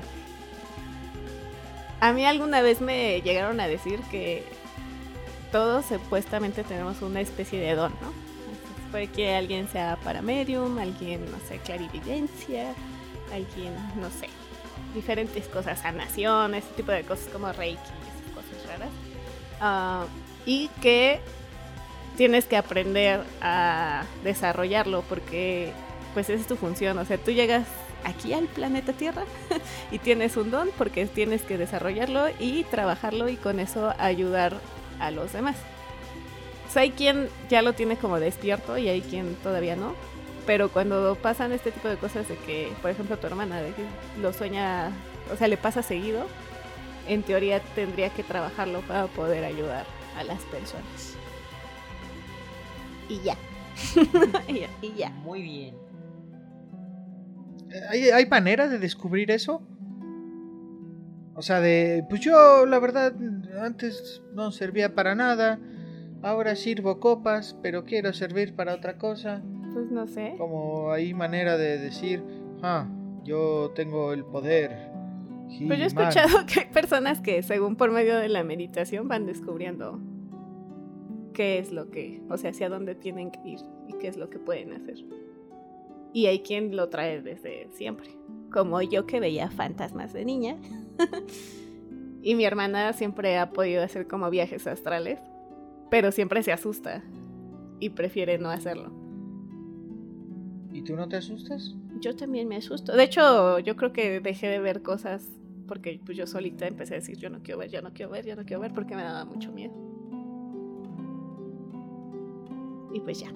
A 1.99 2.13
mí 2.13 2.25
alguna 2.25 2.61
vez 2.61 2.81
me 2.81 3.21
llegaron 3.21 3.59
a 3.59 3.67
decir 3.67 3.99
que 4.11 4.43
todos 5.51 5.85
supuestamente 5.85 6.63
tenemos 6.63 7.01
una 7.01 7.21
especie 7.21 7.59
de 7.59 7.75
don, 7.75 7.91
¿no? 8.01 8.13
Puede 8.91 9.07
que 9.07 9.35
alguien 9.35 9.67
sea 9.67 9.97
para 10.03 10.21
medium, 10.21 10.77
alguien, 10.79 11.23
no 11.31 11.37
sé, 11.47 11.59
clarividencia, 11.59 12.73
alguien, 13.31 13.73
no 13.99 14.09
sé, 14.09 14.27
diferentes 14.95 15.47
cosas, 15.47 15.79
sanación, 15.79 16.55
ese 16.55 16.67
tipo 16.75 16.91
de 16.91 17.03
cosas 17.03 17.27
como 17.31 17.51
reiki, 17.51 17.77
esas 17.77 18.33
cosas 18.33 18.67
raras. 18.67 18.89
Ah, 19.61 20.05
y 20.45 20.69
que 20.81 21.19
tienes 22.19 22.47
que 22.47 22.57
aprender 22.57 23.23
a 23.41 24.03
desarrollarlo 24.25 25.03
porque 25.03 25.71
pues 26.13 26.29
esa 26.29 26.41
es 26.41 26.47
tu 26.47 26.57
función, 26.57 26.97
o 26.97 27.05
sea, 27.05 27.17
tú 27.17 27.31
llegas 27.31 27.65
aquí 28.03 28.33
al 28.33 28.47
planeta 28.47 28.91
Tierra 28.91 29.23
y 29.91 29.99
tienes 29.99 30.35
un 30.35 30.51
don 30.51 30.69
porque 30.77 31.05
tienes 31.05 31.43
que 31.43 31.57
desarrollarlo 31.57 32.25
y 32.37 32.65
trabajarlo 32.65 33.29
y 33.29 33.37
con 33.37 33.61
eso 33.61 33.93
ayudar 33.97 34.57
a 34.99 35.11
los 35.11 35.31
demás. 35.31 35.55
O 36.67 36.73
sea, 36.73 36.81
hay 36.81 36.91
quien 36.91 37.29
ya 37.49 37.61
lo 37.61 37.71
tiene 37.71 37.95
como 37.95 38.19
despierto 38.19 38.77
y 38.77 38.89
hay 38.89 38.99
quien 38.99 39.35
todavía 39.35 39.77
no. 39.77 39.95
Pero 40.45 40.67
cuando 40.67 41.15
pasan 41.15 41.53
este 41.53 41.71
tipo 41.71 41.87
de 41.87 41.95
cosas 41.95 42.27
de 42.27 42.35
que, 42.35 42.69
por 42.81 42.91
ejemplo, 42.91 43.17
tu 43.17 43.27
hermana 43.27 43.61
lo 44.21 44.33
sueña, 44.33 44.91
o 45.31 45.37
sea, 45.37 45.47
le 45.47 45.55
pasa 45.55 45.83
seguido, 45.83 46.25
en 47.07 47.23
teoría 47.23 47.61
tendría 47.75 48.09
que 48.09 48.23
trabajarlo 48.23 48.81
para 48.81 49.07
poder 49.07 49.45
ayudar 49.45 49.85
a 50.17 50.25
las 50.25 50.41
personas. 50.41 51.18
Y 53.09 53.19
ya. 53.23 53.37
y 54.81 54.93
ya. 54.95 55.09
Muy 55.09 55.41
bien. 55.41 55.75
¿Hay, 57.89 58.09
¿Hay 58.09 58.25
manera 58.25 58.67
de 58.67 58.79
descubrir 58.79 59.31
eso? 59.31 59.61
O 61.35 61.41
sea, 61.41 61.61
de, 61.61 62.05
pues 62.09 62.19
yo 62.19 62.65
la 62.65 62.79
verdad 62.79 63.13
antes 63.61 64.21
no 64.33 64.51
servía 64.51 64.93
para 64.93 65.15
nada, 65.15 65.59
ahora 66.21 66.55
sirvo 66.55 66.99
copas, 66.99 67.55
pero 67.61 67.85
quiero 67.85 68.11
servir 68.11 68.55
para 68.55 68.73
otra 68.73 68.97
cosa. 68.97 69.41
Pues 69.73 69.89
no 69.89 70.05
sé. 70.07 70.35
Como 70.37 70.91
hay 70.91 71.13
manera 71.13 71.57
de 71.57 71.77
decir, 71.77 72.23
ah, 72.61 72.87
yo 73.23 73.71
tengo 73.73 74.11
el 74.11 74.25
poder. 74.25 74.89
Pues 75.47 75.79
yo 75.79 75.85
he 75.85 75.87
escuchado 75.87 76.45
que 76.53 76.61
hay 76.61 76.65
personas 76.67 77.21
que 77.21 77.41
según 77.41 77.75
por 77.75 77.91
medio 77.91 78.17
de 78.17 78.27
la 78.29 78.43
meditación 78.43 79.07
van 79.07 79.25
descubriendo 79.25 79.99
qué 81.33 81.59
es 81.59 81.71
lo 81.71 81.89
que, 81.89 82.21
o 82.29 82.37
sea, 82.37 82.51
hacia 82.51 82.69
dónde 82.69 82.95
tienen 82.95 83.31
que 83.31 83.39
ir 83.47 83.59
y 83.87 83.93
qué 83.93 84.07
es 84.07 84.17
lo 84.17 84.29
que 84.29 84.39
pueden 84.39 84.73
hacer. 84.73 85.03
Y 86.13 86.25
hay 86.25 86.39
quien 86.39 86.75
lo 86.75 86.89
trae 86.89 87.21
desde 87.21 87.69
siempre. 87.71 88.09
Como 88.51 88.81
yo 88.81 89.05
que 89.05 89.19
veía 89.19 89.51
fantasmas 89.51 90.11
de 90.13 90.25
niña. 90.25 90.57
y 92.23 92.35
mi 92.35 92.45
hermana 92.45 92.93
siempre 92.93 93.37
ha 93.37 93.51
podido 93.51 93.83
hacer 93.83 94.07
como 94.07 94.29
viajes 94.29 94.65
astrales. 94.65 95.19
Pero 95.91 96.11
siempre 96.11 96.41
se 96.41 96.51
asusta. 96.51 97.03
Y 97.79 97.89
prefiere 97.89 98.39
no 98.39 98.49
hacerlo. 98.49 98.91
¿Y 100.73 100.81
tú 100.81 100.95
no 100.95 101.07
te 101.07 101.17
asustas? 101.17 101.75
Yo 102.01 102.15
también 102.15 102.47
me 102.47 102.55
asusto. 102.55 102.95
De 102.95 103.03
hecho, 103.03 103.59
yo 103.59 103.75
creo 103.75 103.93
que 103.93 104.19
dejé 104.19 104.47
de 104.47 104.59
ver 104.59 104.81
cosas 104.81 105.29
porque 105.67 106.01
pues, 106.03 106.17
yo 106.17 106.25
solita 106.25 106.67
empecé 106.67 106.95
a 106.95 106.97
decir 106.97 107.17
yo 107.17 107.29
no 107.29 107.41
quiero 107.43 107.59
ver, 107.59 107.69
yo 107.69 107.81
no 107.81 107.93
quiero 107.93 108.11
ver, 108.11 108.25
yo 108.25 108.35
no 108.35 108.43
quiero 108.43 108.59
ver 108.59 108.73
porque 108.73 108.95
me 108.95 109.03
daba 109.03 109.23
mucho 109.23 109.51
miedo. 109.51 109.88
Y 112.93 112.99
pues 113.01 113.19
ya. 113.19 113.31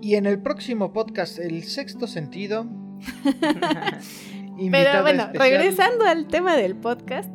Y 0.00 0.16
en 0.16 0.26
el 0.26 0.40
próximo 0.40 0.92
podcast, 0.92 1.38
El 1.38 1.64
Sexto 1.64 2.06
Sentido. 2.06 2.66
Pero 4.70 5.02
bueno, 5.02 5.28
regresando 5.32 6.04
al 6.04 6.26
tema 6.28 6.56
del 6.56 6.76
podcast, 6.76 7.30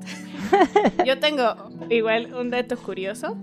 yo 1.05 1.19
tengo 1.19 1.69
igual 1.89 2.33
un 2.33 2.49
dato 2.49 2.77
curioso, 2.77 3.37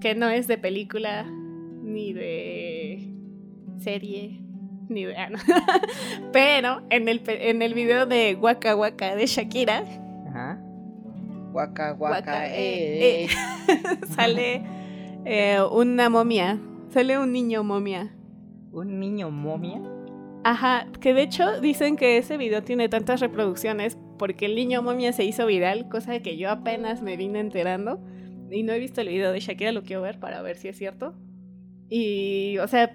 que 0.00 0.14
no 0.14 0.30
es 0.30 0.46
de 0.46 0.56
película, 0.56 1.24
ni 1.82 2.12
de 2.12 3.12
serie, 3.78 4.40
ni 4.88 5.04
de... 5.04 5.16
Ah, 5.16 5.28
Pero 6.32 6.82
en 6.90 7.08
el, 7.08 7.22
en 7.26 7.60
el 7.60 7.74
video 7.74 8.06
de 8.06 8.36
Waka 8.40 8.74
Waka 8.74 9.14
de 9.14 9.26
Shakira, 9.26 9.84
Waka 11.52 11.92
Waka, 11.98 12.48
eh, 12.48 13.24
eh, 13.24 13.28
sale 14.14 14.62
eh, 15.24 15.58
una 15.70 16.08
momia 16.08 16.58
Sale 16.92 17.18
un 17.18 17.32
niño 17.32 17.64
momia. 17.64 18.14
¿Un 18.70 19.00
niño 19.00 19.30
momia? 19.30 19.80
Ajá, 20.44 20.88
que 21.00 21.14
de 21.14 21.22
hecho 21.22 21.58
dicen 21.62 21.96
que 21.96 22.18
ese 22.18 22.36
video 22.36 22.62
tiene 22.62 22.90
tantas 22.90 23.20
reproducciones 23.20 23.96
porque 24.18 24.44
el 24.44 24.54
niño 24.54 24.82
momia 24.82 25.14
se 25.14 25.24
hizo 25.24 25.46
viral, 25.46 25.88
cosa 25.88 26.12
de 26.12 26.20
que 26.20 26.36
yo 26.36 26.50
apenas 26.50 27.00
me 27.00 27.16
vine 27.16 27.40
enterando. 27.40 27.98
Y 28.50 28.62
no 28.62 28.74
he 28.74 28.78
visto 28.78 29.00
el 29.00 29.08
video 29.08 29.32
de 29.32 29.40
Shakira, 29.40 29.72
lo 29.72 29.84
quiero 29.84 30.02
ver 30.02 30.20
para 30.20 30.42
ver 30.42 30.58
si 30.58 30.68
es 30.68 30.76
cierto. 30.76 31.14
Y, 31.88 32.58
o 32.58 32.68
sea, 32.68 32.94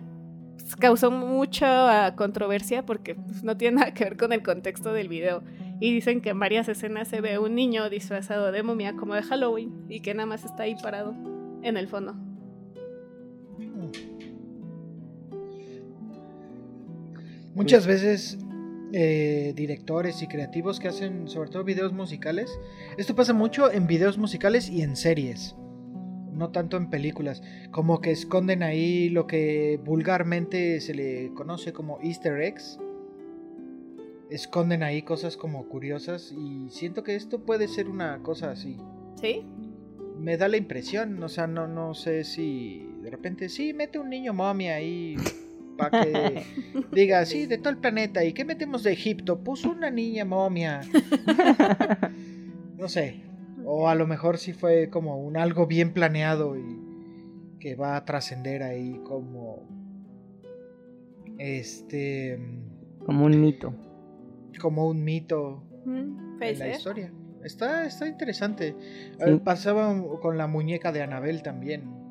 causó 0.79 1.09
mucha 1.09 2.13
controversia 2.15 2.85
porque 2.85 3.15
pues, 3.15 3.43
no 3.43 3.57
tiene 3.57 3.77
nada 3.79 3.95
que 3.95 4.03
ver 4.03 4.17
con 4.17 4.31
el 4.31 4.43
contexto 4.43 4.93
del 4.93 5.07
video. 5.07 5.41
Y 5.79 5.91
dicen 5.91 6.21
que 6.21 6.29
en 6.29 6.39
varias 6.39 6.69
escenas 6.69 7.07
se 7.07 7.19
ve 7.19 7.39
un 7.39 7.55
niño 7.55 7.89
disfrazado 7.89 8.51
de 8.51 8.61
momia 8.61 8.93
como 8.93 9.15
de 9.15 9.23
Halloween 9.23 9.87
y 9.89 10.01
que 10.01 10.13
nada 10.13 10.27
más 10.27 10.45
está 10.45 10.63
ahí 10.63 10.75
parado 10.75 11.15
en 11.63 11.77
el 11.77 11.87
fondo. 11.87 12.15
Muchas 17.55 17.87
veces 17.87 18.37
eh, 18.93 19.51
directores 19.55 20.21
y 20.21 20.27
creativos 20.27 20.79
que 20.79 20.87
hacen 20.87 21.27
sobre 21.27 21.49
todo 21.49 21.63
videos 21.63 21.91
musicales. 21.91 22.59
Esto 22.97 23.15
pasa 23.15 23.33
mucho 23.33 23.71
en 23.71 23.87
videos 23.87 24.17
musicales 24.17 24.69
y 24.69 24.81
en 24.81 24.95
series. 24.95 25.55
No 26.31 26.51
tanto 26.51 26.77
en 26.77 26.89
películas. 26.89 27.41
Como 27.71 27.99
que 27.99 28.11
esconden 28.11 28.63
ahí 28.63 29.09
lo 29.09 29.27
que 29.27 29.79
vulgarmente 29.83 30.79
se 30.79 30.93
le 30.93 31.33
conoce 31.33 31.73
como 31.73 31.99
easter 32.01 32.39
eggs. 32.41 32.79
Esconden 34.29 34.83
ahí 34.83 35.01
cosas 35.01 35.35
como 35.35 35.67
curiosas 35.67 36.31
y 36.31 36.69
siento 36.69 37.03
que 37.03 37.15
esto 37.15 37.39
puede 37.39 37.67
ser 37.67 37.89
una 37.89 38.21
cosa 38.23 38.51
así. 38.51 38.77
¿Sí? 39.15 39.45
Me 40.19 40.37
da 40.37 40.47
la 40.47 40.57
impresión, 40.57 41.21
o 41.23 41.29
sea, 41.29 41.47
no, 41.47 41.67
no 41.67 41.93
sé 41.93 42.23
si 42.23 42.89
de 43.01 43.09
repente 43.09 43.49
sí, 43.49 43.73
mete 43.73 43.99
un 43.99 44.09
niño 44.09 44.33
momia 44.33 44.75
ahí 44.75 45.15
para 45.77 46.03
que 46.03 46.43
diga, 46.91 47.25
sí, 47.25 47.45
de 47.45 47.57
todo 47.57 47.69
el 47.69 47.77
planeta. 47.77 48.23
¿Y 48.23 48.33
qué 48.33 48.43
metemos 48.43 48.83
de 48.83 48.93
Egipto? 48.93 49.39
Puso 49.43 49.69
una 49.69 49.89
niña 49.89 50.25
momia. 50.25 50.81
no 52.77 52.89
sé. 52.89 53.21
O 53.63 53.87
a 53.87 53.95
lo 53.95 54.07
mejor 54.07 54.37
sí 54.37 54.53
fue 54.53 54.89
como 54.89 55.17
un 55.17 55.37
algo 55.37 55.67
bien 55.67 55.93
planeado 55.93 56.57
y 56.57 56.79
que 57.59 57.75
va 57.75 57.97
a 57.97 58.05
trascender 58.05 58.63
ahí 58.63 58.99
como 59.03 59.67
este 61.37 62.39
como 63.05 63.25
un 63.25 63.39
mito. 63.39 63.73
Como 64.59 64.87
un 64.87 65.03
mito 65.03 65.63
mm, 65.85 66.41
en 66.41 66.59
la 66.59 66.69
historia. 66.69 67.11
Está, 67.43 67.85
está 67.85 68.07
interesante. 68.07 68.75
Eh, 69.19 69.39
pasaba 69.43 69.93
con 70.21 70.37
la 70.37 70.47
muñeca 70.47 70.91
de 70.91 71.01
Anabel 71.01 71.43
también 71.43 72.07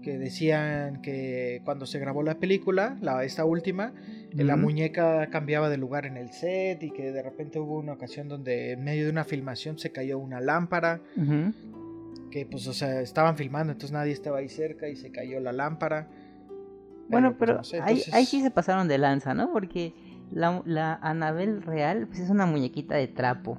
que 0.00 0.18
decían 0.18 1.02
que 1.02 1.60
cuando 1.64 1.86
se 1.86 1.98
grabó 1.98 2.22
la 2.22 2.38
película, 2.38 2.96
la, 3.00 3.24
esta 3.24 3.44
última, 3.44 3.92
la 4.32 4.56
muñeca 4.56 5.28
cambiaba 5.28 5.68
de 5.68 5.76
lugar 5.76 6.06
en 6.06 6.16
el 6.16 6.32
set 6.32 6.82
y 6.82 6.90
que 6.90 7.12
de 7.12 7.22
repente 7.22 7.58
hubo 7.58 7.78
una 7.78 7.92
ocasión 7.92 8.28
donde 8.28 8.72
en 8.72 8.84
medio 8.84 9.04
de 9.04 9.10
una 9.10 9.24
filmación 9.24 9.78
se 9.78 9.92
cayó 9.92 10.18
una 10.18 10.40
lámpara. 10.40 11.00
Que 12.30 12.46
pues, 12.46 12.66
o 12.68 12.72
sea, 12.72 13.00
estaban 13.00 13.36
filmando, 13.36 13.72
entonces 13.72 13.92
nadie 13.92 14.12
estaba 14.12 14.38
ahí 14.38 14.48
cerca 14.48 14.88
y 14.88 14.96
se 14.96 15.10
cayó 15.10 15.40
la 15.40 15.52
lámpara. 15.52 16.08
Bueno, 17.08 17.36
pero, 17.36 17.56
pues, 17.56 17.74
ahí, 17.74 18.00
ahí, 18.12 18.24
sí 18.24 18.40
se 18.40 18.52
pasaron 18.52 18.86
de 18.86 18.98
lanza, 18.98 19.34
¿no? 19.34 19.52
Porque 19.52 19.92
la, 20.30 20.62
la 20.64 20.94
Anabel 20.94 21.60
real 21.60 22.06
pues 22.06 22.20
es 22.20 22.30
una 22.30 22.46
muñequita 22.46 22.94
de 22.94 23.08
trapo. 23.08 23.58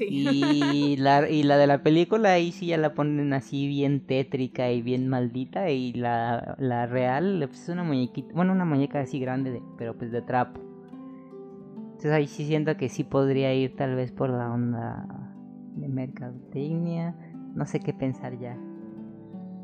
Y, 0.00 0.96
la, 0.96 1.28
y 1.28 1.42
la 1.42 1.56
de 1.56 1.66
la 1.66 1.82
película 1.82 2.32
ahí 2.32 2.52
sí 2.52 2.66
ya 2.66 2.78
la 2.78 2.94
ponen 2.94 3.32
así 3.32 3.66
bien 3.66 4.00
tétrica 4.00 4.70
y 4.70 4.82
bien 4.82 5.08
maldita. 5.08 5.70
Y 5.70 5.92
la, 5.92 6.56
la 6.58 6.86
real 6.86 7.44
pues, 7.46 7.62
es 7.62 7.68
una 7.68 7.84
muñequita, 7.84 8.32
bueno, 8.34 8.52
una 8.52 8.64
muñeca 8.64 9.00
así 9.00 9.18
grande, 9.18 9.62
pero 9.78 9.96
pues 9.96 10.10
de 10.10 10.22
trapo. 10.22 10.60
Entonces 11.92 12.12
ahí 12.12 12.26
sí 12.26 12.46
siento 12.46 12.76
que 12.76 12.88
sí 12.88 13.04
podría 13.04 13.54
ir 13.54 13.76
tal 13.76 13.94
vez 13.94 14.12
por 14.12 14.30
la 14.30 14.52
onda 14.52 15.06
de 15.76 15.88
mercadotecnia. 15.88 17.14
No 17.54 17.66
sé 17.66 17.80
qué 17.80 17.92
pensar 17.92 18.38
ya. 18.38 18.58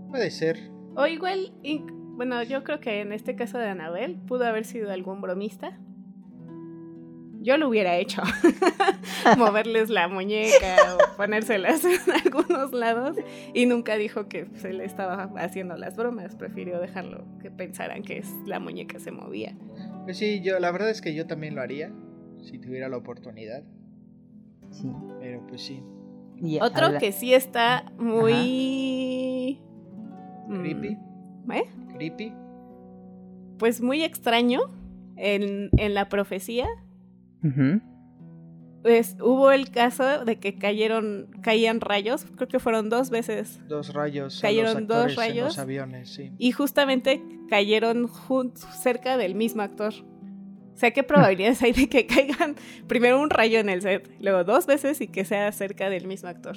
Puede 0.08 0.30
ser. 0.30 0.70
O 0.96 1.06
igual, 1.06 1.52
bueno, 2.16 2.42
yo 2.42 2.64
creo 2.64 2.80
que 2.80 3.00
en 3.00 3.12
este 3.12 3.36
caso 3.36 3.58
de 3.58 3.68
Anabel 3.68 4.16
pudo 4.26 4.44
haber 4.44 4.64
sido 4.64 4.90
algún 4.90 5.20
bromista 5.20 5.78
yo 7.41 7.57
lo 7.57 7.68
hubiera 7.68 7.97
hecho. 7.97 8.22
Moverles 9.38 9.88
la 9.88 10.09
muñeca 10.09 10.76
o 10.95 11.16
ponérselas 11.16 11.84
en 11.84 12.12
algunos 12.24 12.72
lados. 12.72 13.16
Y 13.55 13.66
nunca 13.66 13.97
dijo 13.97 14.28
que 14.28 14.47
se 14.57 14.72
le 14.72 14.84
estaba 14.84 15.30
haciendo 15.36 15.76
las 15.76 15.97
bromas. 15.97 16.36
Prefirió 16.36 16.78
dejarlo 16.78 17.24
que 17.41 17.51
pensaran 17.51 18.03
que 18.03 18.22
la 18.47 18.61
muñeca 18.61 18.99
se 18.99 19.11
movía. 19.11 19.57
Pues 20.05 20.18
sí, 20.18 20.43
yo 20.43 20.59
la 20.61 20.70
verdad 20.70 20.91
es 20.91 21.01
que 21.01 21.14
yo 21.14 21.26
también 21.26 21.55
lo 21.55 21.62
haría. 21.62 21.91
Si 22.43 22.59
tuviera 22.59 22.88
la 22.88 22.99
oportunidad. 22.99 23.62
Sí. 24.70 24.91
Pero 25.18 25.47
pues 25.47 25.62
sí. 25.62 25.82
Otro 26.61 26.99
que 26.99 27.12
sí 27.12 27.34
está 27.34 27.91
muy. 27.99 29.61
Creepy. 30.49 30.99
¿Eh? 31.53 31.64
Creepy. 31.95 32.34
Pues 33.59 33.80
muy 33.80 34.03
extraño 34.03 34.61
en, 35.16 35.70
en 35.76 35.95
la 35.95 36.09
profecía 36.09 36.66
Ujú. 37.43 37.80
Pues 38.82 39.16
hubo 39.20 39.53
el 39.53 39.70
caso 39.70 40.24
de 40.24 40.36
que 40.38 40.55
cayeron, 40.57 41.28
caían 41.43 41.80
rayos, 41.82 42.24
creo 42.36 42.49
que 42.49 42.59
fueron 42.59 42.88
dos 42.88 43.11
veces. 43.11 43.61
Dos 43.68 43.93
rayos. 43.93 44.41
Cayeron 44.41 44.74
los 44.74 44.88
dos 44.88 45.11
en 45.12 45.16
rayos. 45.18 45.45
los 45.49 45.59
aviones, 45.59 46.09
sí. 46.14 46.32
Y 46.38 46.53
justamente 46.53 47.22
cayeron 47.51 48.09
cerca 48.82 49.18
del 49.18 49.34
mismo 49.34 49.61
actor. 49.62 49.93
O 50.72 50.76
sea, 50.80 50.93
¿qué 50.93 51.03
probabilidades 51.03 51.62
hay 51.62 51.72
de 51.72 51.91
que 51.91 52.07
caigan 52.07 52.57
primero 52.86 53.20
un 53.20 53.28
rayo 53.28 53.59
en 53.59 53.68
el 53.68 53.82
set, 53.82 54.11
luego 54.18 54.45
dos 54.45 54.66
veces 54.66 55.03
y 55.03 55.09
que 55.09 55.26
sea 55.26 55.53
cerca 55.53 55.91
del 55.91 56.07
mismo 56.07 56.30
actor? 56.30 56.57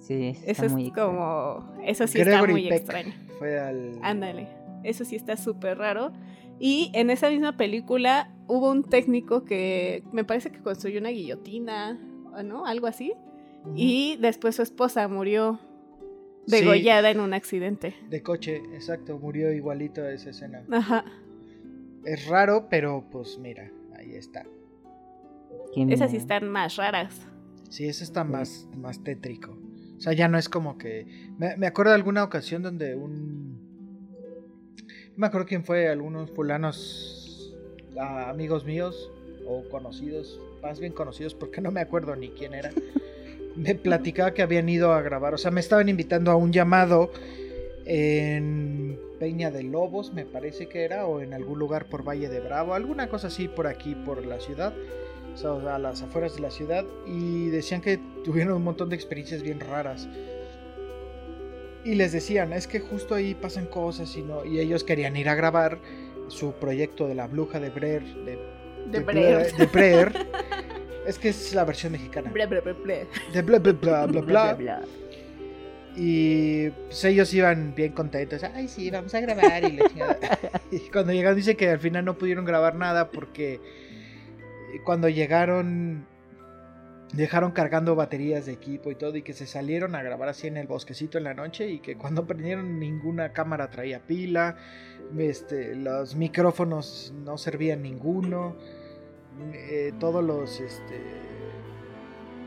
Sí, 0.00 0.30
eso 0.30 0.40
Eso 0.42 0.50
está 0.50 0.66
es 0.66 0.72
muy 0.72 0.86
extraño. 0.86 1.08
como... 1.12 1.82
Eso 1.84 2.06
sí 2.08 2.20
está 2.20 2.44
muy 2.44 2.68
Peck 2.68 2.78
extraño. 2.78 3.12
Fue 3.38 3.58
al. 3.60 3.98
Ándale. 4.02 4.48
Eso 4.82 5.04
sí 5.04 5.14
está 5.14 5.36
súper 5.36 5.78
raro. 5.78 6.12
Y 6.58 6.90
en 6.94 7.10
esa 7.10 7.28
misma 7.30 7.56
película 7.56 8.32
hubo 8.46 8.70
un 8.70 8.82
técnico 8.82 9.44
que 9.44 10.02
me 10.12 10.24
parece 10.24 10.50
que 10.50 10.60
construyó 10.60 11.00
una 11.00 11.10
guillotina, 11.10 11.98
¿o 12.34 12.42
¿no? 12.42 12.66
Algo 12.66 12.86
así. 12.86 13.12
Y 13.74 14.16
después 14.20 14.54
su 14.56 14.62
esposa 14.62 15.06
murió 15.08 15.58
Sí. 16.46 16.56
degollada 16.60 17.10
en 17.10 17.18
un 17.18 17.34
accidente. 17.34 17.94
De 18.08 18.22
coche, 18.22 18.62
exacto, 18.72 19.18
murió 19.18 19.52
igualito 19.52 20.02
a 20.02 20.12
esa 20.12 20.30
escena. 20.30 20.64
Ajá. 20.70 21.04
Es 22.04 22.26
raro, 22.28 22.68
pero 22.70 23.04
pues 23.10 23.36
mira, 23.40 23.68
ahí 23.98 24.14
está. 24.14 24.44
Esas 25.76 26.12
sí 26.12 26.16
están 26.16 26.48
más 26.48 26.76
raras. 26.76 27.20
Sí, 27.68 27.86
ese 27.88 28.04
está 28.04 28.22
más, 28.22 28.68
más 28.76 29.02
tétrico. 29.02 29.58
O 29.96 30.00
sea, 30.00 30.12
ya 30.12 30.28
no 30.28 30.38
es 30.38 30.48
como 30.48 30.78
que. 30.78 31.06
Me, 31.36 31.56
me 31.56 31.66
acuerdo 31.66 31.90
de 31.90 31.96
alguna 31.96 32.22
ocasión 32.22 32.62
donde 32.62 32.94
un. 32.94 33.65
Me 35.16 35.26
acuerdo 35.26 35.46
quién 35.46 35.64
fue, 35.64 35.88
algunos 35.88 36.30
fulanos 36.30 37.54
ah, 37.98 38.28
amigos 38.28 38.64
míos 38.64 39.10
o 39.46 39.66
conocidos, 39.70 40.38
más 40.62 40.78
bien 40.78 40.92
conocidos 40.92 41.34
porque 41.34 41.60
no 41.60 41.70
me 41.70 41.80
acuerdo 41.80 42.14
ni 42.16 42.30
quién 42.30 42.54
era. 42.54 42.70
Me 43.56 43.74
platicaba 43.74 44.34
que 44.34 44.42
habían 44.42 44.68
ido 44.68 44.92
a 44.92 45.00
grabar, 45.00 45.32
o 45.32 45.38
sea, 45.38 45.50
me 45.50 45.60
estaban 45.60 45.88
invitando 45.88 46.30
a 46.30 46.36
un 46.36 46.52
llamado 46.52 47.10
en 47.86 49.00
Peña 49.18 49.50
de 49.50 49.62
Lobos, 49.62 50.12
me 50.12 50.26
parece 50.26 50.68
que 50.68 50.84
era, 50.84 51.06
o 51.06 51.22
en 51.22 51.32
algún 51.32 51.58
lugar 51.58 51.86
por 51.86 52.06
Valle 52.06 52.28
de 52.28 52.40
Bravo, 52.40 52.74
alguna 52.74 53.08
cosa 53.08 53.28
así 53.28 53.48
por 53.48 53.66
aquí, 53.66 53.94
por 53.94 54.26
la 54.26 54.40
ciudad 54.40 54.74
o 55.36 55.60
sea, 55.60 55.74
a 55.74 55.78
las 55.78 56.02
afueras 56.02 56.36
de 56.36 56.40
la 56.40 56.50
ciudad 56.50 56.84
y 57.06 57.48
decían 57.50 57.80
que 57.82 57.98
tuvieron 58.24 58.54
un 58.54 58.64
montón 58.64 58.88
de 58.88 58.96
experiencias 58.96 59.42
bien 59.42 59.60
raras. 59.60 60.08
Y 61.86 61.94
les 61.94 62.10
decían, 62.12 62.52
es 62.52 62.66
que 62.66 62.80
justo 62.80 63.14
ahí 63.14 63.34
pasan 63.34 63.66
cosas 63.66 64.16
y 64.16 64.22
no 64.22 64.44
y 64.44 64.58
ellos 64.60 64.82
querían 64.84 65.16
ir 65.16 65.28
a 65.28 65.34
grabar 65.34 65.78
su 66.28 66.52
proyecto 66.54 67.06
de 67.06 67.14
la 67.14 67.26
bruja 67.28 67.60
de 67.60 67.70
Brer 67.70 68.02
de, 68.02 68.38
De 68.90 69.04
Blair- 69.06 69.52
Brer. 69.52 69.52
de 69.56 69.66
Brer. 69.66 70.26
es 71.06 71.18
que 71.18 71.28
es 71.28 71.54
la 71.54 71.64
versión 71.64 71.92
mexicana. 71.92 72.30
Ble, 72.32 72.46
ble, 72.46 72.60
ble. 72.60 73.06
De 73.32 73.42
bla 73.42 73.58
bla 73.60 73.72
bla 73.72 74.06
bla 74.06 74.20
Bla, 74.20 74.54
bla. 74.54 74.82
Y 75.96 76.68
pues 76.70 77.04
ellos 77.04 77.32
iban 77.32 77.74
bien 77.74 77.92
contentos. 77.92 78.42
Ay, 78.42 78.68
sí, 78.68 78.90
vamos 78.90 79.14
a 79.14 79.20
grabar. 79.20 79.64
Y. 79.64 79.78
Y 80.70 80.80
cuando 80.90 81.12
llegaron, 81.12 81.36
dice 81.36 81.56
que 81.56 81.70
al 81.70 81.78
final 81.78 82.04
no 82.04 82.18
pudieron 82.18 82.44
grabar 82.44 82.74
nada 82.74 83.08
porque 83.10 83.60
cuando 84.84 85.08
llegaron, 85.08 86.04
dejaron 87.12 87.52
cargando 87.52 87.94
baterías 87.94 88.46
de 88.46 88.52
equipo 88.52 88.90
y 88.90 88.94
todo. 88.94 89.16
Y 89.16 89.22
que 89.22 89.32
se 89.32 89.46
salieron 89.46 89.94
a 89.94 90.02
grabar 90.02 90.28
así 90.28 90.46
en 90.46 90.56
el 90.56 90.66
bosquecito 90.66 91.18
en 91.18 91.24
la 91.24 91.34
noche. 91.34 91.68
Y 91.68 91.80
que 91.80 91.96
cuando 91.96 92.26
prendieron, 92.26 92.78
ninguna 92.78 93.32
cámara 93.32 93.70
traía 93.70 94.00
pila. 94.00 94.56
Este, 95.18 95.74
los 95.74 96.14
micrófonos 96.16 97.14
no 97.24 97.38
servían 97.38 97.82
ninguno. 97.82 98.56
eh, 99.52 99.92
todos 99.98 100.24
los. 100.24 100.60
Este, 100.60 101.00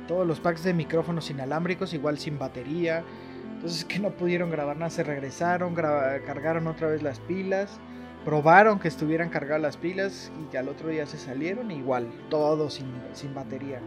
todos 0.07 0.25
los 0.25 0.39
packs 0.39 0.63
de 0.63 0.73
micrófonos 0.73 1.29
inalámbricos, 1.29 1.93
igual 1.93 2.17
sin 2.17 2.39
batería. 2.39 3.03
Entonces 3.53 3.85
que 3.85 3.99
no 3.99 4.09
pudieron 4.11 4.49
grabar 4.49 4.75
nada, 4.77 4.89
se 4.89 5.03
regresaron, 5.03 5.75
cargaron 5.75 6.65
otra 6.65 6.87
vez 6.87 7.03
las 7.03 7.19
pilas, 7.19 7.79
probaron 8.25 8.79
que 8.79 8.87
estuvieran 8.87 9.29
cargadas 9.29 9.61
las 9.61 9.77
pilas 9.77 10.31
y 10.51 10.57
al 10.57 10.67
otro 10.69 10.87
día 10.87 11.05
se 11.05 11.17
salieron 11.17 11.69
igual, 11.69 12.07
todo 12.29 12.69
sin, 12.69 12.87
sin 13.13 13.35
batería. 13.35 13.81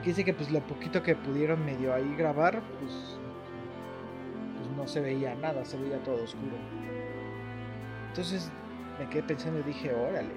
Y 0.00 0.02
que 0.02 0.10
dice 0.10 0.24
que 0.24 0.32
pues 0.34 0.50
lo 0.50 0.60
poquito 0.60 1.02
que 1.02 1.14
pudieron 1.14 1.64
medio 1.64 1.92
ahí 1.94 2.14
grabar, 2.16 2.60
pues, 2.80 3.18
pues 4.56 4.76
no 4.76 4.86
se 4.88 5.00
veía 5.00 5.34
nada, 5.34 5.64
se 5.64 5.76
veía 5.78 5.98
todo 6.02 6.22
oscuro. 6.24 6.56
Entonces 8.08 8.50
me 8.98 9.08
quedé 9.08 9.22
pensando 9.22 9.60
y 9.60 9.62
dije, 9.62 9.92
órale, 9.94 10.30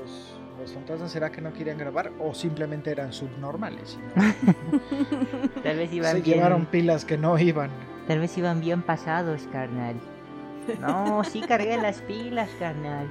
los, 0.00 0.38
los 0.60 0.72
fantasmas 0.72 1.10
será 1.10 1.30
que 1.30 1.40
no 1.40 1.52
querían 1.52 1.78
grabar 1.78 2.12
o 2.20 2.34
simplemente 2.34 2.90
eran 2.90 3.12
subnormales. 3.12 3.98
no- 4.14 5.62
Tal 5.62 5.76
vez 5.76 5.92
iban 5.92 6.12
se 6.16 6.20
bien. 6.22 6.36
llevaron 6.36 6.66
pilas 6.66 7.04
que 7.04 7.16
no 7.18 7.38
iban. 7.38 7.70
Tal 8.06 8.20
vez 8.20 8.36
iban 8.38 8.60
bien 8.60 8.82
pasados, 8.82 9.48
carnal. 9.50 9.96
No, 10.80 11.22
sí 11.24 11.40
cargué 11.42 11.76
las 11.76 12.00
pilas, 12.02 12.48
carnal. 12.58 13.06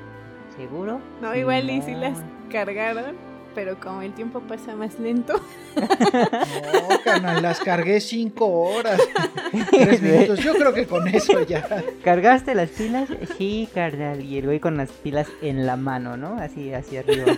¿Seguro? 0.56 0.99
No, 1.22 1.36
igual 1.36 1.70
y 1.70 1.80
No. 1.80 1.97
las 1.99 2.24
cargaron, 2.51 3.16
pero 3.56 3.80
como 3.80 4.01
el 4.01 4.14
tiempo 4.14 4.41
pasa 4.41 4.76
más 4.76 4.99
lento. 4.99 5.41
No, 5.76 7.01
canal, 7.03 7.41
las 7.41 7.60
cargué 7.62 8.01
cinco 8.01 8.47
horas. 8.47 9.01
Tres 9.72 10.01
minutos. 10.01 10.39
Yo 10.39 10.53
creo 10.53 10.74
que 10.74 10.86
con 10.86 11.08
eso 11.08 11.41
ya. 11.41 11.84
¿Cargaste 12.03 12.53
las 12.53 12.70
pilas? 12.70 13.10
Sí, 13.38 13.70
carnal. 13.74 14.22
Y 14.22 14.38
el 14.38 14.45
güey 14.45 14.60
con 14.60 14.78
las 14.78 14.91
pilas 14.91 15.28
en 15.41 15.66
la 15.66 15.78
mano, 15.78 16.18
¿no? 16.18 16.38
Así, 16.39 16.74
hacia 16.74 16.99
arriba. 16.99 17.38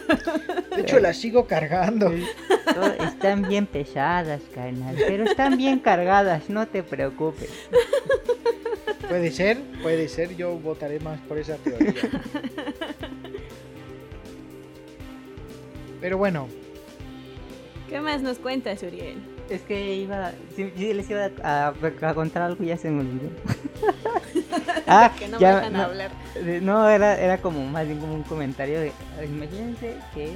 De 0.76 0.82
hecho, 0.82 1.00
las 1.00 1.18
sigo 1.18 1.46
cargando. 1.46 2.12
Están 3.00 3.48
bien 3.48 3.68
pesadas, 3.68 4.42
carnal. 4.54 4.96
Pero 5.08 5.24
están 5.24 5.58
bien 5.58 5.80
cargadas, 5.80 6.50
no 6.50 6.68
te 6.68 6.84
preocupes. 6.84 7.50
Puede 9.08 9.32
ser, 9.32 9.62
puede 9.82 10.10
ser. 10.10 10.36
Yo 10.36 10.58
votaré 10.58 11.00
más 11.00 11.20
por 11.22 11.38
esa 11.38 11.56
teoría. 11.58 11.94
Pero 16.00 16.18
bueno, 16.18 16.48
¿Qué 17.90 18.02
más 18.02 18.22
nos 18.22 18.38
cuentas, 18.38 18.84
Uriel? 18.84 19.18
Es 19.50 19.62
que 19.62 19.96
iba. 19.96 20.32
Sí, 20.56 20.72
sí 20.76 20.94
les 20.94 21.10
iba 21.10 21.30
a, 21.42 21.70
a 21.70 22.14
contar 22.14 22.44
algo 22.44 22.62
y 22.64 22.68
ya 22.68 22.78
se 22.78 22.90
me 22.92 23.02
olvidó. 23.02 23.30
ah, 24.88 25.14
que 25.18 25.30
no 25.30 25.40
ya, 25.40 25.50
me 25.50 25.56
dejan 25.56 25.74
no, 25.74 25.82
hablar. 25.84 26.12
no, 26.62 26.90
era, 26.90 27.18
era 27.18 27.38
como 27.38 27.66
más 27.66 27.88
bien 27.88 28.00
como 28.00 28.14
un 28.14 28.24
comentario 28.24 28.82
de. 28.82 28.92
Imagínense 29.26 29.98
que 30.14 30.34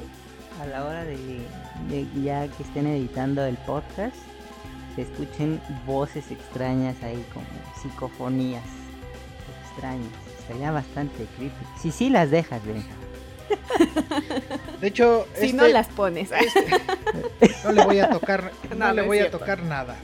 a 0.61 0.65
la 0.67 0.85
hora 0.85 1.03
de, 1.03 1.17
de 1.89 2.07
ya 2.23 2.47
que 2.47 2.63
estén 2.63 2.87
editando 2.87 3.43
el 3.45 3.57
podcast, 3.57 4.15
se 4.95 5.01
escuchen 5.01 5.59
voces 5.85 6.31
extrañas 6.31 6.95
ahí, 7.03 7.25
como 7.33 7.45
psicofonías 7.81 8.63
extrañas. 9.65 10.07
Estaría 10.39 10.71
bastante 10.71 11.25
creepy. 11.35 11.65
Si 11.81 11.91
sí 11.91 12.09
las 12.09 12.31
dejas, 12.31 12.65
Benja. 12.65 13.00
De 14.79 14.87
hecho, 14.87 15.27
Si 15.37 15.45
este- 15.47 15.57
no 15.57 15.67
las 15.67 15.87
pones. 15.87 16.29
no 17.63 17.71
le 17.71 17.83
voy 17.85 17.99
a 17.99 18.09
tocar, 18.09 18.51
no, 18.77 18.93
le 18.93 19.01
voy 19.03 19.19
a 19.19 19.31
tocar 19.31 19.63
nada. 19.63 19.95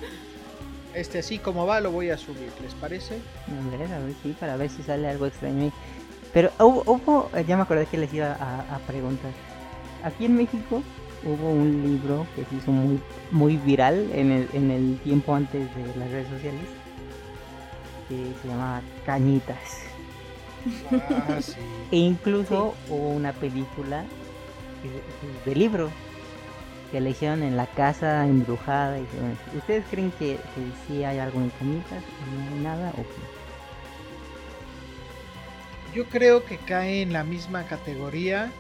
Este 0.94 1.20
así 1.20 1.38
como 1.38 1.66
va 1.68 1.80
lo 1.80 1.92
voy 1.92 2.10
a 2.10 2.18
subir, 2.18 2.52
¿les 2.62 2.74
parece? 2.74 3.16
A 3.48 3.78
ver, 3.78 3.92
a 3.94 4.00
ver, 4.00 4.14
sí, 4.24 4.36
para 4.40 4.58
ver 4.58 4.70
si 4.70 4.82
sale 4.84 5.08
algo 5.08 5.26
extraño 5.28 5.64
ahí. 5.66 5.74
Pero 6.34 6.52
hubo, 6.60 6.84
hubo- 6.86 7.30
ya 7.48 7.56
me 7.56 7.64
acordé 7.64 7.86
que 7.86 7.98
les 7.98 8.14
iba 8.14 8.34
a, 8.34 8.76
a 8.76 8.80
preguntar. 8.80 9.32
Aquí 10.04 10.26
en 10.26 10.36
México 10.36 10.82
hubo 11.24 11.50
un 11.52 11.84
libro 11.84 12.26
que 12.36 12.46
se 12.46 12.56
hizo 12.56 12.72
muy, 12.72 13.00
muy 13.32 13.58
viral 13.58 14.10
en 14.14 14.32
el, 14.32 14.50
en 14.54 14.72
el 14.72 15.00
tiempo 15.04 15.36
antes 15.36 15.68
de 15.76 15.86
las 16.00 16.10
redes 16.10 16.28
sociales. 16.30 16.62
Que 18.10 18.16
se 18.42 18.48
llamaba 18.48 18.82
Cañitas. 19.06 19.58
Ah, 20.92 21.40
sí. 21.42 21.54
E 21.92 21.98
incluso 21.98 22.76
hubo 22.90 23.10
una 23.10 23.34
película 23.34 24.06
de 25.46 25.56
libro 25.56 25.90
que 26.92 27.02
le 27.02 27.10
hicieron 27.12 27.44
en 27.44 27.58
la 27.58 27.66
casa 27.68 28.26
embrujada. 28.26 29.00
Y 29.00 29.04
todo. 29.04 29.58
¿Ustedes 29.58 29.86
creen 29.90 30.12
que, 30.12 30.36
que 30.36 30.72
sí 30.88 31.04
hay 31.04 31.20
algo 31.20 31.40
en 31.42 31.50
Cañitas? 31.52 32.04
¿No 32.50 32.56
hay 32.56 32.64
nada? 32.64 32.90
¿O 32.92 33.02
qué? 33.04 33.22
Yo 35.96 36.06
creo 36.06 36.44
que 36.46 36.58
cae 36.58 37.02
en 37.02 37.12
la 37.14 37.24
misma 37.24 37.64
categoría 37.66 38.52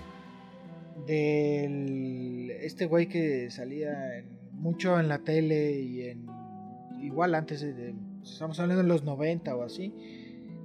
del 1.05 2.51
este 2.61 2.85
güey 2.85 3.07
que 3.07 3.49
salía 3.51 4.17
en- 4.17 4.37
mucho 4.53 4.99
en 4.99 5.07
la 5.07 5.19
tele 5.19 5.71
y 5.79 6.01
en 6.09 6.25
igual 7.01 7.35
antes 7.35 7.61
de- 7.61 7.93
estamos 8.23 8.59
hablando 8.59 8.81
de 8.81 8.87
los 8.89 9.03
90 9.03 9.55
o 9.55 9.63
así 9.63 9.93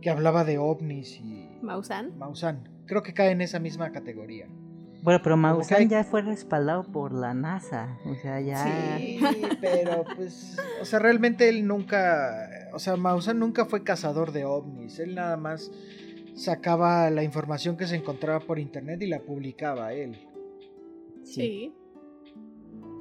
que 0.03 0.11
hablaba 0.11 0.45
de 0.45 0.59
ovnis 0.59 1.19
y 1.21 1.49
¿Mausan? 1.63 2.19
Maussan. 2.19 2.69
Creo 2.87 3.03
que 3.03 3.15
cae 3.15 3.31
en 3.31 3.41
esa 3.41 3.59
misma 3.59 3.91
categoría. 3.93 4.47
Bueno, 5.03 5.21
pero 5.23 5.37
Maussan 5.37 5.79
hay- 5.79 5.89
ya 5.89 6.05
fue 6.05 6.23
respaldado 6.23 6.85
por 6.85 7.13
la 7.13 7.33
NASA. 7.35 7.99
O 8.05 8.15
sea, 8.17 8.41
ya. 8.41 8.63
Sí, 8.99 9.19
pero 9.61 10.05
pues, 10.17 10.57
o 10.81 10.85
sea, 10.85 10.99
realmente 10.99 11.49
él 11.49 11.67
nunca, 11.67 12.49
o 12.73 12.79
sea, 12.79 12.97
Maussan 12.97 13.39
nunca 13.39 13.65
fue 13.65 13.83
cazador 13.83 14.31
de 14.33 14.45
ovnis, 14.45 14.99
él 14.99 15.15
nada 15.15 15.37
más 15.37 15.73
sacaba 16.35 17.11
la 17.11 17.23
información 17.25 17.77
que 17.77 17.87
se 17.87 17.97
encontraba 17.97 18.41
por 18.41 18.59
internet 18.59 19.03
y 19.03 19.07
la 19.07 19.21
publicaba 19.21 19.93
él. 19.93 20.19
Sí. 21.25 21.75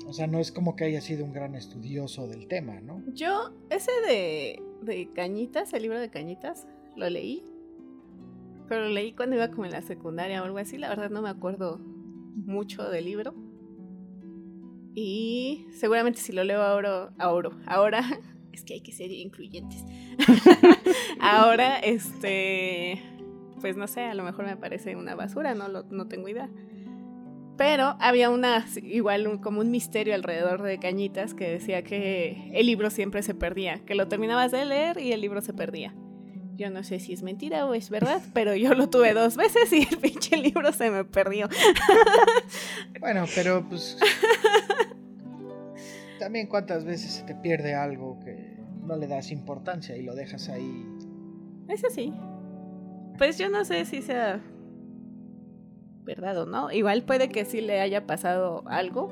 O 0.08 0.14
sea, 0.14 0.28
no 0.28 0.40
es 0.40 0.52
como 0.52 0.76
que 0.76 0.84
haya 0.86 1.00
sido 1.02 1.24
un 1.24 1.32
gran 1.32 1.56
estudioso 1.56 2.28
del 2.28 2.48
tema, 2.48 2.82
¿no? 2.82 3.02
Yo, 3.14 3.52
ese 3.70 3.92
de, 4.08 4.62
de 4.82 5.10
Cañitas, 5.14 5.72
el 5.74 5.84
libro 5.84 6.00
de 6.00 6.10
Cañitas, 6.10 6.68
lo 6.96 7.10
leí. 7.10 7.44
Pero 8.68 8.86
lo 8.86 8.90
leí 8.90 9.14
cuando 9.14 9.36
iba 9.36 9.50
como 9.50 9.66
en 9.66 9.72
la 9.72 9.82
secundaria 9.82 10.42
o 10.42 10.46
algo 10.46 10.58
así. 10.58 10.78
La 10.78 10.90
verdad 10.90 11.10
no 11.10 11.22
me 11.22 11.30
acuerdo 11.30 11.80
mucho 11.80 12.90
del 12.90 13.06
libro. 13.06 13.34
Y 14.94 15.68
seguramente 15.72 16.20
si 16.20 16.34
lo 16.34 16.44
leo 16.44 16.62
ahora, 16.62 17.12
ahora, 17.18 17.50
ahora, 17.66 18.04
es 18.52 18.64
que 18.64 18.74
hay 18.74 18.82
que 18.82 18.92
ser 18.92 19.12
incluyentes. 19.12 19.86
ahora, 21.20 21.80
este, 21.80 23.02
pues 23.62 23.78
no 23.78 23.88
sé, 23.88 24.02
a 24.02 24.14
lo 24.14 24.24
mejor 24.24 24.46
me 24.46 24.58
parece 24.58 24.96
una 24.96 25.16
basura, 25.16 25.56
no, 25.56 25.70
lo, 25.70 25.84
no 25.84 26.08
tengo 26.08 26.28
idea. 26.28 26.50
Pero 27.58 27.96
había 28.00 28.30
una, 28.30 28.66
igual 28.82 29.40
como 29.40 29.62
un 29.62 29.72
misterio 29.72 30.16
alrededor 30.16 30.62
de 30.64 30.80
Cañitas 30.80 31.34
que 31.34 31.48
decía 31.48 31.84
que 31.84 32.50
el 32.54 32.66
libro 32.66 32.90
siempre 32.90 33.22
se 33.22 33.36
perdía, 33.36 33.86
que 33.86 33.96
lo 33.96 34.08
terminabas 34.08 34.52
de 34.52 34.66
leer 34.66 35.00
y 35.00 35.12
el 35.12 35.22
libro 35.22 35.42
se 35.42 35.54
perdía. 35.54 35.94
Yo 36.62 36.70
no 36.70 36.84
sé 36.84 37.00
si 37.00 37.12
es 37.12 37.24
mentira 37.24 37.66
o 37.66 37.74
es 37.74 37.90
verdad, 37.90 38.22
pero 38.36 38.56
yo 38.56 38.76
lo 38.76 38.88
tuve 38.88 39.16
dos 39.16 39.36
veces 39.36 39.74
y 39.74 39.88
el 39.90 39.98
pinche 39.98 40.38
libro 40.38 40.72
se 40.72 40.92
me 40.92 41.04
perdió. 41.04 41.50
Bueno, 43.00 43.26
pero 43.34 43.68
pues. 43.68 43.98
También 46.20 46.46
cuántas 46.46 46.86
veces 46.86 47.14
se 47.14 47.24
te 47.24 47.34
pierde 47.34 47.74
algo 47.74 48.20
que 48.24 48.60
no 48.84 48.96
le 48.96 49.08
das 49.08 49.32
importancia 49.32 49.98
y 49.98 50.04
lo 50.04 50.14
dejas 50.14 50.50
ahí. 50.50 50.86
Eso 51.68 51.88
sí. 51.90 52.14
Pues 53.18 53.40
yo 53.40 53.50
no 53.50 53.66
sé 53.66 53.86
si 53.86 54.04
sea 54.04 54.40
verdad 56.04 56.38
o 56.44 56.46
no. 56.46 56.72
Igual 56.72 57.02
puede 57.02 57.30
que 57.30 57.44
sí 57.44 57.62
le 57.62 57.82
haya 57.82 58.06
pasado 58.06 58.64
algo, 58.68 59.12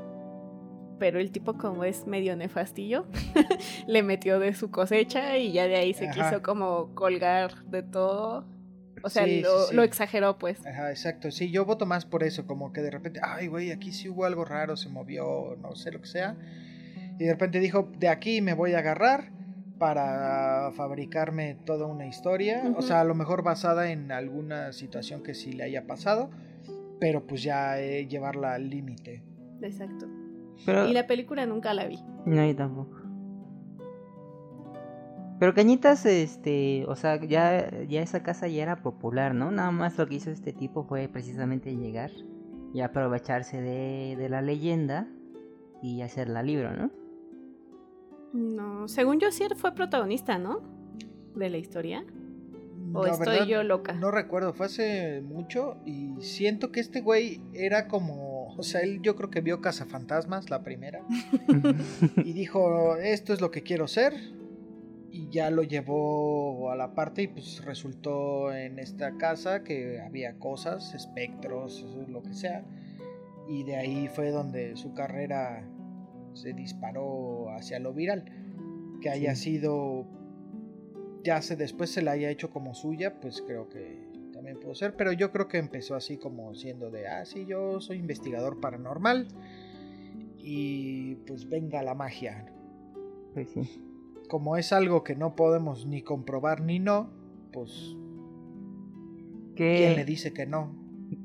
pero 0.99 1.19
el 1.19 1.31
tipo 1.31 1.53
como 1.57 1.83
es 1.83 2.05
medio 2.05 2.35
nefastillo, 2.35 3.05
le 3.87 4.03
metió 4.03 4.39
de 4.39 4.53
su 4.53 4.69
cosecha 4.69 5.37
y 5.37 5.51
ya 5.53 5.67
de 5.67 5.75
ahí 5.77 5.93
se 5.93 6.07
Ajá. 6.09 6.29
quiso 6.29 6.41
como 6.43 6.93
colgar 6.93 7.63
de 7.65 7.81
todo. 7.83 8.45
O 9.01 9.09
sea, 9.09 9.23
Sí, 9.23 9.39
lo, 9.41 9.61
sí, 9.61 9.67
sí. 9.69 9.75
lo 9.75 9.83
exageró 9.83 10.37
pues. 10.37 10.65
Ajá, 10.65 10.89
exacto. 10.89 11.31
Sí, 11.31 11.51
yo 11.51 11.63
voto 11.65 11.85
más 11.85 12.05
por 12.05 12.23
eso, 12.23 12.45
como 12.45 12.73
que 12.73 12.81
de 12.81 12.91
repente, 12.91 13.21
ay, 13.23 13.47
güey, 13.47 13.71
aquí 13.71 13.93
sí 13.93 14.09
hubo 14.09 14.25
algo 14.25 14.43
raro, 14.43 14.75
se 14.75 14.89
movió, 14.89 15.55
no 15.61 15.75
sé 15.75 15.91
lo 15.91 16.01
que 16.01 16.07
sea. 16.07 16.35
Y 17.17 17.23
de 17.23 17.31
repente 17.31 17.59
dijo, 17.59 17.89
de 17.97 18.09
aquí 18.09 18.41
me 18.41 18.53
voy 18.53 18.73
a 18.73 18.79
agarrar 18.79 19.31
para 19.77 20.71
fabricarme 20.75 21.55
toda 21.65 21.85
una 21.87 22.05
historia. 22.05 22.61
O 22.75 22.81
sea, 22.81 22.99
a 22.99 23.03
lo 23.05 23.15
mejor 23.15 23.41
basada 23.43 23.91
en 23.91 24.11
alguna 24.11 24.73
situación 24.73 25.23
que 25.23 25.33
sí 25.33 25.53
le 25.53 25.63
haya 25.63 25.87
pasado, 25.87 26.29
pero 26.99 27.25
pues 27.25 27.41
ya 27.43 27.79
eh, 27.79 28.05
llevarla 28.07 28.53
al 28.55 28.69
límite. 28.69 29.23
Exacto. 29.61 30.07
Pero, 30.65 30.87
Y 30.87 30.93
la 30.93 31.07
película 31.07 31.45
nunca 31.45 31.73
la 31.73 31.87
vi. 31.87 31.99
No, 32.25 32.45
yo 32.45 32.55
tampoco. 32.55 32.99
Pero 35.39 35.53
Cañitas, 35.53 36.05
este, 36.05 36.85
o 36.87 36.95
sea, 36.95 37.19
ya, 37.23 37.83
ya 37.87 38.01
esa 38.01 38.23
casa 38.23 38.47
ya 38.49 38.61
era 38.61 38.81
popular, 38.81 39.33
¿no? 39.33 39.51
Nada 39.51 39.71
más 39.71 39.97
lo 39.97 40.05
que 40.05 40.15
hizo 40.15 40.31
este 40.31 40.51
tipo 40.51 40.83
fue 40.83 41.07
precisamente 41.07 41.75
llegar 41.77 42.11
y 42.73 42.81
aprovecharse 42.81 43.61
de, 43.61 44.17
de 44.17 44.29
la 44.29 44.41
leyenda 44.41 45.07
y 45.81 46.01
hacerla 46.01 46.43
libro, 46.43 46.73
¿no? 46.73 46.91
No, 48.33 48.87
según 48.87 49.19
yo 49.19 49.31
sí 49.31 49.45
fue 49.55 49.73
protagonista, 49.73 50.37
¿no? 50.37 50.61
De 51.35 51.49
la 51.49 51.57
historia. 51.57 52.03
¿O 52.93 53.05
La 53.05 53.11
estoy 53.11 53.27
verdad, 53.27 53.45
yo 53.45 53.63
loca? 53.63 53.93
No 53.93 54.11
recuerdo, 54.11 54.53
fue 54.53 54.65
hace 54.65 55.21
mucho 55.21 55.77
y 55.85 56.15
siento 56.21 56.71
que 56.71 56.79
este 56.79 57.01
güey 57.01 57.41
era 57.53 57.87
como, 57.87 58.38
o 58.59 58.63
sea, 58.63 58.81
él 58.81 59.01
yo 59.01 59.15
creo 59.15 59.29
que 59.29 59.41
vio 59.41 59.61
Cazafantasmas, 59.61 60.49
la 60.49 60.63
primera, 60.63 61.01
y 62.23 62.33
dijo, 62.33 62.97
esto 62.97 63.33
es 63.33 63.41
lo 63.41 63.51
que 63.51 63.63
quiero 63.63 63.87
ser, 63.87 64.13
y 65.11 65.29
ya 65.29 65.49
lo 65.49 65.63
llevó 65.63 66.69
a 66.71 66.75
la 66.75 66.93
parte 66.93 67.23
y 67.23 67.27
pues 67.27 67.63
resultó 67.65 68.53
en 68.53 68.77
esta 68.77 69.17
casa 69.17 69.63
que 69.63 69.99
había 70.01 70.37
cosas, 70.37 70.93
espectros, 70.93 71.83
lo 72.07 72.21
que 72.21 72.33
sea, 72.33 72.63
y 73.47 73.63
de 73.63 73.75
ahí 73.77 74.07
fue 74.07 74.29
donde 74.29 74.75
su 74.75 74.93
carrera 74.93 75.63
se 76.33 76.53
disparó 76.53 77.49
hacia 77.51 77.79
lo 77.79 77.93
viral, 77.93 78.25
que 79.01 79.09
haya 79.09 79.33
Sí. 79.35 79.53
sido 79.55 80.05
ya 81.23 81.41
se 81.41 81.55
después 81.55 81.89
se 81.91 82.01
la 82.01 82.11
haya 82.11 82.29
hecho 82.29 82.49
como 82.49 82.73
suya, 82.73 83.19
pues 83.19 83.41
creo 83.45 83.67
que 83.67 84.08
también 84.39 84.57
pudo 84.57 84.73
ser, 84.73 84.95
pero 84.95 85.11
yo 85.11 85.33
creo 85.33 85.49
que 85.49 85.57
empezó 85.57 85.95
así 85.95 86.15
como 86.15 86.55
siendo 86.55 86.89
de, 86.91 87.09
ah, 87.09 87.25
sí, 87.25 87.45
yo 87.45 87.81
soy 87.81 87.97
investigador 87.97 88.61
paranormal 88.61 89.27
y 90.37 91.15
pues 91.27 91.49
venga 91.49 91.83
la 91.83 91.93
magia. 91.93 92.45
Pues 93.33 93.49
sí. 93.49 93.81
Como 94.29 94.55
es 94.55 94.71
algo 94.71 95.03
que 95.03 95.13
no 95.13 95.35
podemos 95.35 95.85
ni 95.87 96.03
comprobar 96.03 96.61
ni 96.61 96.79
no, 96.79 97.09
pues 97.51 97.97
¿quién 99.57 99.97
le 99.97 100.05
dice 100.05 100.31
que 100.31 100.45
no? 100.45 100.73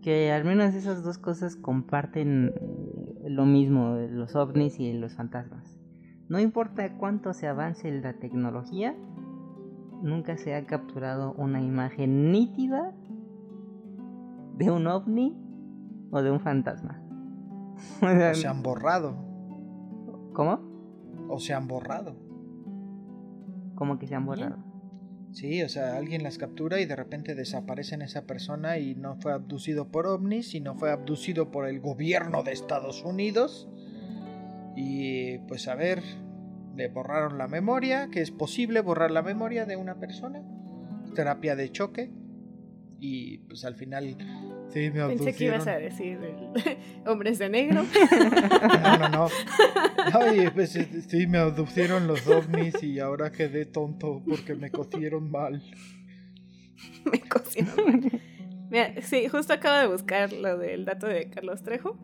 que 0.03 0.33
al 0.33 0.45
menos 0.45 0.75
esas 0.75 1.05
dos 1.05 1.19
cosas 1.19 1.55
comparten 1.55 2.53
lo 3.25 3.47
mismo, 3.47 3.95
los 4.11 4.35
ovnis 4.35 4.81
y 4.81 4.93
los 4.93 5.15
fantasmas. 5.15 5.79
No 6.29 6.41
importa 6.41 6.97
cuánto 6.97 7.33
se 7.33 7.47
avance 7.47 7.93
la 7.93 8.15
tecnología, 8.15 8.97
nunca 10.05 10.37
se 10.37 10.55
ha 10.55 10.67
capturado 10.67 11.33
una 11.35 11.63
imagen 11.63 12.31
nítida 12.33 12.93
de 14.57 14.71
un 14.71 14.87
ovni 14.87 15.37
o 16.11 16.23
de 16.23 16.31
un 16.31 16.41
fantasma. 16.41 17.01
O 18.01 18.35
se 18.35 18.47
han 18.47 18.63
borrado, 18.63 19.17
¿Cómo? 20.33 20.61
o 21.29 21.39
se 21.41 21.55
han 21.55 21.67
borrado. 21.67 22.17
¿Cómo 23.75 23.99
que 23.99 24.07
se 24.07 24.15
han 24.15 24.25
borrado? 24.25 24.57
Sí, 25.33 25.63
o 25.63 25.69
sea, 25.69 25.97
alguien 25.97 26.23
las 26.23 26.39
captura 26.39 26.81
y 26.81 26.87
de 26.87 26.95
repente 26.95 27.35
desaparece 27.35 27.97
en 27.97 28.03
esa 28.03 28.23
persona 28.23 28.79
y 28.79 28.95
no 28.95 29.17
fue 29.17 29.33
abducido 29.33 29.89
por 29.89 30.07
ovnis, 30.07 30.51
sino 30.51 30.77
fue 30.77 30.93
abducido 30.93 31.51
por 31.51 31.67
el 31.67 31.81
gobierno 31.81 32.45
de 32.45 32.53
Estados 32.53 33.05
Unidos. 33.05 33.69
Y 34.77 35.39
pues 35.49 35.67
a 35.67 35.75
ver, 35.75 36.03
le 36.77 36.89
borraron 36.89 37.37
la 37.37 37.49
memoria, 37.49 38.09
que 38.13 38.21
es 38.21 38.31
posible 38.31 38.81
borrar 38.81 39.11
la 39.11 39.23
memoria 39.23 39.67
de 39.67 39.77
una 39.77 39.97
persona. 39.97 40.41
Terapia 41.17 41.57
de 41.57 41.73
choque. 41.73 42.13
Y 43.07 43.37
pues 43.49 43.67
al 43.67 43.75
final 43.75 44.17
sí 44.73 44.91
me 44.91 45.07
Pensé 45.09 45.35
que 45.35 45.45
ibas 45.45 45.67
a 45.67 45.77
decir 45.77 46.19
hombres 47.07 47.39
de 47.39 47.51
negro. 47.51 47.85
No, 48.83 48.97
no, 48.99 49.09
no. 49.11 49.29
Ay, 50.19 50.49
pues 50.55 50.75
eh, 50.77 50.89
sí 51.07 51.27
me 51.27 51.37
abducieron 51.37 52.07
los 52.07 52.27
ovnis 52.27 52.83
y 52.83 53.01
ahora 53.01 53.31
quedé 53.31 53.67
tonto 53.67 54.23
porque 54.27 54.55
me 54.55 54.71
cocieron 54.71 55.31
mal. 55.31 55.63
Me 57.05 57.21
cocinaron. 57.21 58.11
Mira, 58.71 58.95
sí, 59.03 59.29
justo 59.29 59.53
acabo 59.53 59.81
de 59.81 59.87
buscar 59.89 60.33
lo 60.33 60.57
del 60.57 60.87
dato 60.87 61.07
de 61.07 61.29
Carlos 61.29 61.63
Trejo. 61.63 61.99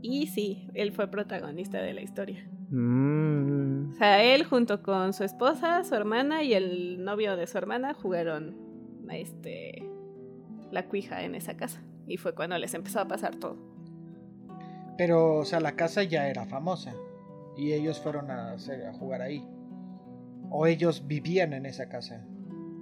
Y 0.00 0.28
sí, 0.28 0.70
él 0.72 0.92
fue 0.92 1.10
protagonista 1.10 1.82
de 1.82 1.92
la 1.92 2.00
historia. 2.00 2.48
Mm, 2.70 3.90
O 3.90 3.94
sea, 3.96 4.24
él 4.24 4.44
junto 4.44 4.82
con 4.82 5.12
su 5.12 5.22
esposa, 5.22 5.84
su 5.84 5.94
hermana 5.94 6.44
y 6.44 6.54
el 6.54 7.04
novio 7.04 7.36
de 7.36 7.46
su 7.46 7.58
hermana 7.58 7.92
jugaron 7.92 8.71
este 9.10 9.88
la 10.70 10.86
cuija 10.88 11.22
en 11.22 11.34
esa 11.34 11.56
casa. 11.56 11.82
Y 12.06 12.16
fue 12.16 12.34
cuando 12.34 12.56
les 12.58 12.74
empezó 12.74 13.00
a 13.00 13.08
pasar 13.08 13.36
todo. 13.36 13.56
Pero, 14.98 15.36
o 15.36 15.44
sea, 15.44 15.60
la 15.60 15.72
casa 15.76 16.02
ya 16.02 16.28
era 16.28 16.44
famosa. 16.46 16.94
Y 17.56 17.72
ellos 17.72 18.00
fueron 18.00 18.30
a, 18.30 18.52
hacer- 18.52 18.86
a 18.86 18.92
jugar 18.94 19.22
ahí. 19.22 19.46
O 20.50 20.66
ellos 20.66 21.06
vivían 21.06 21.52
en 21.52 21.66
esa 21.66 21.88
casa. 21.88 22.24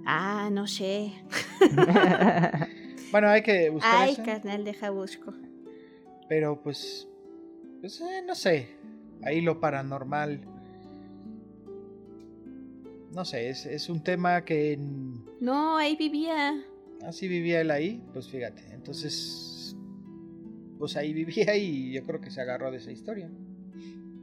Ah, 0.05 0.49
no 0.51 0.67
sé. 0.67 1.13
Bueno, 3.11 3.27
hay 3.27 3.41
que 3.41 3.69
buscar 3.69 4.07
eso. 4.07 4.23
carnal, 4.23 4.63
deja 4.63 4.89
busco. 4.89 5.33
Pero 6.29 6.61
pues, 6.63 7.09
pues 7.81 7.99
eh, 7.99 8.23
no 8.25 8.35
sé. 8.35 8.69
Ahí 9.21 9.41
lo 9.41 9.59
paranormal. 9.59 10.47
No 13.13 13.25
sé, 13.25 13.49
es, 13.49 13.65
es 13.65 13.89
un 13.89 14.01
tema 14.03 14.43
que 14.45 14.73
en- 14.73 15.23
No, 15.39 15.77
ahí 15.77 15.95
vivía. 15.95 16.63
así 17.05 17.27
vivía 17.27 17.61
él 17.61 17.71
ahí. 17.71 18.01
Pues 18.13 18.27
fíjate, 18.29 18.63
entonces, 18.73 19.75
pues 20.79 20.95
ahí 20.95 21.13
vivía 21.13 21.55
y 21.57 21.91
yo 21.93 22.03
creo 22.03 22.21
que 22.21 22.31
se 22.31 22.41
agarró 22.41 22.71
de 22.71 22.77
esa 22.77 22.91
historia. 22.91 23.29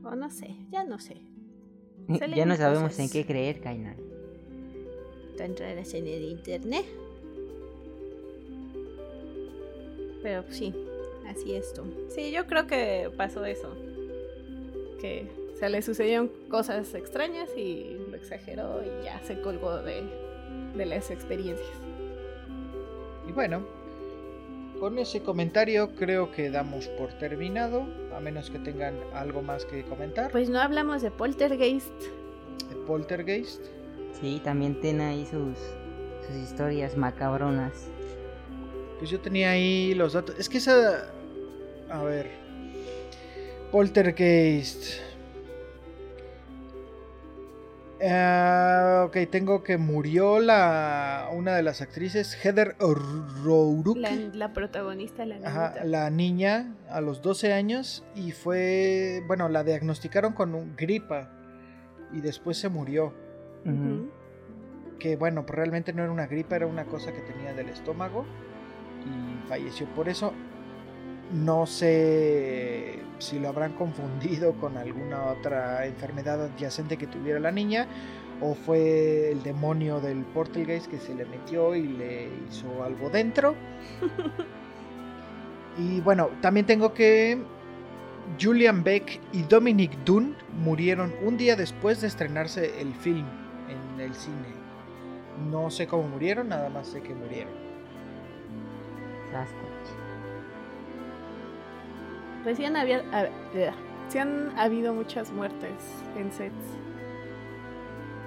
O 0.04 0.14
no 0.14 0.30
sé, 0.30 0.54
ya 0.70 0.84
no 0.84 0.98
sé. 0.98 1.16
ya 2.34 2.46
no 2.46 2.56
sabemos 2.56 2.92
cosas. 2.92 3.00
en 3.00 3.10
qué 3.10 3.26
creer, 3.26 3.60
Kainan. 3.60 3.96
Tan 5.36 5.56
raras 5.56 5.92
en 5.94 6.06
el 6.06 6.24
internet. 6.24 6.86
Pero 10.22 10.42
pues, 10.44 10.56
sí, 10.56 10.74
así 11.26 11.54
esto. 11.54 11.84
Sí, 12.08 12.30
yo 12.32 12.46
creo 12.46 12.66
que 12.66 13.10
pasó 13.16 13.44
eso. 13.44 13.74
Que 15.00 15.28
se 15.58 15.68
le 15.68 15.82
sucedieron 15.82 16.30
cosas 16.48 16.92
extrañas 16.94 17.50
y 17.56 17.96
exageró 18.18 18.82
y 18.82 19.04
ya 19.04 19.20
se 19.22 19.40
colgó 19.40 19.78
de, 19.78 20.02
de 20.76 20.86
las 20.86 21.10
experiencias. 21.10 21.68
Y 23.26 23.32
bueno, 23.32 23.62
con 24.80 24.98
ese 24.98 25.22
comentario 25.22 25.94
creo 25.96 26.30
que 26.30 26.50
damos 26.50 26.86
por 26.88 27.12
terminado, 27.14 27.86
a 28.14 28.20
menos 28.20 28.50
que 28.50 28.58
tengan 28.58 28.94
algo 29.12 29.42
más 29.42 29.64
que 29.64 29.82
comentar. 29.84 30.30
Pues 30.30 30.48
no 30.48 30.60
hablamos 30.60 31.02
de 31.02 31.10
Poltergeist. 31.10 31.92
De 32.68 32.76
Poltergeist. 32.86 33.62
Sí, 34.20 34.40
también 34.44 34.80
tiene 34.80 35.04
ahí 35.04 35.26
sus, 35.26 35.58
sus 36.26 36.36
historias 36.36 36.96
macabronas. 36.96 37.88
Pues 38.98 39.10
yo 39.10 39.20
tenía 39.20 39.50
ahí 39.50 39.94
los 39.94 40.12
datos. 40.12 40.36
Es 40.38 40.48
que 40.48 40.58
esa... 40.58 41.12
A 41.90 42.02
ver. 42.02 42.30
Poltergeist. 43.70 45.00
Ah, 48.00 49.04
ok, 49.08 49.16
tengo 49.30 49.62
que 49.64 49.76
murió 49.76 50.38
la 50.38 51.28
una 51.32 51.56
de 51.56 51.62
las 51.62 51.80
actrices, 51.82 52.38
Heather 52.44 52.76
O'Rourke. 52.78 53.98
La, 53.98 54.10
la 54.14 54.52
protagonista, 54.52 55.24
la 55.26 55.36
Ajá, 55.36 55.68
niñita. 55.70 55.84
la 55.84 56.10
niña 56.10 56.74
a 56.88 57.00
los 57.00 57.22
12 57.22 57.52
años 57.52 58.04
y 58.14 58.30
fue, 58.32 59.22
bueno, 59.26 59.48
la 59.48 59.64
diagnosticaron 59.64 60.32
con 60.32 60.54
un 60.54 60.76
gripa 60.76 61.30
y 62.12 62.20
después 62.20 62.56
se 62.58 62.68
murió. 62.68 63.14
Que 64.98 65.16
bueno, 65.16 65.44
pues 65.44 65.56
realmente 65.56 65.92
no 65.92 66.02
era 66.02 66.10
una 66.12 66.26
gripa, 66.26 66.56
era 66.56 66.66
una 66.66 66.84
cosa 66.84 67.12
que 67.12 67.20
tenía 67.20 67.52
del 67.52 67.68
estómago 67.68 68.24
y 69.04 69.48
falleció 69.48 69.86
por 69.94 70.08
eso. 70.08 70.32
No 71.32 71.66
sé 71.66 73.00
si 73.18 73.38
lo 73.38 73.48
habrán 73.48 73.72
confundido 73.74 74.54
con 74.54 74.76
alguna 74.76 75.26
otra 75.26 75.84
enfermedad 75.86 76.42
adyacente 76.42 76.96
que 76.96 77.06
tuviera 77.06 77.38
la 77.38 77.50
niña 77.50 77.86
o 78.40 78.54
fue 78.54 79.30
el 79.32 79.42
demonio 79.42 80.00
del 80.00 80.22
Portalgeist 80.22 80.86
que 80.86 80.98
se 80.98 81.14
le 81.14 81.26
metió 81.26 81.74
y 81.74 81.82
le 81.82 82.28
hizo 82.48 82.82
algo 82.82 83.10
dentro. 83.10 83.54
y 85.78 86.00
bueno, 86.00 86.30
también 86.40 86.64
tengo 86.64 86.94
que 86.94 87.38
Julian 88.40 88.84
Beck 88.84 89.20
y 89.32 89.42
Dominic 89.42 89.92
Dunn 90.04 90.36
murieron 90.62 91.12
un 91.22 91.36
día 91.36 91.56
después 91.56 92.00
de 92.00 92.06
estrenarse 92.06 92.80
el 92.80 92.94
film 92.94 93.26
en 93.68 94.00
el 94.00 94.14
cine. 94.14 94.56
No 95.50 95.70
sé 95.70 95.86
cómo 95.86 96.08
murieron, 96.08 96.48
nada 96.48 96.68
más 96.68 96.88
sé 96.88 97.00
que 97.00 97.14
murieron. 97.14 97.52
Pues 102.48 102.56
sí 102.56 102.64
han, 102.64 102.76
había- 102.76 103.04
a- 103.12 103.28
sí 104.08 104.16
han 104.16 104.58
habido 104.58 104.94
muchas 104.94 105.30
muertes 105.30 105.70
en 106.16 106.32
sets. 106.32 106.54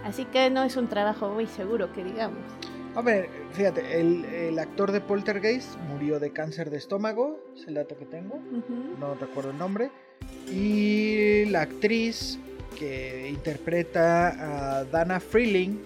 Así 0.04 0.26
que 0.26 0.52
no 0.52 0.62
es 0.62 0.78
un 0.78 0.88
trabajo 0.88 1.30
muy 1.30 1.48
seguro 1.48 1.92
que 1.92 2.04
digamos. 2.04 2.38
A 2.94 3.02
ver, 3.02 3.30
fíjate, 3.54 4.00
el, 4.00 4.24
el 4.26 4.60
actor 4.60 4.92
de 4.92 5.02
Poltergeist 5.02 5.76
murió 5.90 6.20
de 6.20 6.30
cáncer 6.30 6.70
de 6.70 6.78
estómago, 6.78 7.40
es 7.58 7.66
el 7.68 7.74
dato 7.74 7.98
que 7.98 8.06
tengo, 8.06 8.36
Ujú. 8.36 8.96
no 9.00 9.16
recuerdo 9.16 9.50
el 9.50 9.58
nombre. 9.58 9.90
Y 10.52 11.46
la 11.46 11.62
actriz 11.62 12.38
que 12.78 13.28
interpreta 13.28 14.78
a 14.82 14.84
Dana 14.84 15.20
Freeling 15.20 15.80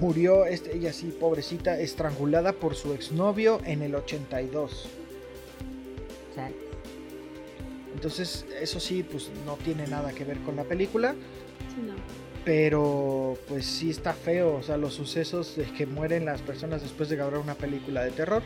murió, 0.00 0.46
este, 0.46 0.74
ella 0.78 0.94
sí, 0.94 1.14
pobrecita, 1.20 1.78
estrangulada 1.78 2.54
por 2.54 2.74
su 2.74 2.94
exnovio 2.94 3.60
en 3.66 3.82
el 3.82 3.94
82. 3.96 4.88
Chale. 6.34 6.69
Entonces, 8.00 8.46
eso 8.58 8.80
sí, 8.80 9.02
pues 9.02 9.30
no 9.44 9.56
tiene 9.56 9.86
nada 9.86 10.12
que 10.12 10.24
ver 10.24 10.38
con 10.38 10.56
la 10.56 10.64
película. 10.64 11.12
Sí, 11.68 11.82
no. 11.86 11.92
Pero 12.46 13.36
pues 13.46 13.66
sí 13.66 13.90
está 13.90 14.14
feo, 14.14 14.56
o 14.56 14.62
sea, 14.62 14.78
los 14.78 14.94
sucesos 14.94 15.54
de 15.54 15.64
que 15.64 15.84
mueren 15.84 16.24
las 16.24 16.40
personas 16.40 16.80
después 16.80 17.10
de 17.10 17.16
grabar 17.16 17.36
una 17.36 17.56
película 17.56 18.02
de 18.02 18.10
terror. 18.10 18.42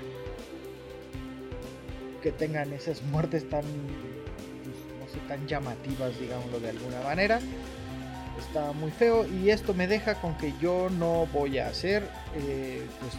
Que 2.20 2.32
tengan 2.32 2.72
esas 2.72 3.00
muertes 3.02 3.48
tan, 3.48 3.62
pues, 3.62 4.76
no 4.98 5.06
sé, 5.08 5.24
tan 5.28 5.46
llamativas, 5.46 6.18
digámoslo 6.18 6.58
de 6.58 6.70
alguna 6.70 7.00
manera. 7.02 7.38
Está 8.36 8.72
muy 8.72 8.90
feo 8.90 9.24
y 9.24 9.50
esto 9.50 9.72
me 9.72 9.86
deja 9.86 10.16
con 10.16 10.36
que 10.36 10.52
yo 10.60 10.88
no 10.98 11.28
voy 11.32 11.58
a 11.58 11.68
hacer 11.68 12.02
eh, 12.34 12.84
pues, 12.98 13.12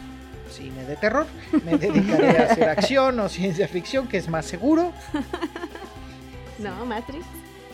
cine 0.54 0.84
de 0.84 0.96
terror. 0.96 1.26
Me 1.64 1.78
dedicaré 1.78 2.36
a 2.36 2.52
hacer 2.52 2.68
acción 2.68 3.18
o 3.20 3.30
ciencia 3.30 3.66
ficción, 3.68 4.06
que 4.06 4.18
es 4.18 4.28
más 4.28 4.44
seguro. 4.44 4.92
No, 6.58 6.84
Matrix. 6.86 7.24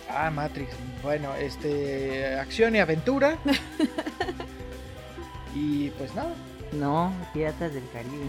Ah, 0.09 0.31
Matrix. 0.31 0.71
Bueno, 1.03 1.35
este. 1.35 2.37
Acción 2.37 2.77
y 2.77 2.81
aventura. 2.81 3.39
y 5.55 5.91
pues 5.91 6.15
nada. 6.15 6.35
No, 6.73 7.13
Piratas 7.33 7.75
del 7.75 7.85
Caribe. 7.93 8.27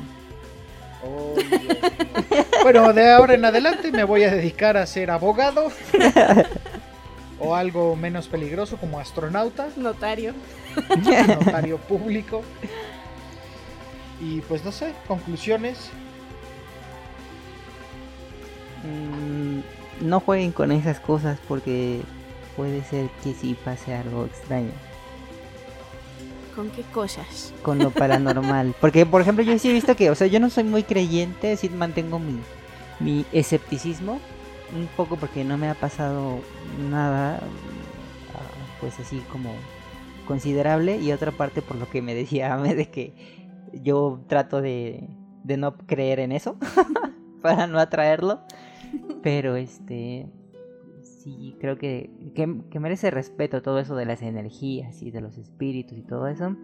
Oh, 1.06 1.34
Dios 1.36 1.62
bueno, 2.64 2.94
de 2.94 3.12
ahora 3.12 3.34
en 3.34 3.44
adelante 3.44 3.92
me 3.92 4.06
voy 4.06 4.24
a 4.24 4.32
dedicar 4.32 4.78
a 4.78 4.86
ser 4.86 5.12
abogado. 5.12 5.70
o 7.40 7.56
algo 7.56 7.96
menos 7.96 8.28
peligroso 8.28 8.78
como 8.78 9.00
astronauta, 9.00 9.68
Notario. 9.76 10.34
notario 11.28 11.78
público. 11.78 12.42
Y 14.22 14.42
pues 14.42 14.64
no 14.64 14.72
sé, 14.72 14.94
conclusiones. 15.08 15.90
Mm, 18.84 19.60
no 20.02 20.20
jueguen 20.20 20.52
con 20.52 20.72
esas 20.72 21.00
cosas 21.00 21.40
porque 21.48 22.02
puede 22.56 22.84
ser 22.84 23.10
que 23.24 23.34
sí 23.34 23.56
pase 23.64 23.94
algo 23.96 24.26
extraño 24.26 24.72
¿Con 26.56 26.70
qué 26.70 26.84
cosas? 26.84 27.54
con 27.64 27.80
lo 27.80 27.90
paranormal. 27.90 28.76
Porque, 28.82 29.06
por 29.08 29.22
ejemplo, 29.22 29.44
yo 29.44 29.58
sí 29.58 29.70
he 29.70 29.74
visto 29.74 29.96
que, 29.96 30.12
o 30.12 30.16
sea, 30.16 30.28
yo 30.28 30.40
no 30.40 30.52
soy 30.52 30.64
muy 30.64 30.84
creyente, 30.84 31.58
sí 31.58 31.68
mantengo 31.70 32.20
mi, 32.20 32.40
mi 33.00 33.26
escepticismo. 33.32 34.20
Un 34.76 34.88
poco 34.96 35.18
porque 35.18 35.44
no 35.44 35.58
me 35.58 35.70
ha 35.70 35.76
pasado 35.76 36.40
nada, 36.90 37.40
ah, 38.34 38.70
pues 38.80 39.00
así 39.00 39.20
como 39.32 39.54
considerable. 40.28 40.98
Y 40.98 41.12
otra 41.12 41.32
parte 41.32 41.62
por 41.62 41.78
lo 41.78 41.90
que 41.90 42.02
me 42.02 42.16
decía 42.16 42.54
Ame 42.54 42.74
de 42.74 42.90
que 42.90 43.14
yo 43.74 44.20
trato 44.28 44.62
de, 44.62 45.10
de 45.44 45.58
no 45.58 45.78
creer 45.78 46.20
en 46.20 46.32
eso 46.32 46.58
para 47.42 47.68
no 47.68 47.80
atraerlo. 47.80 48.42
Pero 49.22 49.56
este 49.56 50.28
sí 51.02 51.56
creo 51.60 51.78
que, 51.78 52.10
que, 52.36 52.62
que 52.70 52.80
merece 52.80 53.12
respeto 53.12 53.62
todo 53.62 53.80
eso 53.80 53.96
de 53.96 54.06
las 54.06 54.22
energías 54.22 55.02
y 55.02 55.12
de 55.12 55.22
los 55.22 55.38
espíritus 55.38 55.98
y 55.98 56.04
todo 56.04 56.28
eso. 56.28 56.56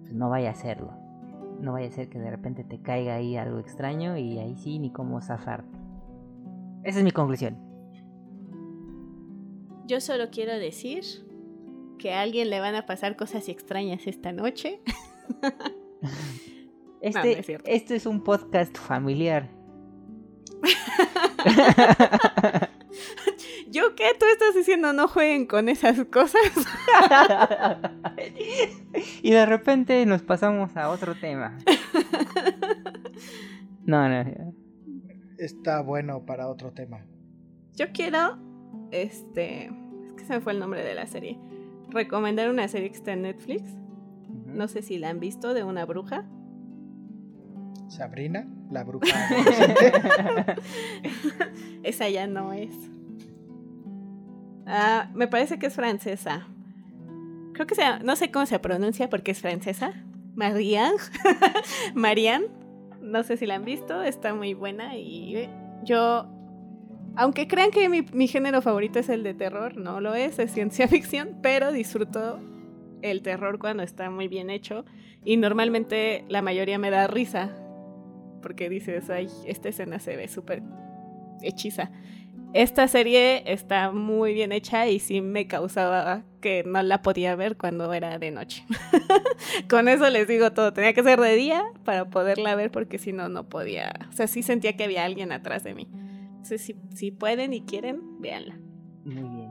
Pues 0.00 0.12
no 0.12 0.28
vaya 0.28 0.48
a 0.48 0.52
hacerlo. 0.52 0.92
No 1.60 1.72
vaya 1.72 1.88
a 1.88 1.90
ser 1.90 2.08
que 2.08 2.18
de 2.18 2.30
repente 2.30 2.64
te 2.64 2.80
caiga 2.80 3.14
ahí 3.14 3.36
algo 3.36 3.58
extraño 3.58 4.16
y 4.16 4.38
ahí 4.38 4.56
sí 4.56 4.78
ni 4.78 4.92
cómo 4.92 5.20
zafarte. 5.20 5.78
Esa 6.84 6.98
es 6.98 7.04
mi 7.04 7.10
conclusión. 7.10 7.56
Yo 9.86 10.00
solo 10.00 10.30
quiero 10.30 10.58
decir 10.58 11.04
que 11.98 12.12
a 12.12 12.20
alguien 12.20 12.50
le 12.50 12.60
van 12.60 12.74
a 12.74 12.86
pasar 12.86 13.16
cosas 13.16 13.48
extrañas 13.48 14.06
esta 14.06 14.32
noche. 14.32 14.80
Este, 17.02 17.20
no 17.20 17.40
es 17.40 17.48
este 17.66 17.94
es 17.94 18.06
un 18.06 18.24
podcast 18.24 18.76
familiar. 18.76 19.48
¿Yo 23.70 23.94
qué? 23.94 24.12
¿Tú 24.18 24.26
estás 24.32 24.54
diciendo 24.54 24.92
no 24.92 25.08
jueguen 25.08 25.46
con 25.46 25.68
esas 25.68 26.04
cosas? 26.06 26.42
y 29.22 29.30
de 29.30 29.46
repente 29.46 30.04
nos 30.06 30.22
pasamos 30.22 30.76
a 30.76 30.90
otro 30.90 31.14
tema. 31.14 31.56
No, 33.84 34.08
no. 34.08 34.54
Está 35.38 35.80
bueno 35.80 36.24
para 36.26 36.48
otro 36.48 36.72
tema. 36.72 37.06
Yo 37.74 37.92
quiero, 37.92 38.38
este, 38.90 39.66
es 39.66 40.12
que 40.16 40.24
se 40.24 40.34
me 40.34 40.40
fue 40.40 40.52
el 40.52 40.58
nombre 40.58 40.82
de 40.82 40.94
la 40.94 41.06
serie, 41.06 41.38
recomendar 41.90 42.50
una 42.50 42.66
serie 42.68 42.90
que 42.90 42.96
está 42.96 43.12
en 43.12 43.22
Netflix. 43.22 43.62
No 44.46 44.66
sé 44.66 44.82
si 44.82 44.98
la 44.98 45.10
han 45.10 45.20
visto, 45.20 45.54
de 45.54 45.62
una 45.62 45.84
bruja. 45.84 46.24
Sabrina, 47.88 48.46
la 48.70 48.84
bruja. 48.84 49.06
Esa 51.82 52.08
ya 52.08 52.26
no 52.26 52.52
es. 52.52 52.74
Ah, 54.66 55.10
me 55.14 55.28
parece 55.28 55.58
que 55.58 55.66
es 55.66 55.74
francesa. 55.74 56.48
Creo 57.52 57.66
que 57.66 57.74
sea, 57.74 58.00
no 58.00 58.16
sé 58.16 58.30
cómo 58.30 58.44
se 58.46 58.58
pronuncia 58.58 59.08
porque 59.08 59.30
es 59.30 59.40
francesa. 59.40 59.92
Marianne. 60.34 60.98
Marianne. 61.94 62.48
No 63.00 63.22
sé 63.22 63.36
si 63.36 63.46
la 63.46 63.54
han 63.54 63.64
visto, 63.64 64.02
está 64.02 64.34
muy 64.34 64.54
buena 64.54 64.96
y 64.96 65.48
yo, 65.84 66.26
aunque 67.14 67.46
crean 67.46 67.70
que 67.70 67.88
mi, 67.88 68.02
mi 68.02 68.26
género 68.26 68.62
favorito 68.62 68.98
es 68.98 69.08
el 69.08 69.22
de 69.22 69.32
terror, 69.32 69.76
no 69.76 70.00
lo 70.00 70.16
es, 70.16 70.40
es 70.40 70.50
ciencia 70.50 70.88
ficción, 70.88 71.38
pero 71.40 71.70
disfruto 71.70 72.40
el 73.02 73.22
terror 73.22 73.60
cuando 73.60 73.84
está 73.84 74.10
muy 74.10 74.26
bien 74.26 74.50
hecho 74.50 74.84
y 75.24 75.36
normalmente 75.36 76.24
la 76.28 76.42
mayoría 76.42 76.78
me 76.78 76.90
da 76.90 77.06
risa 77.06 77.52
porque 78.42 78.68
dices, 78.68 79.10
ay, 79.10 79.28
esta 79.46 79.68
escena 79.68 79.98
se 79.98 80.16
ve 80.16 80.28
súper 80.28 80.62
hechiza. 81.42 81.90
esta 82.54 82.88
serie 82.88 83.42
está 83.52 83.90
muy 83.92 84.32
bien 84.32 84.52
hecha 84.52 84.88
y 84.88 84.98
sí 84.98 85.20
me 85.20 85.46
causaba 85.46 86.24
que 86.40 86.64
no 86.64 86.82
la 86.82 87.02
podía 87.02 87.34
ver 87.36 87.56
cuando 87.56 87.92
era 87.92 88.18
de 88.18 88.30
noche. 88.30 88.64
Con 89.68 89.88
eso 89.88 90.08
les 90.10 90.28
digo 90.28 90.52
todo, 90.52 90.72
tenía 90.72 90.94
que 90.94 91.02
ser 91.02 91.20
de 91.20 91.34
día 91.34 91.64
para 91.84 92.08
poderla 92.08 92.54
ver 92.54 92.70
porque 92.70 92.98
si 92.98 93.12
no, 93.12 93.28
no 93.28 93.48
podía. 93.48 93.92
O 94.08 94.12
sea, 94.12 94.26
sí 94.26 94.42
sentía 94.42 94.76
que 94.76 94.84
había 94.84 95.04
alguien 95.04 95.32
atrás 95.32 95.64
de 95.64 95.74
mí. 95.74 95.88
Entonces, 95.92 96.62
si, 96.62 96.76
si 96.94 97.10
pueden 97.10 97.52
y 97.52 97.62
quieren, 97.62 98.20
véanla. 98.20 98.58
Muy 99.04 99.36
bien. 99.36 99.50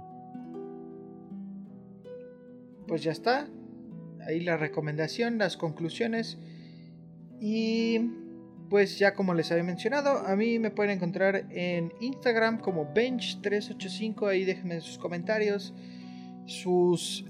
Pues 2.87 3.03
ya 3.03 3.11
está. 3.11 3.47
Ahí 4.25 4.39
la 4.39 4.57
recomendación, 4.57 5.37
las 5.37 5.57
conclusiones. 5.57 6.39
Y 7.39 7.99
pues 8.69 8.97
ya 8.99 9.13
como 9.13 9.33
les 9.33 9.51
había 9.51 9.63
mencionado, 9.63 10.25
a 10.25 10.35
mí 10.35 10.59
me 10.59 10.71
pueden 10.71 10.91
encontrar 10.97 11.45
en 11.51 11.93
Instagram 11.99 12.59
como 12.59 12.93
Bench385. 12.93 14.27
Ahí 14.27 14.43
déjenme 14.45 14.81
sus 14.81 14.97
comentarios, 14.97 15.73
sus 16.45 17.25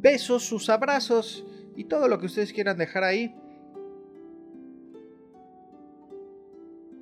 besos, 0.00 0.44
sus 0.44 0.68
abrazos 0.70 1.44
y 1.76 1.84
todo 1.84 2.08
lo 2.08 2.18
que 2.18 2.26
ustedes 2.26 2.52
quieran 2.52 2.78
dejar 2.78 3.04
ahí. 3.04 3.34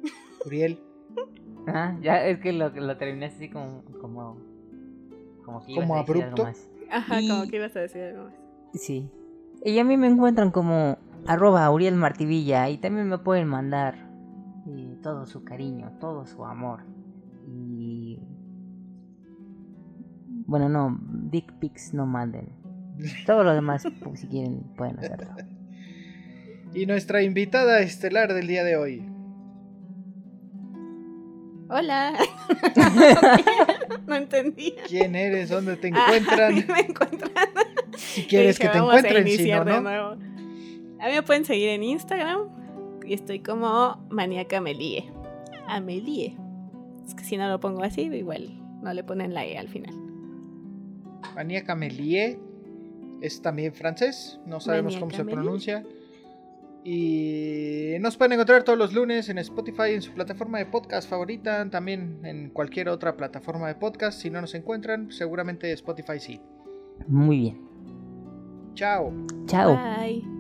Uriel. 0.47 0.79
Ah, 1.67 1.97
ya 2.03 2.27
es 2.27 2.39
que 2.41 2.53
lo, 2.53 2.71
lo 2.71 2.97
terminaste 2.97 3.37
así 3.37 3.49
como. 3.51 3.83
como. 4.01 4.39
como 5.45 5.65
que 5.65 5.73
ibas 5.73 5.87
Como 5.87 5.97
a 5.97 6.01
decir 6.03 6.17
algo 6.25 6.25
abrupto. 6.25 6.43
más. 6.45 6.69
Ajá, 6.91 7.21
Y- 7.21 7.29
como 7.29 7.47
que 7.49 7.57
ibas 7.57 7.77
a 7.77 7.81
decir 7.81 8.03
algo 8.03 8.25
más. 8.25 8.35
Sí. 8.75 9.09
Y 9.65 9.79
a 9.79 9.85
mí 9.85 9.97
me 9.97 10.07
encuentran 10.09 10.51
como 10.51 10.97
arroba 11.27 11.71
Uriel 11.71 11.95
Martivilla 11.97 12.69
y 12.69 12.79
también 12.79 13.09
me 13.09 13.19
pueden 13.19 13.47
mandar 13.49 13.95
eh, 14.69 14.97
todo 15.03 15.27
su 15.27 15.45
cariño, 15.45 15.93
todo 16.01 16.27
su 16.27 16.45
amor. 16.45 16.81
Y... 17.49 18.19
Bueno, 20.47 20.69
no, 20.69 20.99
dick 21.31 21.53
pics 21.61 21.95
no 21.95 22.07
manden. 22.07 22.49
Todo 23.27 23.45
lo 23.45 23.55
demás, 23.55 23.87
pues, 24.03 24.21
si 24.21 24.27
quieren, 24.27 24.63
pueden 24.77 24.99
hacerlo. 24.99 25.31
Y 26.75 26.87
nuestra 26.87 27.23
invitada 27.23 27.81
estelar 27.81 28.35
del 28.35 28.47
día 28.47 28.63
de 28.65 28.77
hoy. 28.77 29.07
Hola. 31.69 32.13
no 34.07 34.15
entendía. 34.17 34.73
¿Quién 34.89 35.15
eres? 35.15 35.49
¿Dónde 35.51 35.77
te 35.77 35.91
Ah, 35.95 36.07
encuentran? 36.17 36.55
me 36.55 36.81
encuentran. 36.81 37.31
Si 37.97 38.25
quieres 38.25 38.59
Dije, 38.59 38.69
que 38.69 38.73
te 38.73 38.79
"Vamos 38.81 38.95
a 38.95 38.99
encuentren, 38.99 39.25
si 39.27 39.35
iniciar 39.35 39.67
no, 39.67 39.73
de 39.75 39.81
¿no? 39.81 40.40
Nuevo". 41.01 41.05
A 41.05 41.09
mí 41.09 41.15
me 41.15 41.23
pueden 41.23 41.45
seguir 41.45 41.71
en 41.71 41.83
Instagram 41.83 42.49
y 43.05 43.15
estoy 43.15 43.41
como 43.41 44.07
Maniaca 44.11 44.59
Amelie. 44.59 45.11
Amelie. 45.67 46.37
Es 47.07 47.15
que 47.15 47.25
si 47.25 47.37
no 47.37 47.49
lo 47.49 47.61
pongo 47.61 47.83
así, 47.83 48.03
igual 48.03 48.61
no 48.83 48.93
le 48.93 49.05
ponen 49.05 49.35
la 49.35 49.45
E 49.45 49.59
al 49.59 49.69
final. 49.69 49.95
Maníaca 51.35 51.75
Melie 51.75 52.39
es 53.21 53.43
también 53.43 53.75
francés, 53.75 54.41
no 54.47 54.61
sabemos 54.61 54.97
cómo 54.97 55.11
se 55.11 55.19
Maníaca 55.19 55.43
pronuncia. 55.43 55.85
Y 56.83 57.97
nos 58.01 58.17
pueden 58.17 58.33
encontrar 58.33 58.63
todos 58.63 58.79
los 58.79 58.95
lunes 58.95 59.29
en 59.29 59.37
Spotify, 59.39 59.93
en 59.93 60.01
su 60.01 60.13
plataforma 60.13 60.59
de 60.59 60.67
podcast 60.67 61.09
favorita, 61.11 61.69
también 61.69 62.21
en 62.25 62.49
cualquier 62.51 62.89
otra 62.89 63.17
plataforma 63.17 63.69
de 63.69 63.75
podcast. 63.75 64.19
Si 64.19 64.31
no 64.31 64.41
nos 64.41 64.55
encuentran, 64.55 65.13
seguramente 65.13 65.71
Spotify 65.73 66.19
sí. 66.19 66.41
Muy 67.07 67.39
bien. 67.41 67.61
Chao. 68.75 69.13
Chao. 69.47 69.77
Bye. 69.77 70.40